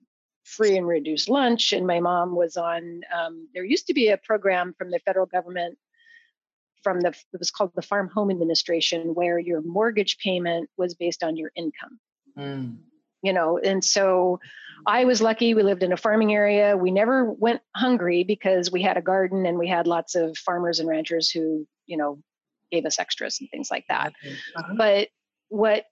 free 0.45 0.77
and 0.77 0.87
reduced 0.87 1.29
lunch, 1.29 1.73
and 1.73 1.87
my 1.87 2.01
mom 2.01 2.35
was 2.35 2.57
on. 2.57 3.03
Um, 3.15 3.49
there 3.55 3.65
used 3.65 3.87
to 3.89 3.95
be 3.95 4.09
a 4.09 4.17
program 4.17 4.75
from 4.79 4.91
the 4.91 5.01
federal 5.01 5.27
government, 5.27 5.79
from 6.83 7.01
the 7.01 7.09
it 7.09 7.39
was 7.39 7.51
called 7.51 7.73
the 7.75 7.83
Farm 7.83 8.09
Home 8.15 8.31
Administration, 8.31 9.15
where 9.15 9.39
your 9.39 9.63
mortgage 9.63 10.19
payment 10.19 10.71
was 10.77 10.95
based 10.95 11.25
on 11.25 11.37
your 11.37 11.51
income. 11.57 11.99
Mm 12.39 12.77
you 13.23 13.33
know 13.33 13.59
and 13.59 13.85
so 13.85 14.41
i 14.87 15.05
was 15.05 15.23
lucky 15.23 15.55
we 15.55 15.63
lived 15.63 15.83
in 15.83 15.93
a 15.93 15.97
farming 15.97 16.33
area. 16.33 16.77
We 16.77 16.91
never 16.91 17.25
went 17.25 17.61
hungry 17.75 18.25
because 18.25 18.71
we 18.71 18.83
had 18.83 18.97
a 18.97 19.03
garden 19.03 19.47
and 19.47 19.59
we 19.59 19.69
had 19.69 19.87
lots 19.87 20.15
of 20.15 20.37
farmers 20.37 20.81
and 20.81 20.89
ranchers 20.89 21.31
who 21.31 21.67
you 21.87 21.97
know 21.97 22.19
gave 22.71 22.87
us 22.87 22.99
extras 22.99 23.39
and 23.41 23.51
things 23.51 23.71
like 23.71 23.85
that. 23.89 24.13
Uh-huh. 24.57 24.75
but 24.77 25.09
what 25.49 25.85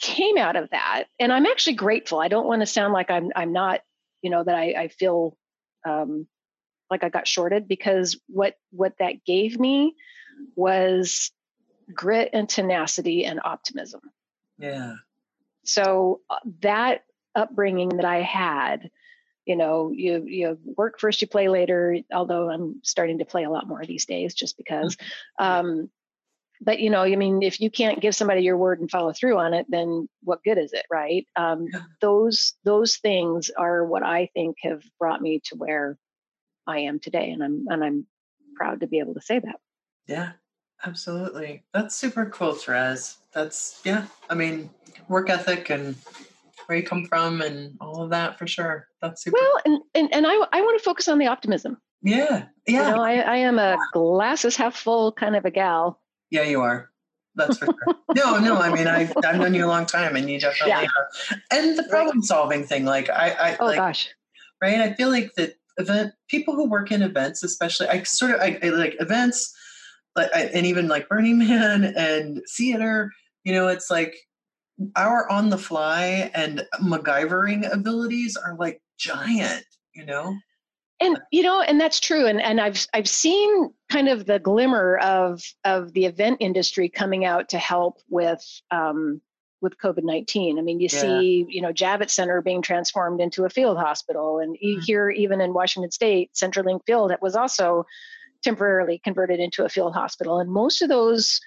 came 0.00 0.38
out 0.38 0.56
of 0.56 0.70
that 0.70 1.04
and 1.18 1.32
i'm 1.32 1.44
actually 1.44 1.74
grateful 1.74 2.20
i 2.20 2.28
don't 2.28 2.46
want 2.46 2.62
to 2.62 2.66
sound 2.66 2.92
like 2.92 3.10
i'm 3.10 3.32
i'm 3.34 3.52
not 3.52 3.80
you 4.22 4.30
know 4.30 4.44
that 4.44 4.54
i, 4.54 4.72
I 4.82 4.88
feel 4.88 5.36
um, 5.86 6.26
like 6.88 7.02
i 7.02 7.08
got 7.08 7.26
shorted 7.26 7.66
because 7.66 8.16
what 8.28 8.54
what 8.70 8.94
that 9.00 9.24
gave 9.24 9.58
me 9.58 9.94
was 10.54 11.32
grit 11.94 12.30
and 12.32 12.48
tenacity 12.48 13.24
and 13.24 13.40
optimism. 13.42 14.00
Yeah 14.58 14.94
so 15.68 16.22
uh, 16.30 16.36
that 16.62 17.02
upbringing 17.34 17.90
that 17.90 18.04
I 18.04 18.22
had, 18.22 18.90
you 19.44 19.56
know, 19.56 19.92
you 19.94 20.24
you 20.26 20.58
work 20.76 20.98
first, 20.98 21.20
you 21.20 21.28
play 21.28 21.48
later. 21.48 21.98
Although 22.12 22.50
I'm 22.50 22.80
starting 22.82 23.18
to 23.18 23.24
play 23.24 23.44
a 23.44 23.50
lot 23.50 23.68
more 23.68 23.84
these 23.84 24.06
days, 24.06 24.34
just 24.34 24.56
because. 24.56 24.96
Um, 25.38 25.90
but 26.60 26.80
you 26.80 26.90
know, 26.90 27.02
I 27.02 27.14
mean, 27.14 27.42
if 27.42 27.60
you 27.60 27.70
can't 27.70 28.00
give 28.00 28.16
somebody 28.16 28.42
your 28.42 28.56
word 28.56 28.80
and 28.80 28.90
follow 28.90 29.12
through 29.12 29.38
on 29.38 29.54
it, 29.54 29.66
then 29.68 30.08
what 30.24 30.42
good 30.42 30.58
is 30.58 30.72
it, 30.72 30.86
right? 30.90 31.26
Um, 31.36 31.68
those 32.00 32.54
those 32.64 32.96
things 32.96 33.50
are 33.56 33.84
what 33.84 34.02
I 34.02 34.28
think 34.34 34.56
have 34.62 34.82
brought 34.98 35.22
me 35.22 35.40
to 35.44 35.56
where 35.56 35.96
I 36.66 36.80
am 36.80 36.98
today, 36.98 37.30
and 37.30 37.44
I'm 37.44 37.66
and 37.68 37.84
I'm 37.84 38.06
proud 38.56 38.80
to 38.80 38.86
be 38.86 38.98
able 38.98 39.14
to 39.14 39.20
say 39.20 39.38
that. 39.38 39.56
Yeah, 40.08 40.32
absolutely. 40.84 41.62
That's 41.72 41.94
super 41.94 42.26
cool, 42.26 42.54
Therese. 42.54 43.18
That's 43.32 43.80
yeah. 43.84 44.06
I 44.28 44.34
mean, 44.34 44.70
work 45.08 45.30
ethic 45.30 45.70
and 45.70 45.94
where 46.66 46.78
you 46.78 46.84
come 46.84 47.06
from 47.06 47.40
and 47.40 47.76
all 47.80 48.02
of 48.02 48.10
that 48.10 48.38
for 48.38 48.46
sure. 48.46 48.86
That's 49.00 49.24
super. 49.24 49.38
Well, 49.40 49.60
and 49.64 49.82
and, 49.94 50.14
and 50.14 50.26
I 50.26 50.34
I 50.52 50.60
want 50.60 50.78
to 50.78 50.84
focus 50.84 51.08
on 51.08 51.18
the 51.18 51.26
optimism. 51.26 51.78
Yeah, 52.02 52.44
yeah. 52.66 52.88
You 52.90 52.96
know, 52.96 53.02
I 53.02 53.14
I 53.14 53.36
am 53.36 53.58
a 53.58 53.78
glasses 53.92 54.56
half 54.56 54.76
full 54.76 55.12
kind 55.12 55.34
of 55.34 55.44
a 55.44 55.50
gal. 55.50 56.00
Yeah, 56.30 56.42
you 56.42 56.60
are. 56.60 56.90
That's 57.34 57.58
for 57.58 57.66
sure. 57.66 57.94
no, 58.14 58.38
no. 58.38 58.58
I 58.58 58.72
mean, 58.72 58.86
I 58.86 59.10
I've 59.24 59.38
known 59.38 59.54
you 59.54 59.64
a 59.64 59.66
long 59.66 59.86
time, 59.86 60.14
and 60.14 60.28
you 60.28 60.38
definitely 60.38 60.70
yeah. 60.70 60.82
are. 60.82 61.38
And 61.50 61.78
the 61.78 61.84
problem 61.84 62.22
solving 62.22 62.64
thing, 62.64 62.84
like 62.84 63.08
I, 63.08 63.30
I 63.30 63.56
oh 63.58 63.66
like, 63.66 63.76
gosh, 63.76 64.10
right? 64.62 64.80
I 64.80 64.92
feel 64.92 65.08
like 65.08 65.32
that 65.36 65.54
event 65.78 66.12
people 66.28 66.54
who 66.54 66.68
work 66.68 66.92
in 66.92 67.02
events, 67.02 67.42
especially, 67.42 67.88
I 67.88 68.02
sort 68.02 68.32
of 68.32 68.40
I, 68.40 68.58
I 68.62 68.68
like 68.70 68.96
events, 69.00 69.54
like 70.16 70.30
and 70.34 70.66
even 70.66 70.88
like 70.88 71.08
Burning 71.08 71.38
Man 71.38 71.84
and 71.96 72.42
theater. 72.56 73.12
You 73.44 73.54
know, 73.54 73.68
it's 73.68 73.90
like 73.90 74.14
our 74.96 75.30
on 75.30 75.50
the 75.50 75.58
fly 75.58 76.30
and 76.34 76.66
MacGyvering 76.82 77.72
abilities 77.72 78.36
are 78.36 78.56
like 78.56 78.80
giant, 78.98 79.64
you 79.94 80.04
know? 80.04 80.36
And 81.00 81.18
you 81.30 81.42
know, 81.42 81.60
and 81.60 81.80
that's 81.80 82.00
true. 82.00 82.26
And 82.26 82.40
and 82.42 82.60
I've 82.60 82.84
I've 82.92 83.08
seen 83.08 83.70
kind 83.88 84.08
of 84.08 84.26
the 84.26 84.40
glimmer 84.40 84.98
of 84.98 85.42
of 85.64 85.92
the 85.92 86.06
event 86.06 86.38
industry 86.40 86.88
coming 86.88 87.24
out 87.24 87.48
to 87.50 87.58
help 87.58 87.98
with 88.08 88.44
um, 88.72 89.20
with 89.60 89.78
COVID 89.78 90.02
nineteen. 90.02 90.58
I 90.58 90.62
mean, 90.62 90.80
you 90.80 90.88
yeah. 90.90 91.00
see, 91.00 91.46
you 91.48 91.62
know, 91.62 91.72
Javits 91.72 92.10
Center 92.10 92.42
being 92.42 92.62
transformed 92.62 93.20
into 93.20 93.44
a 93.44 93.48
field 93.48 93.78
hospital, 93.78 94.40
and 94.40 94.56
mm-hmm. 94.56 94.80
here 94.80 95.08
even 95.10 95.40
in 95.40 95.54
Washington 95.54 95.92
State, 95.92 96.32
CenturyLink 96.34 96.80
Field 96.84 97.12
that 97.12 97.22
was 97.22 97.36
also 97.36 97.86
temporarily 98.42 99.00
converted 99.02 99.38
into 99.38 99.64
a 99.64 99.68
field 99.68 99.94
hospital. 99.94 100.40
And 100.40 100.50
most 100.50 100.82
of 100.82 100.88
those 100.88 101.40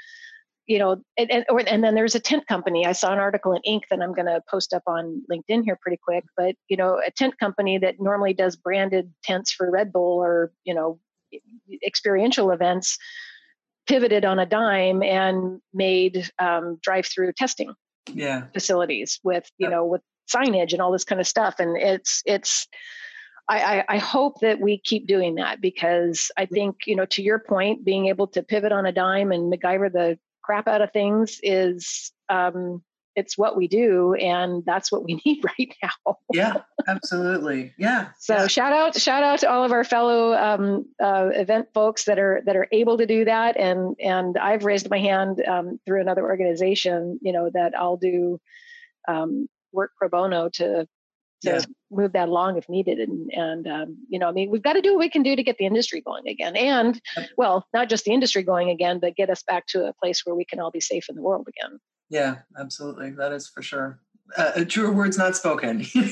you 0.72 0.80
know, 0.80 1.04
and, 1.18 1.30
and, 1.30 1.46
or, 1.50 1.62
and 1.68 1.84
then 1.84 1.96
there's 1.96 2.16
a 2.16 2.20
tent 2.20 2.48
company. 2.48 2.86
I 2.86 2.94
saw 2.94 3.12
an 3.12 3.20
article 3.20 3.52
in 3.52 3.62
Inc. 3.68 3.82
that 3.90 4.02
I'm 4.02 4.14
going 4.14 4.28
to 4.28 4.42
post 4.50 4.74
up 4.74 4.84
on 4.88 5.22
LinkedIn 5.30 5.66
here 5.66 5.78
pretty 5.82 6.00
quick. 6.02 6.24
But 6.38 6.56
you 6.70 6.78
know, 6.78 7.02
a 7.06 7.12
tent 7.12 7.38
company 7.40 7.78
that 7.80 7.96
normally 8.00 8.34
does 8.34 8.56
branded 8.56 9.12
tents 9.22 9.52
for 9.52 9.70
Red 9.70 9.92
Bull 9.92 10.24
or 10.24 10.54
you 10.64 10.74
know, 10.74 10.98
experiential 11.86 12.52
events, 12.52 12.98
pivoted 13.86 14.24
on 14.24 14.40
a 14.40 14.46
dime 14.46 15.04
and 15.04 15.60
made 15.74 16.32
um, 16.40 16.80
drive-through 16.82 17.34
testing 17.34 17.74
yeah. 18.14 18.44
facilities 18.54 19.20
with 19.26 19.52
you 19.58 19.70
know 19.70 19.86
with 19.86 20.02
signage 20.34 20.72
and 20.72 20.82
all 20.82 20.94
this 20.94 21.04
kind 21.04 21.20
of 21.20 21.28
stuff. 21.28 21.56
And 21.60 21.76
it's 21.76 22.22
it's. 22.26 22.66
I, 23.50 23.84
I, 23.90 23.98
hope 23.98 24.40
that 24.40 24.62
we 24.62 24.78
keep 24.78 25.08
doing 25.08 25.36
that 25.36 25.60
because 25.60 26.32
I 26.38 26.46
think, 26.46 26.78
you 26.86 26.96
know, 26.96 27.06
to 27.08 27.22
your 27.22 27.38
point, 27.38 27.84
being 27.84 28.06
able 28.06 28.28
to 28.28 28.42
pivot 28.42 28.72
on 28.72 28.86
a 28.86 28.94
dime 28.94 29.34
and 29.34 29.52
MacGyver 29.52 29.92
the 29.92 30.18
crap 30.44 30.68
out 30.68 30.82
of 30.82 30.92
things 30.92 31.40
is 31.44 32.12
um, 32.30 32.82
it's 33.16 33.38
what 33.38 33.58
we 33.58 33.68
do 33.68 34.14
and 34.16 34.64
that's 34.66 34.92
what 34.92 35.04
we 35.04 35.22
need 35.26 35.44
right 35.44 35.74
now. 35.84 36.18
Yeah 36.34 36.62
absolutely. 36.88 37.74
Yeah. 37.78 38.10
So 38.20 38.36
yeah. 38.36 38.48
shout 38.48 38.74
out 38.74 38.96
shout 39.00 39.24
out 39.24 39.40
to 39.40 39.50
all 39.50 39.64
of 39.64 39.72
our 39.72 39.84
fellow 39.84 40.34
um, 40.34 40.86
uh, 41.02 41.30
event 41.34 41.68
folks 41.74 42.06
that 42.06 42.20
are 42.20 42.42
that 42.46 42.56
are 42.56 42.68
able 42.72 42.98
to 42.98 43.06
do 43.06 43.26
that 43.26 43.58
and 43.58 43.96
and 44.00 44.38
i've 44.38 44.66
raised 44.66 44.90
my 44.90 45.00
hand 45.00 45.44
um, 45.48 45.80
through 45.86 46.02
another 46.02 46.24
organization 46.24 47.20
you 47.22 47.32
know 47.32 47.50
that 47.54 47.74
i'll 47.78 47.98
do 47.98 48.40
um, 49.08 49.48
work 49.72 49.92
pro 49.98 50.10
bono 50.10 50.50
to 50.50 50.88
to 51.42 51.50
yeah. 51.50 51.62
move 51.90 52.14
that 52.14 52.30
along 52.30 52.58
if 52.58 52.70
needed. 52.70 53.00
And, 53.00 53.30
and 53.32 53.68
um, 53.68 53.98
you 54.10 54.20
know, 54.20 54.30
I 54.30 54.32
mean, 54.32 54.50
we've 54.50 54.64
got 54.64 54.74
to 54.74 54.82
do 54.82 54.94
what 54.94 55.00
we 55.00 55.10
can 55.10 55.24
do 55.24 55.36
to 55.36 55.44
get 55.44 55.58
the 55.58 55.66
industry 55.66 56.02
going 56.02 56.28
again. 56.28 56.56
And, 56.56 57.02
well, 57.38 57.68
not 57.74 57.90
just 57.90 58.06
the 58.06 58.14
industry 58.14 58.44
going 58.44 58.70
again, 58.70 59.00
but 59.00 59.16
get 59.16 59.30
us 59.30 59.44
back 59.44 59.68
to 59.68 59.88
a 59.88 59.94
place 59.94 60.26
where 60.26 60.36
we 60.36 60.46
can 60.46 60.60
all 60.60 60.72
be 60.72 60.82
safe 60.82 61.10
in 61.10 61.16
the 61.16 61.22
world 61.22 61.48
again. 61.48 61.80
Yeah, 62.10 62.40
absolutely. 62.60 63.12
That 63.12 63.32
is 63.32 63.48
for 63.48 63.62
sure. 63.62 64.00
Uh, 64.38 64.64
truer 64.64 64.92
words 64.94 65.18
not 65.18 65.36
spoken. 65.36 65.86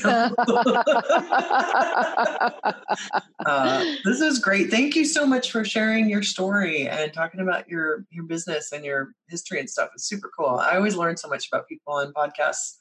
uh, 3.46 3.84
this 4.04 4.20
is 4.20 4.38
great. 4.38 4.70
Thank 4.70 4.94
you 4.94 5.06
so 5.06 5.26
much 5.26 5.50
for 5.50 5.64
sharing 5.64 6.10
your 6.10 6.22
story 6.22 6.86
and 6.86 7.12
talking 7.14 7.40
about 7.40 7.68
your 7.68 8.04
your 8.10 8.24
business 8.24 8.72
and 8.72 8.84
your 8.84 9.12
history 9.28 9.58
and 9.58 9.70
stuff. 9.70 9.88
It's 9.94 10.04
super 10.04 10.30
cool. 10.36 10.56
I 10.56 10.76
always 10.76 10.96
learn 10.96 11.16
so 11.16 11.28
much 11.28 11.48
about 11.50 11.66
people 11.66 11.94
on 11.94 12.12
podcasts 12.12 12.74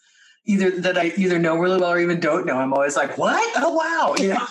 either 0.45 0.71
that 0.81 0.97
I 0.97 1.11
either 1.17 1.37
know 1.37 1.55
really 1.57 1.79
well 1.79 1.91
or 1.91 1.99
even 1.99 2.19
don't 2.19 2.45
know. 2.45 2.57
I'm 2.57 2.73
always 2.73 2.95
like, 2.95 3.17
what? 3.17 3.53
Oh 3.57 3.73
wow, 3.73 4.15
you 4.17 4.29
know. 4.29 4.47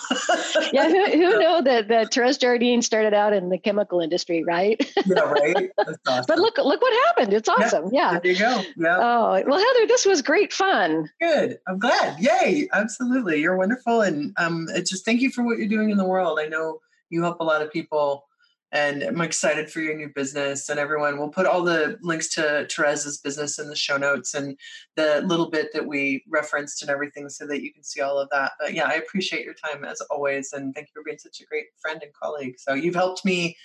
yeah, 0.73 0.89
who, 0.89 1.05
who 1.07 1.39
know 1.39 1.63
that 1.63 1.89
that 1.89 2.15
Therese 2.15 2.39
Jardine 2.39 2.83
started 2.83 3.15
out 3.15 3.33
in 3.33 3.49
the 3.49 3.59
chemical 3.59 4.01
industry, 4.01 4.45
right? 4.45 4.79
yeah, 5.07 5.21
right. 5.21 5.71
Awesome. 6.07 6.25
But 6.29 6.39
look, 6.39 6.59
look 6.59 6.81
what 6.81 7.07
happened. 7.07 7.33
It's 7.33 7.49
awesome. 7.49 7.91
Yeah. 7.93 8.13
yeah. 8.13 8.19
There 8.21 8.33
you 8.33 8.39
go. 8.39 8.63
Yeah. 8.77 8.97
Oh 8.99 9.43
well, 9.47 9.59
Heather, 9.59 9.87
this 9.87 10.05
was 10.07 10.23
great 10.23 10.53
fun. 10.53 11.11
Good. 11.21 11.59
I'm 11.67 11.79
glad. 11.79 12.19
Yay! 12.21 12.69
Absolutely, 12.73 13.41
you're 13.41 13.57
wonderful, 13.57 14.03
and 14.03 14.33
um, 14.37 14.69
it's 14.75 14.91
just 14.91 15.05
thank 15.05 15.21
you 15.21 15.31
for 15.31 15.45
what 15.45 15.59
you're 15.59 15.69
doing 15.69 15.91
in 15.91 15.97
the 15.97 16.07
world. 16.07 16.39
I 16.41 16.47
know 16.47 16.81
you 17.11 17.23
help 17.23 17.41
a 17.41 17.45
lot 17.45 17.63
of 17.63 17.73
people 17.73 18.28
and 18.73 19.03
I'm 19.03 19.21
excited 19.23 19.71
for 19.71 19.81
your 19.81 19.97
new 19.97 20.11
business 20.15 20.69
and 20.69 20.79
everyone. 20.79 21.19
We'll 21.19 21.31
put 21.31 21.47
all 21.47 21.63
the 21.63 21.99
links 22.03 22.29
to 22.35 22.67
Therese's 22.69 23.19
business 23.19 23.59
in 23.59 23.69
the 23.69 23.77
show 23.77 23.97
notes 23.97 24.35
and 24.35 24.59
the 24.97 25.23
little 25.25 25.51
bit 25.51 25.73
that 25.73 25.87
we 25.87 26.23
referenced 26.29 26.83
and 26.83 26.91
everything 26.91 27.29
so 27.31 27.47
that 27.47 27.63
you 27.63 27.73
can 27.73 27.83
see 27.83 28.03
all 28.03 28.19
of 28.19 28.29
that. 28.31 28.53
But 28.61 28.75
yeah, 28.75 28.87
I 28.87 28.95
appreciate 28.95 29.45
your 29.45 29.55
time 29.55 29.85
as 29.85 30.01
always 30.11 30.53
and 30.53 30.75
thank 30.75 30.89
you 30.89 31.01
for 31.01 31.05
being 31.05 31.19
such 31.19 31.41
a 31.41 31.47
great 31.47 31.67
friend 31.81 32.01
and 32.03 32.13
colleague. 32.13 32.57
So 32.59 32.75
you've 32.75 32.95
helped 32.95 33.25
me, 33.25 33.57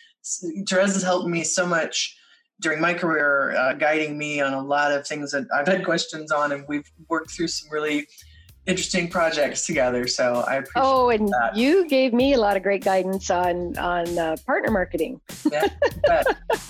Therese 0.68 0.94
has 0.94 1.04
helped 1.04 1.28
me 1.28 1.44
so 1.44 1.68
much 1.68 2.18
during 2.62 2.80
my 2.80 2.94
career, 2.94 3.56
uh, 3.58 3.74
guiding 3.74 4.18
me 4.18 4.40
on 4.40 4.54
a 4.54 4.62
lot 4.64 4.94
of 4.94 5.06
things 5.06 5.32
that 5.32 5.48
I've 5.54 5.68
had 5.68 5.84
questions 5.84 6.32
on 6.32 6.54
and 6.54 6.64
we've 6.70 6.90
worked 7.10 7.32
through 7.32 7.50
some 7.50 7.70
really 7.70 8.08
interesting 8.66 9.10
projects 9.10 9.66
together. 9.66 10.08
So 10.08 10.44
I 10.48 10.56
appreciate 10.56 10.82
Oh, 10.84 11.10
and 11.10 11.28
that. 11.30 11.56
you 11.58 11.88
gave 11.90 12.14
me 12.14 12.34
a 12.34 12.38
lot 12.40 12.56
of 12.58 12.64
great 12.64 12.84
guidance 12.84 13.30
on 13.30 13.78
on 13.78 14.18
uh, 14.18 14.36
partner 14.46 14.72
marketing, 14.72 15.20
Yeah, 15.52 15.66
you 15.66 16.02
bet. 16.08 16.26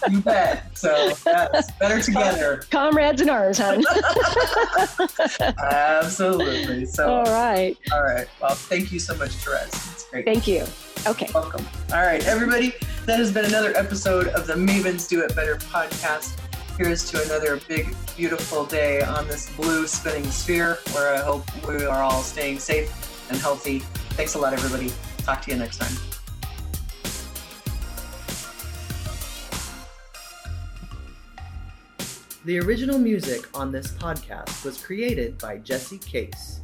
You 0.10 0.20
bet. 0.22 0.78
So 0.78 1.14
yes, 1.26 1.72
better 1.80 2.02
together. 2.02 2.64
comrades 2.72 3.22
in 3.22 3.30
arms, 3.30 3.60
hon. 3.60 3.84
Absolutely. 5.62 6.86
So 6.86 7.10
All 7.14 7.24
right. 7.26 7.78
all 7.92 8.04
right. 8.04 8.28
Well, 8.42 8.56
thank 8.56 8.92
you 8.92 9.00
so 9.00 9.16
much, 9.16 9.32
Therese. 9.32 9.70
It's 9.92 10.10
great. 10.10 10.26
Thank 10.26 10.48
you. 10.48 10.66
Okay. 11.06 11.30
Welcome. 11.34 11.66
All 11.92 12.02
right, 12.02 12.26
everybody. 12.26 12.74
That 13.06 13.20
has 13.20 13.32
been 13.34 13.46
another 13.46 13.76
episode 13.76 14.28
of 14.30 14.48
the 14.48 14.54
Mavens 14.54 15.10
Do 15.10 15.22
It 15.24 15.36
Better 15.36 15.56
podcast. 15.58 16.38
Here's 16.76 17.08
to 17.12 17.24
another 17.24 17.60
big, 17.68 17.96
beautiful 18.18 18.66
day 18.66 19.02
on 19.02 19.28
this 19.28 19.48
blue 19.56 19.86
spinning 19.86 20.26
sphere 20.32 20.80
where 20.94 21.14
I 21.14 21.20
hope 21.22 21.46
we 21.68 21.86
are 21.86 22.02
all 22.02 22.24
staying 22.24 22.58
safe 22.58 22.90
and 23.30 23.40
healthy. 23.40 23.80
Thanks 24.18 24.34
a 24.34 24.40
lot, 24.40 24.54
everybody. 24.54 24.92
Talk 25.20 25.44
to 25.44 25.52
you 25.52 25.58
next 25.58 25.78
time. 25.78 25.96
The 32.46 32.60
original 32.60 32.98
music 32.98 33.48
on 33.56 33.72
this 33.72 33.92
podcast 33.92 34.66
was 34.66 34.84
created 34.84 35.38
by 35.38 35.60
Jesse 35.60 36.00
Case. 36.00 36.60